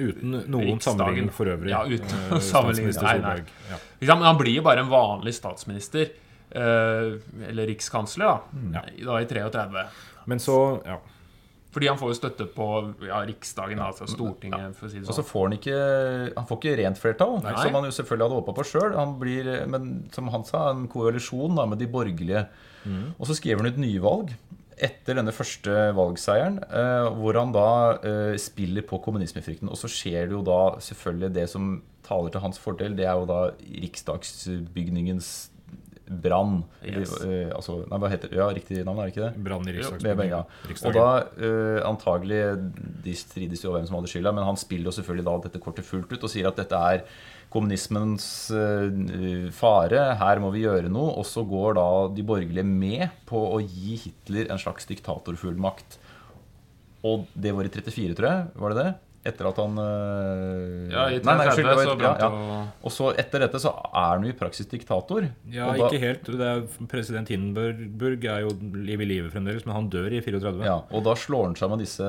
Uten 0.00 0.34
noen 0.50 0.80
sammenligning 0.82 1.30
for 1.30 1.46
øvrig. 1.46 1.70
Ja, 1.70 1.84
uten 1.86 2.10
noen 2.10 2.42
å 2.42 3.02
Nei, 3.06 3.18
nei. 3.22 3.36
Ja. 3.70 3.78
Men 4.16 4.26
han 4.26 4.36
blir 4.40 4.56
jo 4.58 4.62
bare 4.66 4.80
en 4.82 4.90
vanlig 4.90 5.34
statsminister. 5.38 6.10
eh, 6.50 7.14
eller 7.46 7.66
rikskansler, 7.70 8.26
da. 8.26 8.40
Ja. 8.74 8.82
Da 9.06 9.20
i 9.22 9.26
33. 9.30 9.86
Men 10.26 10.38
så 10.42 10.82
ja. 10.84 10.96
Fordi 11.70 11.86
han 11.86 11.98
får 12.00 12.10
jo 12.10 12.18
støtte 12.18 12.46
på 12.50 12.66
ja, 13.06 13.20
Riksdagen, 13.28 13.78
altså 13.84 14.08
Stortinget, 14.10 14.74
for 14.78 14.88
å 14.88 14.90
si 14.90 14.98
det 14.98 15.04
sånn. 15.04 15.12
Og 15.12 15.14
så 15.14 15.22
sånn. 15.22 15.28
får 15.28 15.44
han 15.46 15.56
ikke 15.58 15.76
Han 16.34 16.48
får 16.48 16.58
ikke 16.58 16.76
rent 16.80 16.98
flertall, 16.98 17.36
Nei. 17.44 17.52
som 17.60 17.76
han 17.78 17.86
jo 17.86 17.92
selvfølgelig 17.94 18.26
hadde 18.26 18.40
håpa 18.40 18.56
på 18.56 18.66
sjøl. 18.72 18.96
Men 19.70 19.90
som 20.14 20.30
han 20.34 20.46
sa, 20.48 20.64
en 20.74 20.88
koalisjon 20.90 21.54
da, 21.58 21.68
med 21.70 21.78
de 21.82 21.90
borgerlige. 21.90 22.46
Og 23.18 23.28
så 23.28 23.36
skriver 23.38 23.62
han 23.62 23.70
ut 23.70 23.78
nyvalg 23.80 24.34
etter 24.80 25.18
denne 25.18 25.32
første 25.34 25.90
valgseieren, 25.96 26.58
eh, 26.64 27.06
hvor 27.20 27.36
han 27.36 27.52
da 27.52 27.68
eh, 28.00 28.36
spiller 28.40 28.84
på 28.88 29.00
kommunismefrykten. 29.04 29.68
Og 29.68 29.76
så 29.76 29.90
skjer 29.92 30.30
det 30.30 30.36
jo 30.38 30.42
da 30.46 30.60
selvfølgelig 30.82 31.34
det 31.36 31.46
som 31.52 31.74
taler 32.06 32.32
til 32.32 32.42
hans 32.42 32.60
fordel, 32.60 32.96
det 32.98 33.06
er 33.06 33.18
jo 33.20 33.28
da 33.28 33.40
riksdagsbygningens 33.84 35.50
brann. 36.10 36.62
Yes. 36.82 37.12
Eh, 37.22 37.50
altså, 37.54 37.80
nei, 37.86 37.98
hva 38.02 38.10
heter? 38.10 38.32
Ja, 38.34 38.48
riktig 38.54 38.82
navn, 38.82 38.98
er 38.98 39.08
det 39.08 39.14
ikke 39.14 39.26
det? 39.28 39.42
Brann 39.46 39.68
i 39.70 39.74
Riksdagsbygget. 39.76 40.32
Ja. 40.32 40.42
Og 40.88 40.96
da 40.96 41.08
uh, 41.38 41.80
antagelig 41.86 42.40
De 43.04 43.14
strides 43.18 43.62
jo 43.62 43.70
om 43.70 43.78
hvem 43.78 43.86
som 43.88 43.98
hadde 44.00 44.10
skylda, 44.10 44.32
men 44.36 44.48
han 44.48 44.58
spiller 44.60 44.90
jo 44.90 44.96
selvfølgelig 44.98 45.26
da 45.28 45.36
dette 45.46 45.62
kortet 45.62 45.86
fullt 45.86 46.10
ut 46.10 46.26
og 46.26 46.32
sier 46.32 46.50
at 46.50 46.58
dette 46.58 46.80
er 46.94 47.04
kommunismens 47.50 48.26
uh, 48.54 49.50
fare, 49.54 50.04
her 50.20 50.42
må 50.42 50.52
vi 50.54 50.64
gjøre 50.66 50.90
noe. 50.92 51.14
Og 51.20 51.28
så 51.28 51.44
går 51.46 51.78
da 51.78 51.88
de 52.14 52.26
borgerlige 52.26 52.66
med 52.66 53.06
på 53.30 53.42
å 53.54 53.60
gi 53.62 53.98
Hitler 54.04 54.50
en 54.50 54.62
slags 54.62 54.90
diktatorfullmakt. 54.90 56.00
Og 57.06 57.30
det 57.32 57.54
var 57.56 57.64
i 57.64 57.72
34, 57.72 58.18
tror 58.18 58.28
jeg. 58.28 58.50
Var 58.60 58.74
det 58.74 58.82
det? 58.82 58.90
Etter 59.20 59.50
at 59.50 59.58
han 59.60 59.74
eh, 59.76 60.92
Ja, 60.94 61.02
i 61.12 61.18
nei, 61.20 61.34
nei, 61.36 61.46
33 61.50 61.64
det 61.76 61.82
så 61.90 61.96
brant 62.00 62.22
ja, 62.24 62.28
ja. 62.32 62.60
Og 62.88 62.92
så 62.94 63.10
etter 63.20 63.42
dette 63.44 63.60
så 63.60 63.72
er 63.76 64.14
han 64.14 64.24
jo 64.24 64.30
i 64.32 64.36
praksis 64.38 64.68
diktator. 64.70 65.26
Ja, 65.52 65.66
Og 65.68 65.76
da- 65.82 65.90
ikke 65.90 66.00
helt. 66.00 66.30
Det 66.40 66.46
er, 66.48 66.62
president 66.88 67.28
Hindenburg 67.28 68.24
er 68.24 68.46
jo 68.46 68.54
liv 68.80 69.04
i 69.04 69.08
live 69.10 69.28
fremdeles, 69.34 69.66
men 69.68 69.76
han 69.76 69.90
dør 69.92 70.08
i 70.16 70.22
34. 70.24 70.64
Ja, 70.64 70.78
og 70.88 71.04
da 71.04 71.12
slår 71.20 71.50
han 71.50 71.58
seg 71.60 71.68
med 71.74 71.82
disse 71.84 72.08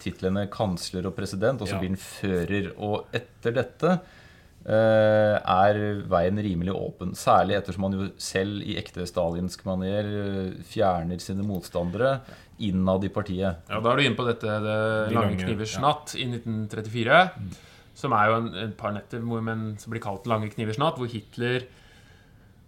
titlene 0.00 0.46
kansler 0.50 1.10
og 1.10 1.16
president, 1.18 1.60
og 1.60 1.68
så 1.68 1.76
Ja. 1.76 1.82
blir 1.82 1.92
han 1.92 2.00
fører. 2.00 2.72
Og 2.78 3.06
etter 3.12 3.52
dette 3.60 4.00
er 4.68 5.80
veien 6.10 6.38
rimelig 6.44 6.74
åpen. 6.76 7.14
Særlig 7.16 7.56
ettersom 7.56 7.86
han 7.88 7.96
jo 7.96 8.10
selv 8.20 8.60
i 8.60 8.76
ekte 8.80 9.06
stalinsk 9.08 9.64
maner 9.68 10.10
eh, 10.10 10.60
fjerner 10.68 11.22
sine 11.22 11.46
motstandere 11.46 12.18
innad 12.60 13.04
i 13.04 13.12
partiet. 13.12 13.64
Ja, 13.70 13.80
Da 13.80 13.92
er 13.92 13.96
du 13.96 14.04
inne 14.04 14.18
på 14.18 14.28
dette 14.28 14.46
Det 14.60 14.76
De 15.08 15.16
lange 15.16 15.32
lange, 15.32 15.44
knivers 15.46 15.78
ja. 15.78 15.84
natt 15.86 16.14
i 16.14 16.28
1934. 16.28 17.20
Som 18.00 18.14
er 18.16 18.28
jo 18.28 18.38
en, 18.40 18.50
et 18.68 18.76
par 18.76 18.92
netter 18.96 19.24
hvor, 19.24 19.40
men, 19.44 19.74
som 19.80 19.92
blir 19.92 20.04
kalt 20.04 20.28
Lange 20.28 20.52
knivers 20.52 20.80
natt, 20.80 21.00
hvor 21.00 21.08
Hitler 21.10 21.66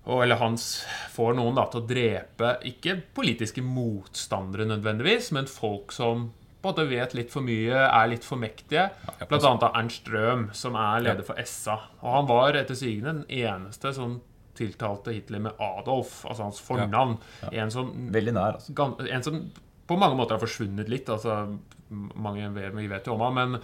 og, 0.02 0.24
eller 0.24 0.40
Hans 0.40 0.82
får 1.14 1.36
noen 1.38 1.54
da, 1.54 1.68
til 1.70 1.78
å 1.78 1.86
drepe 1.86 2.56
ikke 2.66 2.96
politiske 3.14 3.62
motstandere 3.62 4.66
nødvendigvis, 4.66 5.28
men 5.36 5.46
folk 5.46 5.94
som 5.94 6.32
på 6.62 6.70
en 6.70 6.74
måte 6.76 6.84
vet 6.90 7.14
litt 7.18 7.32
for 7.32 7.42
mye, 7.42 7.78
er 7.88 8.10
litt 8.12 8.24
for 8.26 8.38
mektige. 8.38 8.84
Blant 9.26 9.42
annet 9.48 9.64
av 9.66 9.78
Ernst 9.80 10.06
Røhm, 10.12 10.44
som 10.54 10.76
er 10.78 11.02
leder 11.02 11.26
for 11.26 11.40
SA. 11.42 11.74
Og 12.02 12.12
han 12.14 12.28
var 12.28 12.58
etter 12.60 12.78
sigende 12.78 13.16
den 13.16 13.24
eneste 13.42 13.90
som 13.96 14.20
tiltalte 14.54 15.14
Hitler 15.16 15.42
med 15.48 15.58
Adolf, 15.58 16.20
altså 16.28 16.46
hans 16.46 16.60
fornavn. 16.62 17.16
En 17.50 17.72
som 17.72 17.90
Veldig 18.14 18.34
nær, 18.36 18.58
altså. 18.60 18.74
en 19.08 19.26
som 19.26 19.40
på 19.88 19.98
mange 19.98 20.16
måter 20.18 20.36
har 20.36 20.42
forsvunnet 20.44 20.90
litt. 20.92 21.10
Altså, 21.10 21.56
mange 21.90 22.46
vet, 22.54 22.70
vi 22.76 22.86
vet 22.90 23.08
jo 23.10 23.16
om 23.16 23.24
han, 23.26 23.34
men 23.40 23.58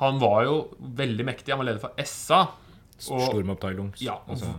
han 0.00 0.18
var 0.18 0.42
jo 0.48 0.56
veldig 0.98 1.28
mektig. 1.28 1.52
Han 1.54 1.62
var 1.62 1.70
leder 1.70 1.84
for 1.84 2.04
SA. 2.08 2.42
Og 3.12 3.22
Stormabteilung. 3.28 3.92
Ja. 4.02 4.18
Altså, 4.30 4.50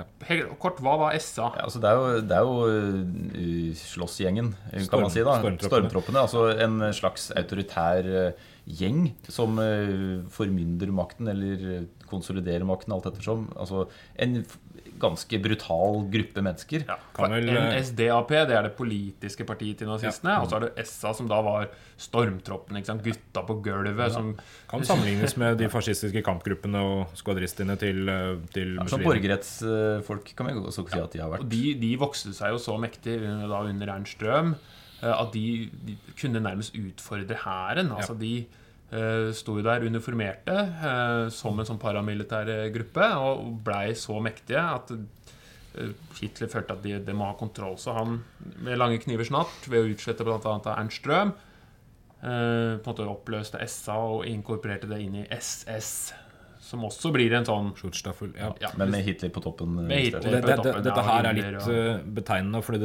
ja. 0.00 0.06
helt 0.30 0.54
kort, 0.62 0.80
hva 0.84 0.96
var 1.04 1.18
SA? 1.20 1.50
Ja, 1.56 1.66
altså 1.68 1.82
det 1.82 1.90
er 1.90 1.98
jo, 2.00 2.22
det 2.30 2.38
er 2.38 2.48
jo 2.48 2.56
uh, 2.68 3.82
slåssgjengen, 3.82 4.54
kan 4.70 4.86
Storm- 4.86 5.06
man 5.06 5.14
si. 5.14 5.24
da 5.26 5.36
stormtroppene. 5.40 5.70
Stormtroppene. 5.70 6.24
Altså 6.24 6.46
en 6.66 6.80
slags 6.96 7.30
autoritær 7.36 8.10
uh, 8.10 8.48
gjeng 8.80 9.12
som 9.28 9.60
uh, 9.60 10.20
formynder 10.32 10.92
makten, 10.94 11.30
eller 11.32 11.86
konsoliderer 12.10 12.66
makten, 12.66 12.96
alt 12.96 13.06
ettersom. 13.12 13.48
Altså 13.60 13.86
en 14.20 14.40
ganske 15.00 15.38
brutal 15.42 16.04
gruppe 16.12 16.42
mennesker. 16.44 16.84
Ja, 16.88 16.96
Kan 17.16 17.32
vel, 17.32 17.48
eh, 17.48 17.80
NSDAP 17.80 18.32
det 18.48 18.56
er 18.56 18.68
det 18.68 18.72
politiske 18.76 19.46
partiet 19.48 19.80
til 19.80 19.88
nazistene. 19.88 20.40
Og 20.42 20.50
så 20.50 20.58
er 20.58 20.66
det 20.68 20.86
SA, 20.86 21.14
som 21.16 21.28
da 21.28 21.40
var 21.44 21.68
stormtroppene. 22.00 22.80
ikke 22.80 22.90
sant? 22.92 23.04
Gutta 23.04 23.42
på 23.46 23.62
gulvet 23.64 24.12
som 24.12 24.34
Kan 24.68 24.84
sammenlignes 24.84 25.36
med 25.36 25.58
de 25.58 25.68
fascistiske 25.68 26.22
kampgruppene 26.22 26.78
og 26.78 27.16
skvadristene 27.18 27.76
til, 27.78 28.04
til 28.52 28.76
ja, 28.76 28.86
Som 28.86 29.00
Mussolini. 29.00 29.08
Borgerrettsfolk 29.90 30.32
kan 30.38 30.48
vi 30.48 30.56
også 30.60 30.86
si 30.88 31.00
at 31.00 31.12
de 31.14 31.22
har 31.22 31.42
Og 31.42 31.50
de, 31.50 31.62
de 31.80 31.90
vokste 32.00 32.32
seg 32.36 32.54
jo 32.54 32.62
så 32.62 32.76
mektig 32.80 33.18
under, 33.20 33.48
da, 33.50 33.60
under 33.68 33.92
Ernst 33.94 34.22
Røhm 34.24 34.54
eh, 34.54 35.12
at 35.12 35.34
de, 35.34 35.44
de 35.86 35.96
kunne 36.20 36.42
nærmest 36.42 36.76
utfordre 36.78 37.38
hæren. 37.44 37.92
Altså, 37.96 38.16
de 38.18 38.46
uh, 38.92 39.30
sto 39.36 39.56
jo 39.58 39.64
der 39.66 39.86
uniformerte 39.86 40.56
uh, 40.56 41.26
som 41.34 41.58
en 41.58 41.68
sånn 41.68 41.80
paramilitær 41.82 42.50
eh, 42.50 42.68
gruppe 42.74 43.10
og 43.20 43.60
blei 43.66 43.92
så 43.98 44.18
mektige 44.22 44.62
at 44.62 44.94
eh, 44.94 45.92
Hitler 46.18 46.50
følte 46.50 46.76
at 46.76 46.82
de, 46.84 46.96
de 47.04 47.16
må 47.16 47.28
ha 47.30 47.36
kontroll. 47.38 47.78
Så 47.80 47.94
han, 47.96 48.20
med 48.62 48.80
lange 48.80 49.00
kniver 49.02 49.28
snart, 49.28 49.68
ved 49.70 49.84
å 49.84 49.92
utslette 49.92 50.26
bl.a. 50.26 50.56
Ernst 50.74 51.02
Strøm, 51.02 51.34
eh, 52.20 52.78
på 52.80 52.82
en 52.82 52.88
måte 52.90 53.08
oppløste 53.10 53.62
SA 53.70 53.98
og 54.16 54.26
inkorporerte 54.28 54.90
det 54.90 55.02
inn 55.04 55.22
i 55.22 55.28
SS, 55.38 56.12
som 56.70 56.84
også 56.86 57.10
blir 57.14 57.32
en 57.36 57.46
sånn 57.48 57.72
Schutzstaffel, 57.78 58.30
ja. 58.38 58.52
ja, 58.62 58.70
Men 58.78 58.92
med 58.94 59.02
Hitler 59.06 59.32
på 59.34 59.42
toppen. 59.44 59.74
Hitler. 59.90 60.20
stedet. 60.22 60.24
Det, 60.24 60.40
det, 60.40 60.46
det, 60.46 60.56
toppen, 60.62 60.84
dette 60.86 61.06
her 61.08 61.28
er 61.30 61.38
litt 61.38 61.56
og- 61.60 61.72
eh, 61.74 62.04
betegnende, 62.20 62.62
for 62.66 62.78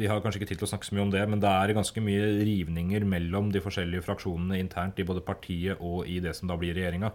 vi 0.00 0.08
har 0.10 0.22
kanskje 0.24 0.40
ikke 0.42 0.50
tid 0.52 0.60
til 0.62 0.68
å 0.68 0.72
snakke 0.72 0.88
så 0.88 0.96
mye 0.98 1.06
om 1.06 1.12
det, 1.14 1.22
men 1.30 1.42
det 1.42 1.50
er 1.50 1.74
ganske 1.78 2.02
mye 2.04 2.26
rivninger 2.46 3.06
mellom 3.06 3.52
de 3.54 3.62
forskjellige 3.62 4.04
fraksjonene 4.06 4.58
internt 4.60 4.98
i 4.98 5.06
både 5.06 5.22
partiet 5.26 5.78
og 5.80 6.04
i 6.10 6.18
det 6.22 6.34
som 6.38 6.50
da 6.50 6.58
blir 6.60 6.74
regjeringa. 6.74 7.12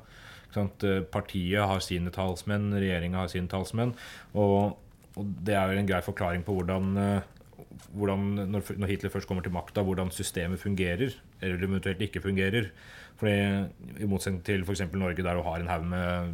Partiet 1.12 1.68
har 1.68 1.82
sine 1.84 2.12
talsmenn, 2.16 2.72
regjeringa 2.80 3.24
har 3.26 3.32
sine 3.32 3.52
talsmenn. 3.52 3.92
Og, 4.34 4.78
og 5.20 5.32
det 5.44 5.56
er 5.58 5.72
jo 5.74 5.82
en 5.84 5.90
grei 5.90 6.02
forklaring 6.06 6.46
på 6.48 6.56
hvordan, 6.56 6.92
eh, 7.02 7.58
hvordan 7.96 8.28
når, 8.54 8.70
når 8.80 8.92
Hitler 8.94 9.12
først 9.12 9.28
kommer 9.28 9.44
til 9.44 9.52
makta, 9.56 9.84
hvordan 9.84 10.12
systemet 10.16 10.62
fungerer, 10.62 11.16
eller 11.42 11.68
eventuelt 11.68 12.02
ikke 12.08 12.24
fungerer. 12.24 12.72
Fordi 13.20 13.36
I 14.04 14.10
motsetning 14.10 14.44
til 14.46 14.66
f.eks. 14.66 14.86
Norge, 14.94 15.24
der 15.24 15.38
du 15.38 15.44
har 15.46 15.62
en 15.62 15.72
haug 15.72 15.86
med 15.88 16.34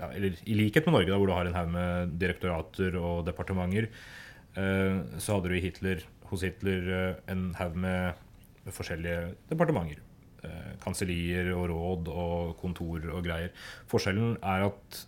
ja, 0.00 0.10
Eller 0.10 0.40
i 0.44 0.56
likhet 0.58 0.86
med 0.86 0.98
Norge, 0.98 1.10
da, 1.12 1.18
hvor 1.20 1.30
du 1.30 1.36
har 1.36 1.48
en 1.48 1.56
haug 1.56 1.70
med 1.72 2.16
direktorater 2.20 2.98
og 3.00 3.24
departementer, 3.28 3.88
eh, 4.58 4.98
så 5.22 5.38
hadde 5.38 5.52
du 5.52 5.60
Hitler, 5.62 6.02
hos 6.30 6.42
Hitler 6.44 6.90
eh, 6.98 7.22
en 7.32 7.52
haug 7.60 7.78
med 7.78 8.74
forskjellige 8.74 9.34
departementer. 9.52 10.02
Eh, 10.44 10.76
Kansellier 10.82 11.50
og 11.56 11.68
råd 11.70 12.12
og 12.12 12.54
kontor 12.60 13.04
og 13.14 13.24
greier. 13.24 13.52
Forskjellen 13.90 14.36
er 14.42 14.68
at 14.68 15.04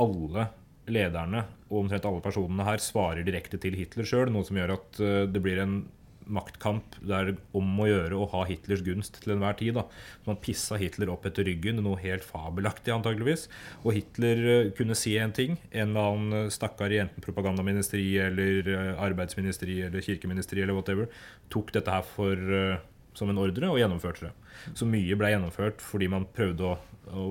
alle 0.00 0.48
lederne 0.90 1.44
og 1.70 1.84
omtrent 1.84 2.06
alle 2.08 2.22
personene 2.24 2.66
her 2.66 2.82
svarer 2.82 3.24
direkte 3.26 3.60
til 3.60 3.76
Hitler 3.78 4.08
sjøl, 4.08 4.32
noe 4.32 4.46
som 4.46 4.58
gjør 4.58 4.74
at 4.76 5.00
eh, 5.04 5.20
det 5.30 5.42
blir 5.44 5.60
en 5.62 5.82
maktkamp 6.26 6.96
der 7.04 7.32
er 7.32 7.38
om 7.56 7.68
å 7.82 7.88
gjøre 7.88 8.18
å 8.18 8.28
ha 8.32 8.44
Hitlers 8.48 8.84
gunst 8.86 9.20
til 9.22 9.34
enhver 9.34 9.56
tid. 9.58 9.74
da. 9.78 9.84
Man 10.26 10.40
pissa 10.42 10.78
Hitler 10.80 11.12
opp 11.12 11.26
etter 11.28 11.46
ryggen, 11.48 11.82
noe 11.84 12.00
helt 12.02 12.24
fabelaktig 12.26 12.94
antageligvis. 12.94 13.48
Og 13.82 13.96
Hitler 13.98 14.44
eh, 14.54 14.70
kunne 14.76 14.96
si 14.98 15.16
en 15.20 15.34
ting. 15.36 15.58
En 15.70 15.92
eller 15.92 16.14
annen 16.14 16.54
stakkar 16.54 16.94
i 16.94 17.00
enten 17.02 17.24
propagandaministeri 17.24 18.08
eller 18.24 18.70
eh, 18.74 18.92
arbeidsministeri 19.04 19.82
eller 19.88 20.04
kirkeministeri 20.04 20.64
eller 20.64 20.78
whatever 20.78 21.10
tok 21.52 21.72
dette 21.74 21.92
her 21.92 22.06
for, 22.06 22.34
eh, 22.34 22.78
som 23.14 23.30
en 23.30 23.42
ordre 23.42 23.70
og 23.70 23.80
gjennomførte 23.80 24.28
det. 24.28 24.32
Så 24.78 24.88
mye 24.88 25.18
ble 25.18 25.34
gjennomført 25.34 25.82
fordi 25.84 26.08
man 26.12 26.28
prøvde 26.34 26.72
å, 26.72 26.78
å 27.12 27.24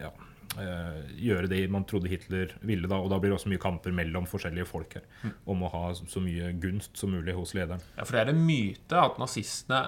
ja, 0.00 0.10
eh, 0.10 0.22
gjøre 0.56 1.50
det 1.50 1.60
man 1.72 1.84
trodde 1.88 2.08
Hitler 2.08 2.54
ville. 2.66 2.88
da, 2.88 2.98
Og 3.02 3.10
da 3.12 3.18
blir 3.20 3.32
det 3.32 3.38
også 3.40 3.50
mye 3.52 3.62
kamper 3.62 3.94
mellom 3.96 4.26
forskjellige 4.30 4.68
folk 4.68 4.98
her 4.98 5.34
om 5.46 5.62
å 5.66 5.70
ha 5.72 5.84
så 5.96 6.22
mye 6.22 6.52
gunst 6.62 6.96
som 6.98 7.12
mulig 7.12 7.34
hos 7.36 7.54
lederen. 7.58 7.82
Ja, 7.96 8.04
for 8.04 8.16
det 8.16 8.24
er 8.24 8.32
en 8.34 8.44
myte 8.46 9.00
at 9.00 9.20
nazistene 9.22 9.86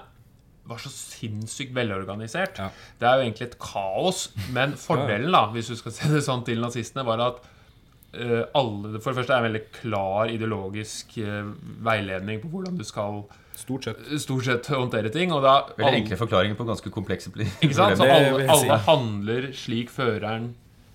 var 0.69 0.81
så 0.83 0.91
sinnssykt 0.93 1.73
velorganisert. 1.73 2.59
Ja. 2.61 2.69
Det 2.99 3.07
er 3.07 3.17
jo 3.17 3.25
egentlig 3.25 3.47
et 3.47 3.59
kaos. 3.63 4.27
Men 4.53 4.75
fordelen, 4.77 5.31
da, 5.33 5.47
hvis 5.53 5.71
du 5.71 5.77
skal 5.79 5.95
se 5.95 6.11
det 6.13 6.21
sånn 6.25 6.45
til 6.45 6.61
nazistene, 6.61 7.05
var 7.07 7.23
at 7.25 7.41
eh, 8.13 8.43
alle, 8.57 8.99
For 8.99 9.09
det 9.11 9.17
første 9.21 9.33
er 9.33 9.33
det 9.33 9.39
en 9.39 9.47
veldig 9.49 9.63
klar 9.79 10.33
ideologisk 10.33 11.17
eh, 11.23 11.49
veiledning 11.85 12.43
på 12.43 12.51
hvordan 12.53 12.77
du 12.77 12.85
skal 12.87 13.23
Stort 13.59 13.83
sett. 13.89 13.99
stort 14.23 14.45
sett 14.47 14.69
håndtere 14.71 15.11
ting. 15.13 15.31
Og 15.35 15.43
da 15.43 15.53
Veldig 15.75 15.85
alle- 15.87 16.01
enkle 16.03 16.17
forklaringer 16.23 16.55
på 16.59 16.65
ganske 16.69 16.91
komplekse 16.95 17.31
Ikke 17.35 17.75
sant? 17.75 17.97
Så 17.99 18.07
alle, 18.07 18.47
alle 18.49 18.77
handler 18.87 19.49
slik 19.53 19.89
føreren 19.93 20.53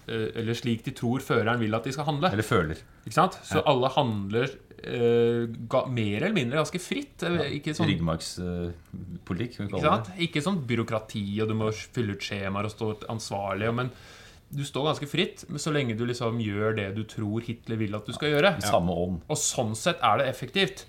eh, 0.09 0.31
Eller 0.41 0.55
slik 0.57 0.83
de 0.85 0.93
tror 0.97 1.21
føreren 1.25 1.61
vil 1.61 1.75
at 1.77 1.85
de 1.85 1.93
skal 1.93 2.09
handle. 2.09 2.33
Eller 2.33 2.47
føler. 2.47 2.81
Ikke 3.07 3.19
sant? 3.21 3.39
Så 3.45 3.63
alle 3.65 3.89
handler 3.97 4.49
Uh, 4.85 5.47
ga, 5.65 5.87
mer 5.89 6.27
eller 6.27 6.35
mindre 6.37 6.59
ganske 6.61 6.77
fritt. 6.77 7.23
Ja, 7.25 7.47
Ikke 7.49 7.73
sånn 7.73 7.89
Ryggmargspolitikk, 7.89 9.55
kan 9.57 9.67
vi 9.67 9.73
Ikke 9.79 9.81
sant? 9.81 10.11
det. 10.11 10.17
Ikke 10.27 10.43
sånn 10.45 10.59
byråkrati, 10.69 11.23
og 11.41 11.49
du 11.49 11.55
må 11.57 11.71
fylle 11.73 12.13
ut 12.19 12.21
skjemaer 12.27 12.69
og 12.69 12.75
stå 12.75 12.91
ansvarlig. 13.09 13.71
Men 13.79 13.91
du 14.55 14.61
står 14.67 14.91
ganske 14.91 15.09
fritt 15.09 15.45
så 15.57 15.73
lenge 15.73 15.97
du 15.97 16.05
liksom 16.05 16.37
gjør 16.43 16.77
det 16.77 16.89
du 16.99 17.03
tror 17.09 17.41
Hitler 17.47 17.81
vil 17.81 17.97
at 17.97 18.05
du 18.05 18.13
skal 18.13 18.35
gjøre. 18.35 18.55
Ja. 18.61 18.71
samme 18.75 18.93
ånd. 18.93 19.23
Og 19.31 19.41
sånn 19.41 19.73
sett 19.79 20.03
er 20.05 20.21
det 20.21 20.29
effektivt. 20.29 20.85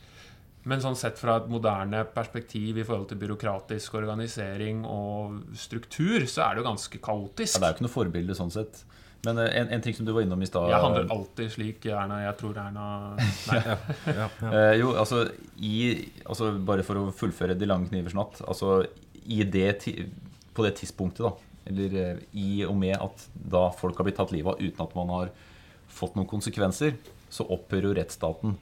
Men 0.66 0.82
sånn 0.82 0.97
sett 0.97 1.20
fra 1.22 1.38
et 1.41 1.49
moderne 1.51 2.01
perspektiv 2.16 2.80
i 2.82 2.86
forhold 2.86 3.11
til 3.11 3.20
byråkratisk 3.22 3.99
organisering 3.99 4.82
og 4.89 5.55
struktur, 5.61 6.26
så 6.26 6.47
er 6.47 6.55
det 6.55 6.63
jo 6.63 6.70
ganske 6.72 7.01
kaotisk. 7.05 7.57
Ja, 7.57 7.61
det 7.61 7.68
er 7.68 7.74
jo 7.74 7.78
ikke 7.78 7.86
noe 7.86 7.95
forbilde 7.99 8.38
sånn 8.38 8.53
sett. 8.53 8.82
Men 9.26 9.41
eh, 9.41 9.51
en, 9.61 9.70
en 9.74 9.82
ting 9.82 9.95
som 9.97 10.07
du 10.07 10.13
var 10.13 10.26
innom 10.26 10.41
i 10.41 10.47
stad 10.49 10.70
Jeg 10.70 10.82
handler 10.84 11.07
alltid 11.13 11.53
slik 11.53 11.86
Erna 11.89 12.20
Jeg 12.22 12.36
tror 12.38 12.57
Erna 12.61 12.84
Nei. 13.18 13.61
Ja, 13.66 13.78
ja. 14.11 14.28
ja. 14.43 14.66
jo, 14.78 14.91
altså, 15.01 15.24
i, 15.57 15.80
altså 16.26 16.51
Bare 16.68 16.86
for 16.86 16.99
å 16.99 17.07
fullføre 17.16 17.57
De 17.57 17.70
lange 17.70 17.89
knivers 17.89 18.13
natt. 18.18 18.43
Altså, 18.45 18.84
i 19.26 19.41
det, 19.49 19.80
på 20.53 20.66
det 20.66 20.76
tidspunktet, 20.78 21.26
da, 21.26 21.61
eller 21.66 21.95
eh, 21.97 22.20
i 22.38 22.49
og 22.68 22.76
med 22.78 22.93
at 22.93 23.24
da 23.34 23.63
folk 23.74 23.97
har 23.97 24.05
blitt 24.05 24.20
tatt 24.20 24.34
livet 24.36 24.53
av 24.53 24.61
uten 24.61 24.84
at 24.86 24.93
man 24.93 25.13
har 25.16 25.32
fått 25.89 26.13
noen 26.13 26.30
konsekvenser, 26.30 26.93
så 27.34 27.47
opphører 27.55 27.89
jo 27.89 27.95
rettsstaten. 27.97 28.53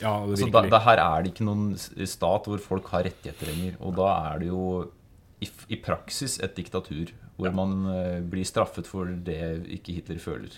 Ja 0.00 0.12
Så 0.36 0.48
da, 0.50 0.62
da 0.72 0.78
her 0.86 0.98
er 1.02 1.22
det 1.22 1.32
ikke 1.34 1.44
noen 1.46 1.76
stat 1.76 2.46
hvor 2.48 2.58
folk 2.62 2.88
har 2.94 3.04
rettigheter 3.06 3.50
lenger. 3.52 3.76
Og 3.80 3.94
da 3.98 4.08
er 4.32 4.38
det 4.42 4.48
jo 4.48 4.62
i, 5.42 5.48
i 5.74 5.78
praksis 5.82 6.38
et 6.42 6.56
diktatur. 6.56 7.12
Hvor 7.36 7.54
man 7.56 7.70
uh, 7.88 8.20
blir 8.28 8.44
straffet 8.46 8.86
for 8.86 9.08
det 9.26 9.38
ikke 9.78 9.94
Hitler 9.96 10.18
føler. 10.22 10.56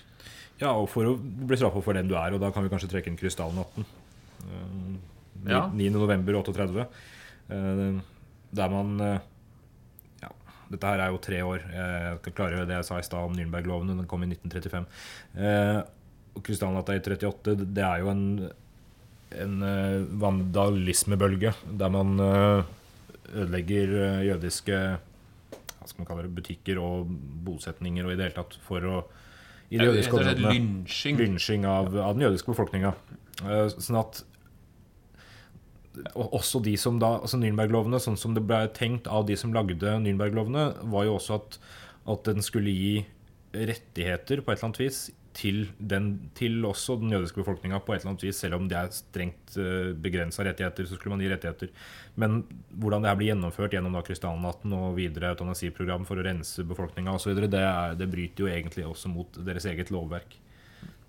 Ja, 0.60 0.72
og 0.74 0.88
for 0.92 1.06
å 1.08 1.14
bli 1.18 1.56
straffet 1.58 1.82
for 1.86 1.96
den 1.96 2.08
du 2.10 2.14
er, 2.18 2.34
og 2.34 2.40
da 2.42 2.50
kan 2.54 2.62
vi 2.64 2.70
kanskje 2.72 2.90
trekke 2.92 3.10
inn 3.10 3.18
krystallnatten. 3.20 3.86
Eh, 4.44 4.96
Ja. 5.50 5.66
9. 5.72 5.90
november 5.92 6.36
38. 6.40 6.86
eh, 7.50 8.00
Der 8.54 8.68
man 8.72 9.00
eh, 9.00 9.18
Ja, 10.22 10.30
dette 10.70 10.86
her 10.86 11.02
er 11.04 11.10
jo 11.12 11.18
tre 11.18 11.40
år. 11.44 11.64
Jeg 11.74 12.18
skal 12.22 12.32
klare 12.38 12.66
det 12.68 12.76
jeg 12.78 12.84
sa 12.88 12.98
i 12.98 13.04
stad 13.06 13.26
om 13.26 13.34
Nürnberg-lovene. 13.36 13.96
Den 13.98 14.06
kom 14.10 14.22
i 14.24 14.30
1935. 14.30 14.86
Uh, 15.36 15.82
Og 16.34 16.42
krystallnatta 16.42 16.94
i 16.96 17.02
38, 17.02 17.56
det 17.74 17.84
er 17.86 18.00
jo 18.02 18.08
en, 18.10 18.24
en 19.42 19.62
eh, 19.66 20.04
vandalismebølge 20.20 21.54
der 21.80 21.92
man 21.92 22.14
eh, 22.22 22.70
ødelegger 23.34 23.94
eh, 23.98 24.22
jødiske 24.30 24.78
hva 24.98 25.88
skal 25.88 26.00
man 26.00 26.08
kalle 26.08 26.26
det, 26.26 26.34
butikker 26.36 26.80
og 26.80 27.10
bosetninger 27.44 28.06
og 28.06 28.14
i 28.14 28.18
det 28.18 28.28
hele 28.28 28.38
tatt 28.38 28.56
for 28.64 28.88
å 28.88 29.00
i 29.72 29.80
de 29.80 29.88
jødiske 29.88 30.14
og 30.14 30.22
områdene 30.22 30.52
lynsjing. 30.54 31.18
lynsjing 31.18 31.66
av, 31.68 31.90
av 31.98 32.14
den 32.14 32.26
jødiske 32.26 32.52
befolkninga. 32.52 32.92
Sånn 33.72 33.98
at 33.98 34.20
også 36.14 36.60
de 36.62 36.74
som 36.78 37.00
da, 37.02 37.14
altså 37.24 37.40
Nürnberg-lovene, 37.40 37.98
sånn 38.02 38.18
som 38.20 38.36
det 38.36 38.44
ble 38.46 38.60
tenkt 38.76 39.08
av 39.10 39.26
de 39.26 39.36
som 39.40 39.54
lagde 39.56 39.96
Nürnberg-lovene, 40.04 40.66
var 40.92 41.08
jo 41.08 41.16
også 41.16 41.40
at, 41.40 41.58
at 42.12 42.28
den 42.28 42.44
skulle 42.44 42.74
gi 42.74 42.94
rettigheter 43.54 44.44
på 44.44 44.52
et 44.52 44.58
eller 44.58 44.68
annet 44.70 44.82
vis 44.84 45.00
til, 45.34 45.64
den, 45.78 46.30
til 46.38 46.62
også 46.64 46.96
den 47.00 47.12
jødiske 47.14 47.40
befolkninga 47.40 47.80
på 47.82 47.94
et 47.94 48.00
eller 48.02 48.12
annet 48.12 48.24
vis. 48.26 48.38
Selv 48.44 48.58
om 48.58 48.68
det 48.70 48.78
er 48.78 48.92
strengt 48.94 49.56
uh, 49.58 49.90
begrensa 49.98 50.46
rettigheter, 50.46 50.86
så 50.86 50.98
skulle 50.98 51.16
man 51.16 51.24
gi 51.24 51.30
rettigheter. 51.32 51.72
Men 52.20 52.40
hvordan 52.70 53.04
det 53.04 53.10
her 53.10 53.18
blir 53.18 53.32
gjennomført 53.32 53.74
gjennom 53.74 53.98
da 53.98 54.04
krystallnatten 54.06 54.76
og 54.78 54.94
videre 54.98 55.32
eutanasiprogram 55.34 56.06
for 56.08 56.20
å 56.20 56.26
rense 56.26 56.66
befolkninga 56.70 57.16
osv., 57.18 57.34
det, 57.42 57.64
det 57.98 58.10
bryter 58.12 58.46
jo 58.46 58.52
egentlig 58.52 58.86
også 58.88 59.10
mot 59.12 59.42
deres 59.46 59.66
eget 59.70 59.92
lovverk. 59.94 60.38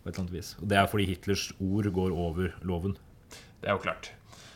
på 0.04 0.10
et 0.10 0.14
eller 0.14 0.26
annet 0.26 0.36
vis. 0.38 0.56
Og 0.62 0.70
det 0.70 0.78
er 0.78 0.90
fordi 0.90 1.06
Hitlers 1.10 1.48
ord 1.60 1.88
går 1.94 2.12
over 2.14 2.52
loven. 2.62 2.98
Det 3.62 3.70
er 3.70 3.78
jo 3.78 3.86
klart. 3.86 4.12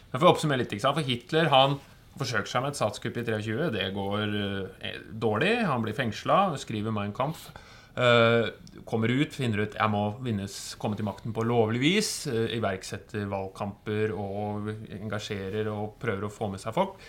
Jeg 0.09 0.20
for 0.20 0.30
å 0.30 0.34
oppsummere 0.34 0.61
litt? 0.63 0.74
For 0.82 1.05
Hitler 1.05 1.49
han 1.53 1.80
forsøker 2.20 2.49
seg 2.49 2.63
med 2.63 2.74
et 2.74 2.80
statskupp 2.80 3.17
i 3.17 3.26
23. 3.26 3.72
Det 3.76 3.88
går 3.95 4.38
eh, 4.82 5.01
dårlig. 5.22 5.53
Han 5.70 5.86
blir 5.86 5.97
fengsla, 5.97 6.41
skriver 6.61 6.93
Mein 6.93 7.13
Kampf. 7.15 7.49
Eh, 7.95 8.49
kommer 8.89 9.11
ut, 9.11 9.33
finner 9.33 9.65
ut 9.65 9.77
jeg 9.77 9.93
må 9.93 10.03
vinnes, 10.25 10.55
komme 10.81 10.97
til 10.99 11.07
makten 11.07 11.33
på 11.35 11.45
lovlig 11.47 11.81
vis. 11.83 12.11
eh, 12.27 12.55
iverksetter 12.57 13.25
valgkamper 13.31 14.13
og 14.15 14.71
engasjerer 14.99 15.69
og 15.73 15.97
prøver 16.01 16.27
å 16.27 16.33
få 16.33 16.51
med 16.53 16.61
seg 16.61 16.75
folk. 16.75 16.99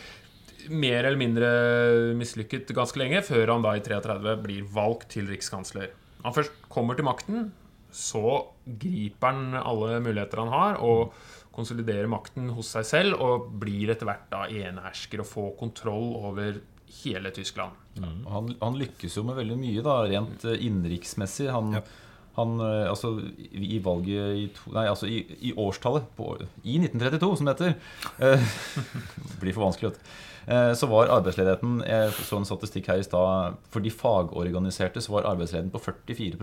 Mer 0.71 1.07
eller 1.09 1.21
mindre 1.21 1.49
mislykket 2.19 2.73
ganske 2.77 3.01
lenge, 3.01 3.23
før 3.25 3.55
han 3.55 3.65
da 3.65 3.75
i 3.77 3.85
33 3.85 4.37
blir 4.45 4.69
valgt 4.69 5.15
til 5.17 5.31
rikskansler. 5.33 5.95
Han 6.25 6.37
først 6.37 6.69
kommer 6.69 6.99
til 6.99 7.09
makten, 7.09 7.51
så 7.91 8.53
griper 8.65 9.33
han 9.33 9.57
alle 9.57 10.01
muligheter 10.05 10.45
han 10.45 10.53
har, 10.53 10.83
og 10.85 11.15
konsoliderer 11.55 12.11
makten 12.11 12.53
hos 12.55 12.75
seg 12.77 12.87
selv, 12.87 13.17
og 13.25 13.49
blir 13.63 13.91
etter 13.93 14.09
hvert 14.09 14.29
da 14.33 14.45
enehersker 14.47 15.25
og 15.25 15.31
får 15.31 15.51
kontroll 15.59 16.13
over 16.21 16.61
hele 17.03 17.31
Tyskland. 17.35 17.73
Og 18.01 18.31
Han, 18.33 18.53
han 18.61 18.79
lykkes 18.81 19.17
jo 19.19 19.25
med 19.29 19.37
veldig 19.41 19.57
mye, 19.61 19.83
da, 19.87 19.99
rent 20.11 20.45
eh, 20.49 20.61
innenriksmessig. 20.67 21.49
Han, 21.55 21.73
Ja. 21.79 21.83
han 22.37 22.57
eh, 22.61 22.89
Altså, 22.91 23.13
i 23.53 23.79
valget 23.85 24.37
i 24.39 24.47
to, 24.57 24.73
Nei, 24.77 24.87
altså 24.89 25.07
i, 25.11 25.21
i 25.51 25.53
årstallet 25.59 26.07
på, 26.17 26.33
I 26.65 26.79
1932, 26.85 27.37
som 27.41 27.47
det 27.51 27.57
heter. 27.59 27.75
Eh, 28.19 28.41
blir 29.43 29.53
for 29.57 29.67
vanskelig, 29.69 29.91
vet 29.93 30.01
du. 30.01 30.17
Eh, 30.51 30.73
så 30.75 30.87
var 30.91 31.11
arbeidsledigheten 31.13 31.83
Jeg 31.87 32.15
så 32.27 32.39
en 32.41 32.49
statistikk 32.49 32.89
her 32.91 33.03
i 33.03 33.07
stad. 33.07 33.59
For 33.71 33.85
de 33.85 33.91
fagorganiserte 33.93 35.03
så 35.05 35.13
var 35.19 35.29
arbeidsledigheten 35.35 35.75
på 35.75 35.83
44 35.85 36.41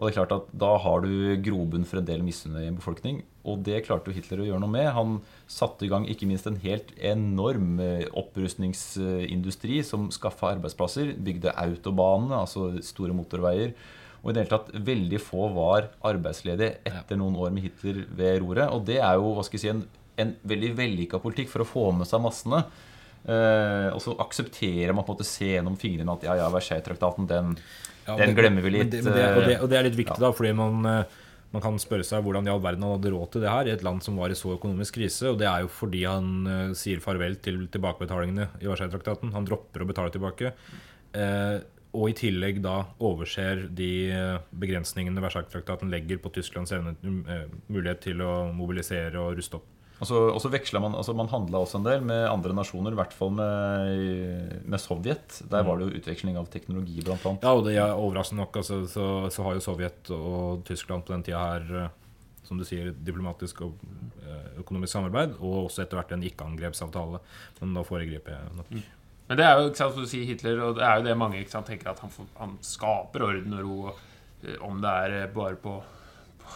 og 0.00 0.06
det 0.06 0.14
er 0.14 0.16
klart 0.16 0.32
at 0.32 0.52
Da 0.56 0.70
har 0.80 1.02
du 1.04 1.10
grobunn 1.44 1.84
for 1.84 2.00
en 2.00 2.06
del 2.08 2.22
misunnelse 2.24 2.64
i 2.64 2.70
en 2.70 2.78
befolkning. 2.78 3.18
Og 3.44 3.60
det 3.66 3.82
klarte 3.84 4.08
jo 4.08 4.16
Hitler 4.16 4.40
å 4.40 4.46
gjøre 4.48 4.62
noe 4.62 4.72
med. 4.72 4.88
Han 4.96 5.18
satte 5.44 5.84
i 5.84 5.90
gang 5.92 6.06
ikke 6.08 6.28
minst 6.28 6.48
en 6.48 6.56
helt 6.62 6.94
enorm 6.96 7.76
eh, 7.84 8.06
opprustningsindustri 8.16 9.82
som 9.84 10.08
skaffa 10.14 10.54
arbeidsplasser. 10.54 11.12
Bygde 11.20 11.52
autobanene, 11.52 12.40
altså 12.46 12.70
store 12.84 13.16
motorveier. 13.16 13.74
Og 14.22 14.30
i 14.30 14.36
det 14.36 14.46
hele 14.46 14.54
tatt 14.54 14.72
veldig 14.88 15.20
få 15.20 15.50
var 15.52 15.90
arbeidsledige 16.08 16.80
etter 16.88 17.20
noen 17.20 17.36
år 17.40 17.52
med 17.52 17.68
Hitler 17.68 18.06
ved 18.08 18.40
roret. 18.40 18.72
Og 18.72 18.88
det 18.88 19.02
er 19.04 19.20
jo 19.20 19.34
hva 19.36 19.44
skal 19.44 19.60
jeg 19.60 19.66
si, 19.66 19.74
en, 19.74 19.84
en 20.24 20.32
veldig 20.48 20.72
vellykka 20.80 21.20
politikk 21.20 21.52
for 21.52 21.64
å 21.64 21.68
få 21.68 21.86
med 22.00 22.08
seg 22.08 22.24
massene. 22.24 22.64
Eh, 23.28 23.88
og 23.92 24.00
så 24.00 24.16
aksepterer 24.24 24.96
man 24.96 25.04
på 25.04 25.12
en 25.12 25.18
måte 25.18 25.28
se 25.28 25.52
gjennom 25.52 25.76
fingrene 25.80 26.16
at 26.16 26.24
ja, 26.24 26.40
ja, 26.40 26.48
Versailles-traktaten, 26.52 27.28
den, 27.28 27.52
Ja, 28.10 28.18
den 28.18 28.34
det, 28.34 28.42
glemmer 28.42 28.64
vi 28.66 28.72
litt. 28.74 28.92
det, 28.92 29.02
det, 29.06 29.26
og, 29.30 29.42
det, 29.44 29.56
eh, 29.56 29.64
og 29.64 29.70
det 29.70 29.78
er 29.78 29.86
litt 29.86 29.98
viktig, 29.98 30.18
da, 30.22 30.30
fordi 30.36 30.52
man, 30.56 30.86
eh, 30.90 31.18
man 31.54 31.64
kan 31.64 31.78
spørre 31.82 32.06
seg 32.06 32.24
hvordan 32.26 32.48
i 32.48 32.52
all 32.52 32.62
verden 32.62 32.86
han 32.86 32.96
hadde 32.96 33.12
råd 33.14 33.32
til 33.34 33.44
det 33.44 33.52
her 33.52 33.70
i 33.70 33.74
et 33.74 33.84
land 33.86 34.04
som 34.04 34.18
var 34.20 34.32
i 34.32 34.38
så 34.38 34.54
økonomisk 34.56 34.98
krise. 34.98 35.32
Og 35.32 35.40
det 35.40 35.48
er 35.50 35.64
jo 35.64 35.72
fordi 35.72 36.04
han 36.06 36.30
uh, 36.46 36.70
sier 36.78 37.02
farvel 37.02 37.36
til 37.42 37.64
tilbakebetalingene 37.74 38.46
i 38.62 38.70
Versailles-traktaten. 38.70 39.34
Han 39.34 39.48
dropper 39.48 39.82
å 39.82 39.88
betale 39.90 40.14
tilbake. 40.14 40.54
Uh, 41.10 41.58
og 41.90 42.12
i 42.12 42.14
tillegg 42.14 42.60
da 42.62 42.76
overser 43.02 43.64
de 43.74 43.90
begrensningene 44.62 45.24
Versailles-traktaten 45.24 45.90
legger 45.90 46.22
på 46.22 46.30
Tysklands 46.36 46.70
evne, 46.76 46.94
uh, 47.26 47.50
mulighet 47.66 48.06
til 48.06 48.22
å 48.22 48.34
mobilisere 48.54 49.18
og 49.18 49.34
ruste 49.40 49.58
opp. 49.58 49.66
Og 50.00 50.08
så, 50.08 50.18
og 50.32 50.40
så 50.40 50.48
veksla 50.48 50.80
man 50.80 50.94
altså 50.96 51.12
Man 51.16 51.28
handla 51.28 51.60
også 51.60 51.76
en 51.80 51.84
del 51.84 52.04
med 52.08 52.24
andre 52.24 52.54
nasjoner, 52.56 52.94
i 52.94 52.98
hvert 52.98 53.12
fall 53.12 53.34
med, 53.36 54.60
med 54.64 54.80
Sovjet. 54.80 55.42
Der 55.52 55.66
var 55.66 55.76
det 55.76 55.88
jo 55.88 56.00
utveksling 56.00 56.38
av 56.40 56.48
teknologi, 56.52 57.02
blant 57.04 57.26
annet. 57.28 57.44
Ja, 57.44 57.52
og 57.52 57.66
det 57.68 57.76
er 57.76 57.92
overraskende 57.92 58.46
nok 58.46 58.60
altså, 58.62 58.82
så, 58.88 59.06
så 59.32 59.44
har 59.44 59.58
jo 59.58 59.64
Sovjet 59.64 60.12
og 60.16 60.64
Tyskland 60.68 61.04
på 61.04 61.12
den 61.12 61.26
tida 61.26 61.42
her 61.44 61.74
eh, 61.82 61.90
som 62.50 62.58
du 62.58 62.64
sier, 62.66 62.88
diplomatisk 63.06 63.60
og 63.62 63.84
eh, 64.24 64.56
økonomisk 64.58 64.96
samarbeid, 64.96 65.36
og 65.38 65.68
også 65.68 65.84
etter 65.84 66.00
hvert 66.00 66.16
en 66.16 66.24
ikke-angrepsavtale. 66.26 67.20
Men 67.60 67.76
da 67.76 67.84
foregriper 67.86 68.34
jeg 68.34 68.56
nok. 68.56 68.72
Men 69.30 69.38
det 69.38 69.44
er 69.46 69.60
jo 69.60 69.68
ikke 69.68 69.78
sant, 69.78 69.94
som 69.94 70.02
du 70.02 70.10
sier 70.10 70.26
Hitler, 70.26 70.64
og 70.64 70.80
det 70.80 70.82
er 70.82 70.96
jo 70.98 71.06
det 71.06 71.20
mange 71.20 71.38
ikke 71.38 71.52
sant, 71.52 71.68
tenker 71.70 71.92
at 71.92 72.00
han, 72.02 72.10
får, 72.10 72.26
han 72.40 72.56
skaper 72.66 73.28
orden 73.28 73.54
og 73.54 73.68
ro. 73.68 73.92
Eh, 74.42 74.56
om 74.66 74.80
det 74.82 74.96
er 75.04 75.30
bare 75.36 75.60
på 75.60 75.76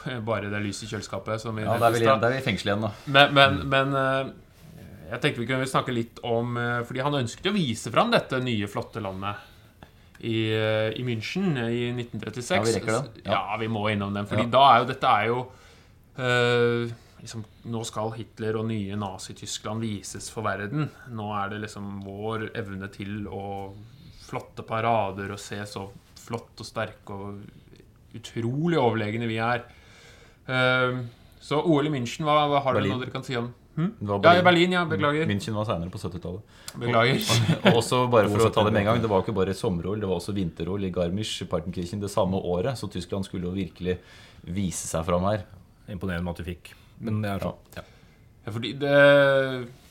bare 0.30 0.50
det 0.52 0.60
lyset 0.64 0.86
i 0.86 0.94
kjøleskapet. 0.94 1.40
Som 1.42 1.58
Ja, 1.62 1.76
da 1.78 1.90
er 1.90 1.98
er 2.14 2.30
vi 2.34 2.38
i 2.40 2.44
fengsel 2.46 2.72
igjen, 2.72 2.86
da. 2.86 2.92
Men, 3.06 3.34
men, 3.34 3.58
men 3.72 3.94
eh, 4.00 4.32
jeg 5.12 5.20
tenkte 5.22 5.42
vi 5.44 5.48
kunne 5.50 5.66
snakke 5.70 5.92
litt 5.94 6.20
om 6.24 6.56
eh, 6.56 6.78
Fordi 6.88 7.02
han 7.04 7.18
ønsket 7.20 7.50
å 7.50 7.54
vise 7.54 7.92
fram 7.94 8.10
dette 8.14 8.40
nye, 8.42 8.66
flotte 8.70 9.02
landet 9.04 9.50
i, 10.24 10.48
eh, 10.54 10.90
i 10.96 11.02
München 11.04 11.52
i 11.68 11.90
1936. 11.92 12.50
Ja, 12.54 12.62
vi 12.64 12.74
rekker 12.78 12.92
den. 12.98 13.22
Ja, 13.26 13.40
Ja. 13.52 13.56
vi 13.60 13.68
må 13.68 13.86
innom 13.92 14.14
den. 14.14 14.26
Fordi 14.30 14.46
Ja. 14.46 14.52
da 14.54 14.62
er 14.72 14.78
jo 14.80 14.86
dette 14.92 15.10
er 15.10 15.26
jo 15.28 15.40
øh, 16.18 16.92
liksom, 17.20 17.44
Nå 17.72 17.82
skal 17.88 18.12
Hitler 18.16 18.56
og 18.60 18.66
nye 18.68 18.96
Nazi-Tyskland 18.96 19.80
vises 19.84 20.30
for 20.30 20.42
verden. 20.46 20.88
Nå 21.10 21.28
er 21.44 21.50
det 21.54 21.60
liksom 21.66 22.00
vår 22.06 22.50
evne 22.54 22.88
til 22.92 23.26
å 23.26 23.74
flotte 24.24 24.64
parader 24.66 25.32
og 25.34 25.38
se 25.42 25.56
så 25.68 25.88
flott 26.24 26.60
og 26.62 26.66
sterke 26.66 27.12
og 27.12 27.42
utrolig 28.16 28.78
overlegne 28.80 29.26
vi 29.28 29.36
er. 29.42 29.64
Eh, 30.46 31.04
så 31.44 31.60
OL 31.60 31.86
i 31.88 31.92
München, 31.92 32.24
hva, 32.24 32.46
hva 32.48 32.62
har 32.64 32.78
dere 32.78 32.90
noe 32.92 33.02
dere 33.04 33.12
kan 33.14 33.24
si 33.26 33.36
om? 33.36 33.52
Det 33.74 34.06
var 34.06 34.20
Ja, 34.22 34.38
i 34.38 34.42
Berlin, 34.46 34.72
ja. 34.72 34.84
Beklager. 34.86 35.26
München 35.26 35.56
var 35.56 35.66
seinere 35.66 35.90
på 35.90 35.98
70-tallet. 35.98 36.42
Beklager. 36.78 37.24
Og 37.72 37.80
også 37.80 38.04
bare 38.10 38.28
for 38.32 38.46
å 38.46 38.52
ta 38.54 38.62
det 38.66 38.72
med 38.74 38.84
en 38.84 38.92
gang 38.92 39.02
Det 39.02 39.10
var 39.10 39.24
ikke 39.24 39.34
bare 39.34 39.54
sommer-OL, 39.56 39.98
det 40.00 40.10
var 40.10 40.20
også 40.20 40.34
vinter-OL 40.36 40.86
i 40.86 40.92
Garmisch 40.94 41.42
Partenkirchen 41.50 42.02
det 42.02 42.12
samme 42.12 42.38
året. 42.38 42.78
Så 42.78 42.88
Tyskland 42.92 43.26
skulle 43.26 43.50
jo 43.50 43.56
virkelig 43.56 43.98
vise 44.46 44.86
seg 44.86 45.04
fram 45.08 45.26
her. 45.26 45.42
Imponerende 45.90 46.30
at 46.30 46.40
du 46.40 46.46
fikk. 46.46 46.70
Men 47.02 47.20
det 47.24 47.34
er 47.34 47.44
sånn. 47.48 47.58
Ja. 47.74 47.84
Ja, 48.44 48.52
fordi 48.52 48.74
det, 48.76 48.94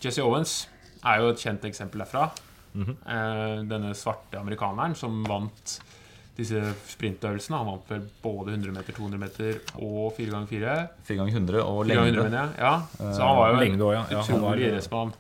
Jesse 0.04 0.24
Owens 0.24 0.56
er 1.04 1.22
jo 1.22 1.32
et 1.34 1.42
kjent 1.42 1.66
eksempel 1.68 2.06
derfra. 2.06 2.30
Mm 2.74 2.86
-hmm. 2.86 3.68
denne 3.70 3.94
svarte 3.94 4.40
amerikaneren 4.40 4.96
som 4.96 5.24
vant 5.24 5.80
disse 6.38 6.62
sprintøvelsene. 6.90 7.60
Han 7.60 7.70
vant 7.70 7.92
vel 7.92 8.08
både 8.24 8.56
100 8.56 8.74
meter, 8.74 8.96
200 8.98 9.22
meter 9.22 9.60
og 9.76 10.16
4x4. 10.18 10.74
4 11.10 11.20
ganger 11.20 11.38
100 11.38 11.62
og 11.62 11.84
4 11.86 12.00
lengde. 12.00 12.24
mener 12.24 12.40
jeg. 12.40 12.56
Ja. 12.58 12.74
Så 12.98 13.22
han 13.22 13.38
var 13.38 13.52
jo 13.52 13.60
en 13.60 13.62
Lengde 13.64 13.86
også, 13.86 14.00
ja. 14.00 14.08
ja 14.10 14.24
var, 14.24 14.40
utrolig 14.40 14.66
idrettsmann. 14.70 15.14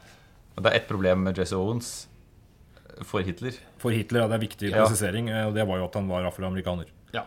Det 0.57 0.65
er 0.71 0.79
ett 0.79 0.89
problem 0.89 1.23
med 1.27 1.37
Jesse 1.37 1.57
Owens 1.57 1.93
for 3.01 3.25
Hitler. 3.25 3.55
for 3.81 3.91
Hitler 3.91 4.21
ja, 4.21 4.27
det 4.27 4.35
er 4.37 4.43
viktig 4.43 4.69
Ja. 4.69 4.83
presisering, 4.83 5.29
eh, 5.29 5.47
og 5.47 5.55
det 5.55 5.65
var 5.67 5.77
jo 5.81 5.85
at 5.85 5.95
han 5.97 6.07
var 6.07 6.23
afroamerikaner. 6.29 6.85
Ja. 7.13 7.23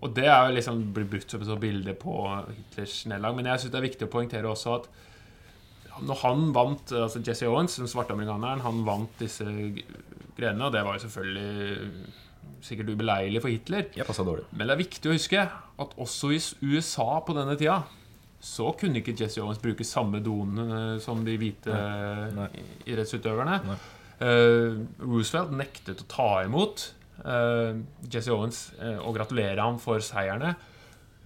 Og 0.00 0.14
det 0.16 0.24
er 0.24 0.48
jo 0.48 0.54
liksom 0.56 0.92
blitt 0.94 1.10
brukt 1.10 1.30
som 1.30 1.42
et 1.42 1.46
sånt 1.46 1.60
bilde 1.60 1.92
på 1.94 2.14
Hitlers 2.56 3.06
nederlag. 3.06 3.36
Men 3.36 3.46
jeg 3.46 3.60
syns 3.60 3.72
det 3.72 3.80
er 3.80 3.88
viktig 3.88 4.08
å 4.08 4.12
poengtere 4.12 4.48
også 4.48 4.74
at 4.80 4.88
når 6.00 6.16
han 6.22 6.52
vant 6.56 6.92
altså 6.96 7.20
Jesse 7.20 7.48
Owens, 7.48 7.76
den 7.76 7.90
svarte 7.90 8.14
amerikaneren, 8.16 8.62
han 8.64 8.84
vant 8.86 9.12
disse 9.20 9.44
grenene, 9.44 10.66
og 10.66 10.72
det 10.72 10.84
var 10.86 10.96
jo 10.96 11.04
selvfølgelig 11.04 11.90
sikkert 12.64 12.92
ubeleilig 12.92 13.42
for 13.42 13.52
Hitler. 13.52 13.88
Men 14.52 14.68
det 14.68 14.74
er 14.74 14.82
viktig 14.82 15.10
å 15.10 15.16
huske 15.16 15.46
at 15.80 15.96
også 16.00 16.32
i 16.34 16.40
USA 16.74 17.08
på 17.24 17.36
denne 17.36 17.56
tida 17.60 17.80
så 18.40 18.70
kunne 18.72 19.02
ikke 19.02 19.14
Jesse 19.18 19.42
Owens 19.42 19.60
bruke 19.60 19.84
samme 19.84 20.22
doen 20.24 20.56
eh, 20.64 20.94
som 21.04 21.20
de 21.26 21.36
hvite 21.40 21.74
Nei. 22.36 22.48
idrettsutøverne. 22.88 23.58
Nei. 23.68 23.76
Eh, 24.20 24.80
Roosevelt 25.04 25.52
nektet 25.56 26.00
å 26.04 26.08
ta 26.08 26.30
imot 26.44 26.86
uh, 27.24 27.76
Jesse 28.04 28.32
Owens 28.32 28.66
uh, 28.80 28.98
og 29.04 29.14
gratulere 29.16 29.60
ham 29.60 29.78
for 29.80 30.00
seierne. 30.04 30.54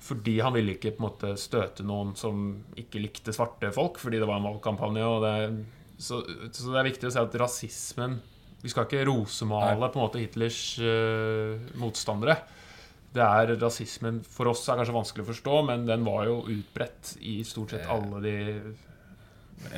Fordi 0.04 0.36
han 0.44 0.52
ville 0.54 0.74
ikke 0.74 0.92
på 0.96 1.00
en 1.00 1.06
måte 1.06 1.32
støte 1.40 1.86
noen 1.86 2.12
som 2.18 2.50
ikke 2.78 3.00
likte 3.00 3.32
svarte 3.34 3.70
folk, 3.72 3.96
fordi 4.02 4.20
det 4.20 4.28
var 4.28 4.40
en 4.40 4.50
valgkampanje. 4.50 5.06
Og 5.06 5.24
det, 5.24 5.94
så, 5.96 6.20
så 6.50 6.74
det 6.74 6.80
er 6.82 6.90
viktig 6.90 7.08
å 7.08 7.14
si 7.14 7.22
at 7.22 7.38
rasismen 7.40 8.18
Vi 8.64 8.72
skal 8.72 8.86
ikke 8.88 9.04
rosemale 9.10 9.90
på 9.92 10.00
en 10.00 10.06
måte 10.06 10.22
Hitlers 10.22 10.60
uh, 10.80 11.60
motstandere. 11.80 12.38
Det 13.14 13.22
er 13.22 13.52
rasismen 13.60 14.22
for 14.26 14.50
oss 14.50 14.64
er 14.66 14.80
kanskje 14.80 14.96
vanskelig 14.96 15.26
å 15.26 15.28
forstå, 15.28 15.58
men 15.68 15.84
den 15.86 16.06
var 16.06 16.24
jo 16.26 16.40
utbredt 16.50 17.14
i 17.22 17.36
stort 17.46 17.74
sett 17.74 17.86
alle 17.92 18.22
de 18.24 18.34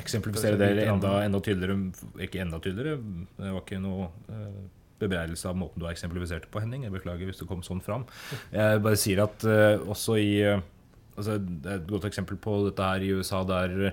Eksemplifisere 0.01 0.57
det 0.57 0.87
enda, 0.89 1.19
enda 1.23 1.39
tydeligere. 1.45 1.77
Ikke 2.25 2.41
enda 2.43 2.59
tydeligere, 2.65 2.97
det 3.37 3.51
var 3.53 3.61
ikke 3.61 3.77
noe 3.85 4.09
eh, 4.33 4.63
bebreidelse 4.99 5.51
av 5.51 5.59
måten 5.61 5.83
du 5.83 5.85
har 5.85 5.93
eksemplifisert 5.93 6.47
det 6.47 6.51
på, 6.51 6.63
Henning. 6.65 6.87
Jeg 6.87 6.95
beklager 6.95 7.29
hvis 7.29 7.43
det 7.43 7.49
kom 7.51 7.61
sånn 7.63 7.83
fram. 7.85 8.07
Jeg 8.55 8.81
bare 8.83 8.99
sier 8.99 9.21
at 9.27 9.45
uh, 9.45 9.85
også 9.85 10.17
i 10.19 10.33
altså, 10.49 11.37
Det 11.37 11.71
er 11.71 11.83
et 11.83 11.91
godt 11.93 12.09
eksempel 12.09 12.41
på 12.41 12.57
dette 12.71 12.89
her 12.89 13.05
i 13.05 13.13
USA, 13.21 13.45
der 13.47 13.93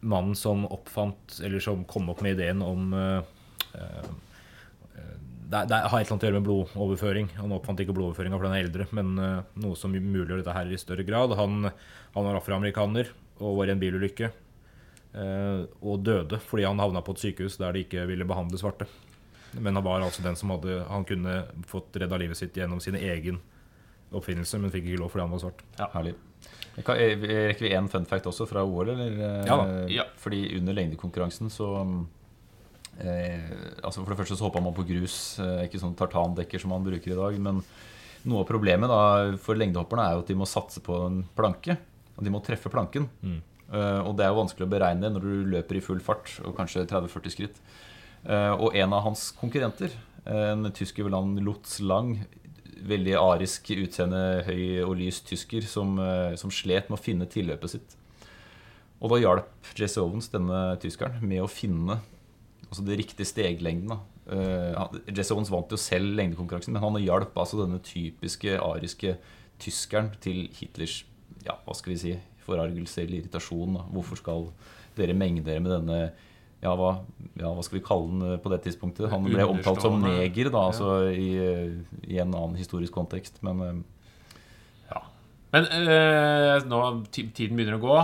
mannen 0.00 0.34
som 0.38 0.66
oppfant, 0.66 1.38
eller 1.42 1.62
som 1.62 1.86
kom 1.88 2.10
opp 2.12 2.22
med 2.26 2.36
ideen 2.36 2.62
om 2.62 2.92
eh, 2.94 3.34
det, 5.48 5.62
det 5.70 5.76
har 5.80 6.00
et 6.00 6.04
eller 6.04 6.12
annet 6.12 6.24
å 6.24 6.28
gjøre 6.28 6.40
med 6.40 6.48
blodoverføring. 6.48 7.28
Han 7.38 7.54
oppfant 7.56 7.80
ikke 7.80 7.94
blodoverføringa 7.96 8.36
fordi 8.36 8.50
han 8.50 8.58
er 8.58 8.66
eldre, 8.66 8.86
men 8.92 9.14
eh, 9.22 9.38
noe 9.64 9.78
som 9.80 9.94
muliggjør 9.94 10.42
dette 10.42 10.52
her 10.56 10.68
i 10.74 10.80
større 10.80 11.06
grad. 11.08 11.32
Han, 11.38 11.70
han 12.14 12.26
var 12.28 12.36
afroamerikaner 12.40 13.08
og 13.38 13.56
var 13.60 13.70
i 13.70 13.72
en 13.76 13.80
bilulykke. 13.80 14.28
eh, 15.14 15.62
og 15.80 16.02
døde 16.04 16.40
fordi 16.44 16.66
han 16.68 16.82
havna 16.82 17.00
på 17.06 17.14
et 17.16 17.22
sykehus 17.24 17.56
der 17.62 17.72
de 17.72 17.86
ikke 17.86 18.04
ville 18.10 18.26
behandle 18.28 18.60
svarte. 18.60 18.88
Men 19.56 19.78
han 19.78 19.84
var 19.86 20.02
altså 20.04 20.20
den 20.20 20.36
som 20.36 20.50
hadde 20.52 20.82
Han 20.90 21.06
kunne 21.08 21.46
fått 21.66 21.96
redda 21.96 22.18
livet 22.20 22.36
sitt 22.36 22.52
gjennom 22.58 22.82
sin 22.84 22.98
egen 23.00 23.38
oppfinnelse, 24.12 24.58
men 24.60 24.70
fikk 24.72 24.84
ikke 24.90 25.00
lov 25.00 25.08
fordi 25.14 25.24
han 25.24 25.32
var 25.32 25.40
svart. 25.46 25.62
Ja, 25.80 25.88
Herlig. 25.94 26.12
Eh, 26.78 27.16
rekker 27.48 27.64
vi 27.64 27.72
én 27.74 27.88
fun 27.90 28.04
fact 28.06 28.28
også 28.28 28.44
fra 28.48 28.60
OL? 28.68 28.92
Eller? 28.92 29.16
Eh, 29.16 29.46
Ja 29.48 29.56
da. 29.56 29.80
Ja. 29.88 30.04
Fordi 30.20 30.42
under 30.60 30.76
lengdekonkurransen 30.76 31.48
så 31.50 31.70
eh, 33.02 33.50
altså 33.82 34.02
For 34.02 34.12
det 34.12 34.18
første 34.20 34.38
så 34.38 34.46
hoppa 34.46 34.62
man 34.62 34.76
på 34.76 34.86
grus, 34.88 35.38
eh, 35.42 35.66
ikke 35.66 35.80
sånn 35.82 35.96
tartandekker 35.98 36.62
som 36.62 36.72
man 36.74 36.86
bruker 36.86 37.14
i 37.14 37.18
dag. 37.18 37.38
Men 37.42 37.62
noe 38.28 38.42
av 38.42 38.48
problemet 38.48 38.90
da 38.90 39.36
for 39.42 39.58
lengdehopperne 39.58 40.06
er 40.06 40.16
jo 40.16 40.24
at 40.24 40.32
de 40.32 40.38
må 40.38 40.48
satse 40.48 40.82
på 40.84 40.96
en 41.06 41.22
planke. 41.38 41.78
Og 42.18 42.26
de 42.26 42.32
må 42.34 42.42
treffe 42.44 42.70
planken. 42.72 43.06
Mm. 43.22 43.38
Eh, 43.68 44.00
og 44.02 44.16
det 44.18 44.26
er 44.26 44.32
jo 44.32 44.40
vanskelig 44.40 44.66
å 44.66 44.72
beregne 44.72 45.12
når 45.12 45.26
du 45.26 45.52
løper 45.54 45.78
i 45.78 45.84
full 45.84 46.02
fart 46.02 46.34
og 46.44 46.56
kanskje 46.58 46.86
30-40 46.88 47.34
skritt. 47.36 47.62
Eh, 48.24 48.54
og 48.56 48.74
en 48.76 48.96
av 48.96 49.06
hans 49.06 49.30
konkurrenter, 49.38 49.94
en 50.28 50.66
tysker 50.76 51.06
ved 51.06 51.14
navn 51.14 51.38
Lutz 51.40 51.78
Lang, 51.80 52.18
veldig 52.84 53.14
arisk 53.16 53.70
utseende, 53.72 54.42
høy 54.44 54.82
og 54.84 54.98
lys 54.98 55.22
tysker, 55.24 55.64
som, 55.64 55.94
som 56.36 56.52
slet 56.52 56.90
med 56.90 56.98
å 56.98 57.00
finne 57.00 57.28
tilløpet 57.30 57.72
sitt. 57.72 57.94
Og 58.98 59.14
da 59.14 59.20
hjalp 59.22 59.72
Jesse 59.78 60.02
Owens 60.02 60.28
denne 60.32 60.76
tyskeren 60.82 61.22
med 61.24 61.40
å 61.40 61.48
finne 61.50 62.00
altså 62.68 62.84
det 62.86 62.98
riktige 63.00 63.28
steglengden. 63.28 63.98
Eh, 64.28 64.78
Jesse 65.16 65.34
Owens 65.34 65.50
vant 65.52 65.72
jo 65.72 65.80
selv 65.80 66.14
lengdekonkurransen, 66.18 66.74
men 66.76 66.84
han 66.84 67.02
hjalp 67.02 67.36
altså 67.40 67.62
denne 67.62 67.80
typiske 67.84 68.58
ariske 68.60 69.16
tyskeren 69.58 70.12
til 70.22 70.46
Hitlers 70.54 71.02
ja, 71.46 71.56
hva 71.64 71.74
skal 71.76 71.94
vi 71.94 72.00
si, 72.00 72.14
forargelse 72.46 73.02
eller 73.02 73.22
irritasjon. 73.22 73.76
Da. 73.78 73.84
Hvorfor 73.92 74.20
skal 74.20 74.48
dere 74.98 75.16
menge 75.16 75.44
dere 75.46 75.62
med 75.64 75.74
denne 75.76 76.00
ja 76.58 76.72
hva, 76.74 76.88
ja, 77.38 77.52
hva 77.54 77.62
skal 77.62 77.78
vi 77.78 77.84
kalle 77.86 78.08
den 78.10 78.32
eh, 78.32 78.40
på 78.42 78.50
det 78.50 78.64
tidspunktet? 78.64 79.06
Han 79.12 79.28
ble 79.28 79.44
omtalt 79.46 79.84
som 79.84 80.00
neger 80.02 80.50
da, 80.50 80.64
altså 80.72 80.96
i, 81.12 81.28
eh, 81.38 82.00
i 82.10 82.18
en 82.18 82.32
annen 82.32 82.58
historisk 82.58 82.96
kontekst. 82.96 83.38
Men 83.46 83.84
Ja. 84.90 85.04
Men 85.54 85.68
eh, 85.70 86.56
nå 86.66 86.80
tiden 87.14 87.54
begynner 87.54 87.78
å 87.78 87.84
gå. 87.84 87.98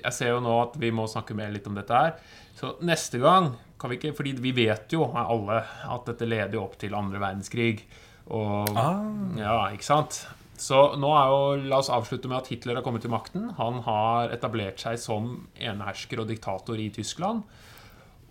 Jeg 0.00 0.16
ser 0.16 0.32
jo 0.32 0.40
nå 0.40 0.54
at 0.62 0.78
vi 0.80 0.88
må 0.94 1.04
snakke 1.10 1.36
mer 1.36 1.52
litt 1.52 1.68
om 1.68 1.76
dette 1.76 1.92
her. 1.92 2.16
Så 2.58 2.76
neste 2.84 3.20
gang 3.22 3.54
kan 3.80 3.90
vi 3.90 3.98
ikke 3.98 4.14
Fordi 4.14 4.36
vi 4.38 4.52
vet 4.54 4.92
jo 4.94 5.08
alle 5.10 5.62
at 5.64 6.06
dette 6.06 6.28
leder 6.28 6.60
opp 6.60 6.76
til 6.78 6.94
andre 6.94 7.18
verdenskrig. 7.22 7.82
Og 8.30 8.70
Ja, 9.40 9.66
ikke 9.74 9.88
sant? 9.88 10.22
Så 10.62 10.92
nå 11.00 11.10
er 11.16 11.32
jo 11.32 11.68
La 11.70 11.80
oss 11.82 11.90
avslutte 11.90 12.30
med 12.30 12.38
at 12.38 12.52
Hitler 12.52 12.78
har 12.78 12.84
kommet 12.86 13.02
til 13.02 13.10
makten. 13.10 13.50
Han 13.58 13.80
har 13.86 14.30
etablert 14.34 14.78
seg 14.82 15.00
som 15.02 15.48
enehersker 15.58 16.22
og 16.22 16.28
diktator 16.30 16.78
i 16.78 16.90
Tyskland. 16.94 17.42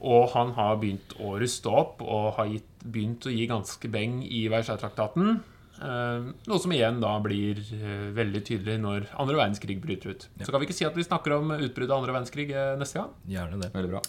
Og 0.02 0.32
han 0.34 0.54
har 0.56 0.80
begynt 0.82 1.14
å 1.22 1.36
ruste 1.42 1.70
opp 1.70 2.00
og 2.02 2.32
har 2.40 2.48
gitt, 2.50 2.70
begynt 2.82 3.28
å 3.28 3.34
gi 3.34 3.50
ganske 3.50 3.92
beng 3.92 4.22
i 4.24 4.46
Versailles-traktaten. 4.50 5.42
Eh, 5.82 6.26
noe 6.46 6.62
som 6.62 6.74
igjen 6.76 7.00
da 7.02 7.16
blir 7.24 7.58
eh, 7.74 8.10
veldig 8.14 8.42
tydelig 8.46 8.78
når 8.84 9.08
andre 9.22 9.40
verdenskrig 9.40 9.80
bryter 9.82 10.14
ut. 10.14 10.28
Så 10.44 10.54
kan 10.54 10.62
vi 10.62 10.70
ikke 10.70 10.78
si 10.78 10.86
at 10.86 10.98
vi 10.98 11.06
snakker 11.08 11.40
om 11.40 11.56
utbruddet 11.56 11.90
av 11.90 12.04
andre 12.04 12.14
verdenskrig 12.14 12.52
eh, 12.54 12.76
neste 12.80 13.02
gang. 13.02 13.16
Gjerne 13.32 13.58
det. 13.64 13.72
veldig 13.74 13.94
bra. 13.96 14.04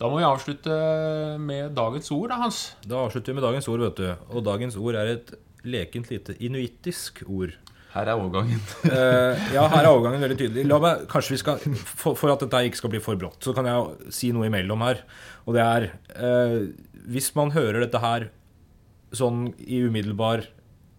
Da 0.00 0.08
må 0.08 0.22
vi 0.22 0.28
avslutte 0.28 0.78
med 1.42 1.76
dagens 1.76 2.08
ord, 2.16 2.30
da, 2.32 2.40
Hans. 2.46 2.62
Da 2.88 3.04
avslutter 3.04 3.34
vi 3.34 3.40
med 3.40 3.48
dagens 3.48 3.68
ord, 3.68 3.84
vet 3.84 4.00
du. 4.00 4.28
Og 4.32 4.46
dagens 4.48 4.80
ord 4.80 5.00
er 5.00 5.12
et 5.18 5.34
lekent 5.68 6.08
lite 6.12 6.38
inuittisk 6.40 7.24
ord. 7.28 7.52
Her 7.92 8.08
er 8.12 8.20
overgangen. 8.20 8.60
Eh, 8.88 9.48
ja, 9.52 9.66
her 9.68 9.82
er 9.84 9.90
overgangen 9.90 10.24
veldig 10.24 10.40
tydelig. 10.40 10.66
La 10.68 10.80
meg, 10.80 11.06
kanskje 11.12 11.36
vi 11.36 11.42
skal, 11.44 11.60
for, 11.84 12.16
for 12.16 12.32
at 12.32 12.40
dette 12.44 12.64
ikke 12.70 12.80
skal 12.80 12.92
bli 12.94 13.04
for 13.04 13.20
brått, 13.20 13.42
så 13.44 13.52
kan 13.56 13.68
jeg 13.68 14.12
si 14.14 14.32
noe 14.32 14.48
imellom 14.48 14.84
her. 14.86 15.04
Og 15.44 15.56
det 15.56 15.64
er 15.64 15.90
eh, 16.16 16.60
Hvis 17.08 17.34
man 17.36 17.52
hører 17.52 17.84
dette 17.84 18.00
her 18.00 18.30
sånn 19.16 19.50
i 19.64 19.80
umiddelbar 19.88 20.44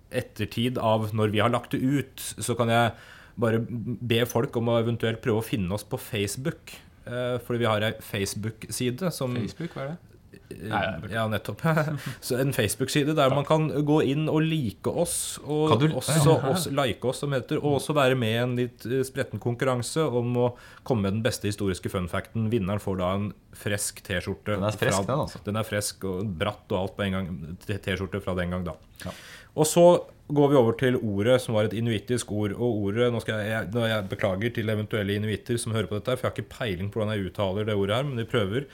ettertid 0.09 0.79
av 0.81 1.09
når 1.15 1.33
vi 1.33 1.41
har 1.43 1.53
lagt 1.53 1.75
det 1.75 1.81
ut, 1.81 2.23
så 2.41 2.55
kan 2.57 2.71
jeg 2.73 2.93
bare 3.39 3.61
be 3.63 4.23
folk 4.27 4.55
om 4.59 4.71
å 4.71 4.79
eventuelt 4.81 5.21
prøve 5.23 5.41
å 5.41 5.45
finne 5.45 5.73
oss 5.75 5.85
på 5.87 5.99
Facebook. 6.01 6.75
Eh, 7.05 7.37
fordi 7.45 7.63
vi 7.63 7.69
har 7.69 7.85
ei 7.87 7.93
Facebook-side 8.03 9.11
som 9.15 9.37
Facebook, 9.37 9.75
hva 9.75 9.85
er 9.85 9.91
det? 9.93 10.08
Ja, 10.49 11.27
nettopp. 11.29 11.61
Så 12.25 12.37
en 12.41 12.53
Facebook-side 12.53 13.13
der 13.17 13.33
man 13.33 13.45
kan 13.47 13.67
gå 13.85 13.99
inn 14.09 14.27
og 14.31 14.41
like 14.45 14.89
oss, 14.89 15.37
og 15.45 15.75
også 15.99 16.35
oss, 16.49 16.67
like 16.73 17.05
oss, 17.05 17.21
som 17.23 17.33
heter, 17.37 17.61
og 17.61 17.77
også 17.79 17.95
være 17.97 18.17
med 18.19 18.33
i 18.33 18.41
en 18.41 18.55
litt 18.57 18.87
eh, 18.89 19.03
spretten 19.07 19.41
konkurranse 19.41 20.03
om 20.03 20.35
å 20.41 20.47
komme 20.87 21.07
med 21.07 21.19
den 21.19 21.25
beste 21.25 21.49
historiske 21.51 21.91
funfacten. 21.93 22.49
Vinneren 22.53 22.81
får 22.81 23.01
da 23.01 23.11
en 23.17 23.31
fresk 23.59 24.01
T-skjorte. 24.07 24.55
Den 24.57 24.69
er 24.69 24.77
fresk, 24.77 25.01
fra- 25.03 25.09
den, 25.11 25.25
altså. 25.25 25.43
Den 25.45 25.61
er 25.61 25.67
fresk 25.67 26.07
og 26.09 26.31
bratt 26.41 26.71
og 26.73 26.79
alt 26.81 26.97
på 26.97 27.05
en 27.07 27.17
gang. 27.19 27.33
T-skjorte 27.69 28.23
fra 28.25 28.37
den 28.39 28.55
gang 28.55 28.65
da. 28.67 28.77
Ja. 29.05 29.13
Og 29.59 29.67
så 29.67 29.85
går 30.29 30.51
vi 30.51 30.57
over 30.59 30.75
til 30.77 30.97
ordet 30.99 31.39
som 31.41 31.55
var 31.57 31.67
et 31.69 31.75
inuittisk 31.77 32.31
ord. 32.35 32.53
Og 32.53 32.83
ordet, 32.89 33.09
nå 33.13 33.21
skal 33.23 33.41
jeg, 33.45 33.71
jeg, 33.73 34.05
beklager 34.11 34.53
til 34.55 34.69
eventuelle 34.69 35.17
inuitter 35.17 35.57
som 35.61 35.73
hører 35.73 35.89
på 35.89 35.97
dette, 35.97 36.15
for 36.17 36.27
jeg 36.27 36.31
har 36.33 36.37
ikke 36.37 36.57
peiling 36.57 36.91
på 36.93 37.01
hvordan 37.01 37.15
jeg 37.15 37.31
uttaler 37.31 37.69
det 37.69 37.77
ordet 37.77 37.97
her, 37.97 38.07
men 38.09 38.21
vi 38.21 38.29
prøver. 38.29 38.69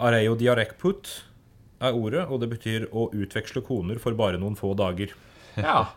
Areo 0.00 0.36
diarekput 0.40 1.10
er 1.80 1.96
ordet, 1.96 2.26
og 2.28 2.40
det 2.42 2.50
betyr 2.52 2.88
å 2.92 3.08
utveksle 3.16 3.62
koner 3.64 4.00
for 4.02 4.16
bare 4.18 4.40
noen 4.40 4.56
få 4.58 4.74
dager. 4.78 5.14
Ja. 5.60 5.86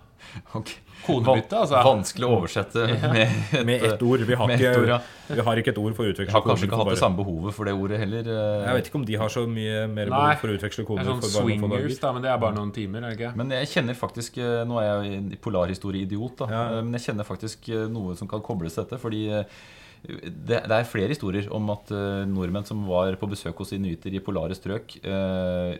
Ok. 0.55 0.69
Konebytte, 1.03 1.57
altså. 1.59 1.75
Vanskelig 1.83 2.23
å 2.23 2.35
oversette 2.37 2.85
med 3.11 3.17
et, 3.25 3.65
Med 3.67 3.81
ett 3.83 4.03
ord. 4.07 4.21
Vi 4.23 4.37
har, 4.39 4.53
ikke, 4.55 4.69
et 4.69 4.77
ord, 4.79 4.87
ja. 4.93 4.99
vi 5.35 5.43
har 5.49 5.59
ikke 5.59 5.73
et 5.73 5.79
ord 5.81 5.97
for 5.97 6.07
å 6.07 6.13
Jeg 6.13 6.15
koner. 6.15 6.31
har 6.31 6.45
kanskje 6.45 6.69
ikke 6.69 6.79
hatt 6.79 6.91
det 6.93 7.01
samme 7.01 7.17
behovet 7.19 7.57
for 7.57 7.67
det 7.67 7.73
ordet 7.75 7.99
heller. 7.99 8.29
eh. 8.31 8.63
Jeg 8.69 8.77
vet 8.77 8.87
ikke 8.87 8.99
om 9.01 9.05
de 9.09 9.17
har 9.19 9.33
så 9.35 9.43
mye 9.51 9.81
mer 9.91 10.07
Nei. 10.13 10.15
behov 10.15 10.39
for 10.45 10.53
å 10.53 10.55
utveksle 10.55 10.85
Det 10.85 10.87
koner 10.87 11.03
er 11.03 11.11
sånn 11.11 11.35
swingers, 11.35 11.99
da, 11.99 12.13
men 12.15 12.23
det 12.23 12.31
er 12.31 12.39
bare 12.45 12.55
noen 12.55 12.71
timer, 12.79 13.03
er 13.03 13.11
det 13.11 13.19
ikke? 13.19 13.33
Men 13.43 13.51
jeg 13.57 13.71
kjenner 13.73 13.99
faktisk 13.99 14.39
eh, 14.39 14.63
Nå 14.71 14.79
er 14.79 14.87
jeg 14.87 15.19
en 15.19 15.29
polarhistorieidiot, 15.43 16.37
da. 16.39 16.49
Ja. 16.55 16.63
Eh, 16.77 16.81
Men 16.87 16.95
jeg 17.01 17.05
kjenner 17.09 17.27
faktisk 17.27 17.69
eh, 17.75 17.85
noe 17.91 18.15
som 18.15 18.31
kan 18.31 18.47
kobles 18.47 18.79
til 18.79 18.87
dette. 18.87 19.01
Fordi 19.03 19.25
eh, 19.41 19.59
det, 20.03 20.57
det 20.67 20.75
er 20.75 20.87
flere 20.89 21.13
historier 21.13 21.45
om 21.55 21.69
at 21.71 21.91
uh, 21.95 22.23
nordmenn 22.27 22.65
som 22.67 22.81
var 22.89 23.15
på 23.19 23.29
besøk 23.31 23.61
hos 23.63 23.71
inuitter 23.75 24.11
i 24.13 24.19
polare 24.23 24.55
strøk, 24.57 24.97
uh, 25.07 25.77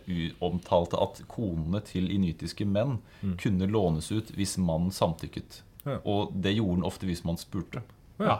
omtalte 0.47 0.99
at 1.03 1.19
konene 1.32 1.82
til 1.84 2.07
inuitiske 2.13 2.65
menn 2.69 2.97
kunne 3.41 3.67
lånes 3.67 4.07
ut 4.15 4.32
hvis 4.38 4.55
mannen 4.63 4.93
samtykket. 4.95 5.61
Ja. 5.84 5.97
Og 6.07 6.32
det 6.32 6.55
gjorde 6.55 6.78
han 6.80 6.88
ofte 6.88 7.09
hvis 7.09 7.24
man 7.28 7.39
spurte. 7.41 7.84
Ja. 8.24 8.39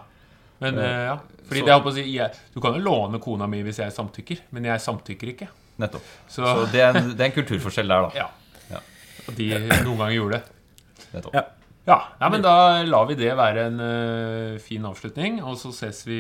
Men 0.64 0.80
uh, 0.80 0.86
ja. 1.10 1.18
Fordi 1.50 1.60
Så- 1.60 1.66
det 1.68 1.74
jeg 1.74 1.84
på 1.84 1.92
å 1.92 1.96
si 1.98 2.04
jeg, 2.14 2.40
Du 2.54 2.62
kan 2.64 2.78
jo 2.78 2.84
låne 2.86 3.20
kona 3.20 3.48
mi 3.52 3.60
hvis 3.66 3.82
jeg 3.84 3.92
samtykker, 3.92 4.46
men 4.56 4.64
jeg 4.72 4.80
samtykker 4.80 5.34
ikke. 5.34 5.50
Nettopp. 5.84 6.06
Så, 6.30 6.46
Så 6.46 6.72
det 6.72 6.80
er 6.86 6.96
en, 6.96 7.12
det 7.18 7.20
er 7.20 7.32
en 7.32 7.36
kulturforskjell 7.36 7.92
der, 7.92 8.08
da. 8.08 8.12
ja. 8.22 8.30
Ja. 8.72 8.80
Og 9.28 9.36
de 9.36 9.50
noen 9.84 9.98
ganger 9.98 10.16
gjorde 10.16 10.40
det. 10.40 11.08
Nettopp. 11.18 11.36
Ja. 11.36 11.44
Ja, 11.84 11.98
ja, 12.16 12.30
men 12.32 12.40
da 12.40 12.80
lar 12.88 13.10
vi 13.10 13.18
det 13.20 13.34
være 13.36 13.66
en 13.68 13.82
uh, 13.84 14.60
fin 14.64 14.86
avslutning, 14.88 15.42
og 15.44 15.58
så 15.60 15.74
ses 15.76 16.06
vi 16.08 16.20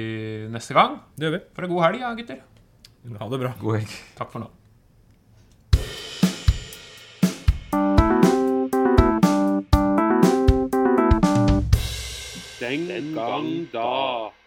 neste 0.52 0.76
gang. 0.76 0.98
Det 1.16 1.30
gjør 1.30 1.38
vi. 1.38 1.40
For 1.56 1.64
en 1.64 1.72
god 1.72 1.86
helg, 1.86 2.04
ja, 2.04 2.12
gutter. 2.18 2.44
Ha 3.22 3.30
det 3.32 3.40
bra. 3.40 3.54
God 3.62 3.80
helg. 3.80 3.96
Takk 4.18 4.36
for 4.36 4.44
nå. 4.44 4.52
Den 12.60 13.14
gang 13.16 13.50
da. 13.72 14.43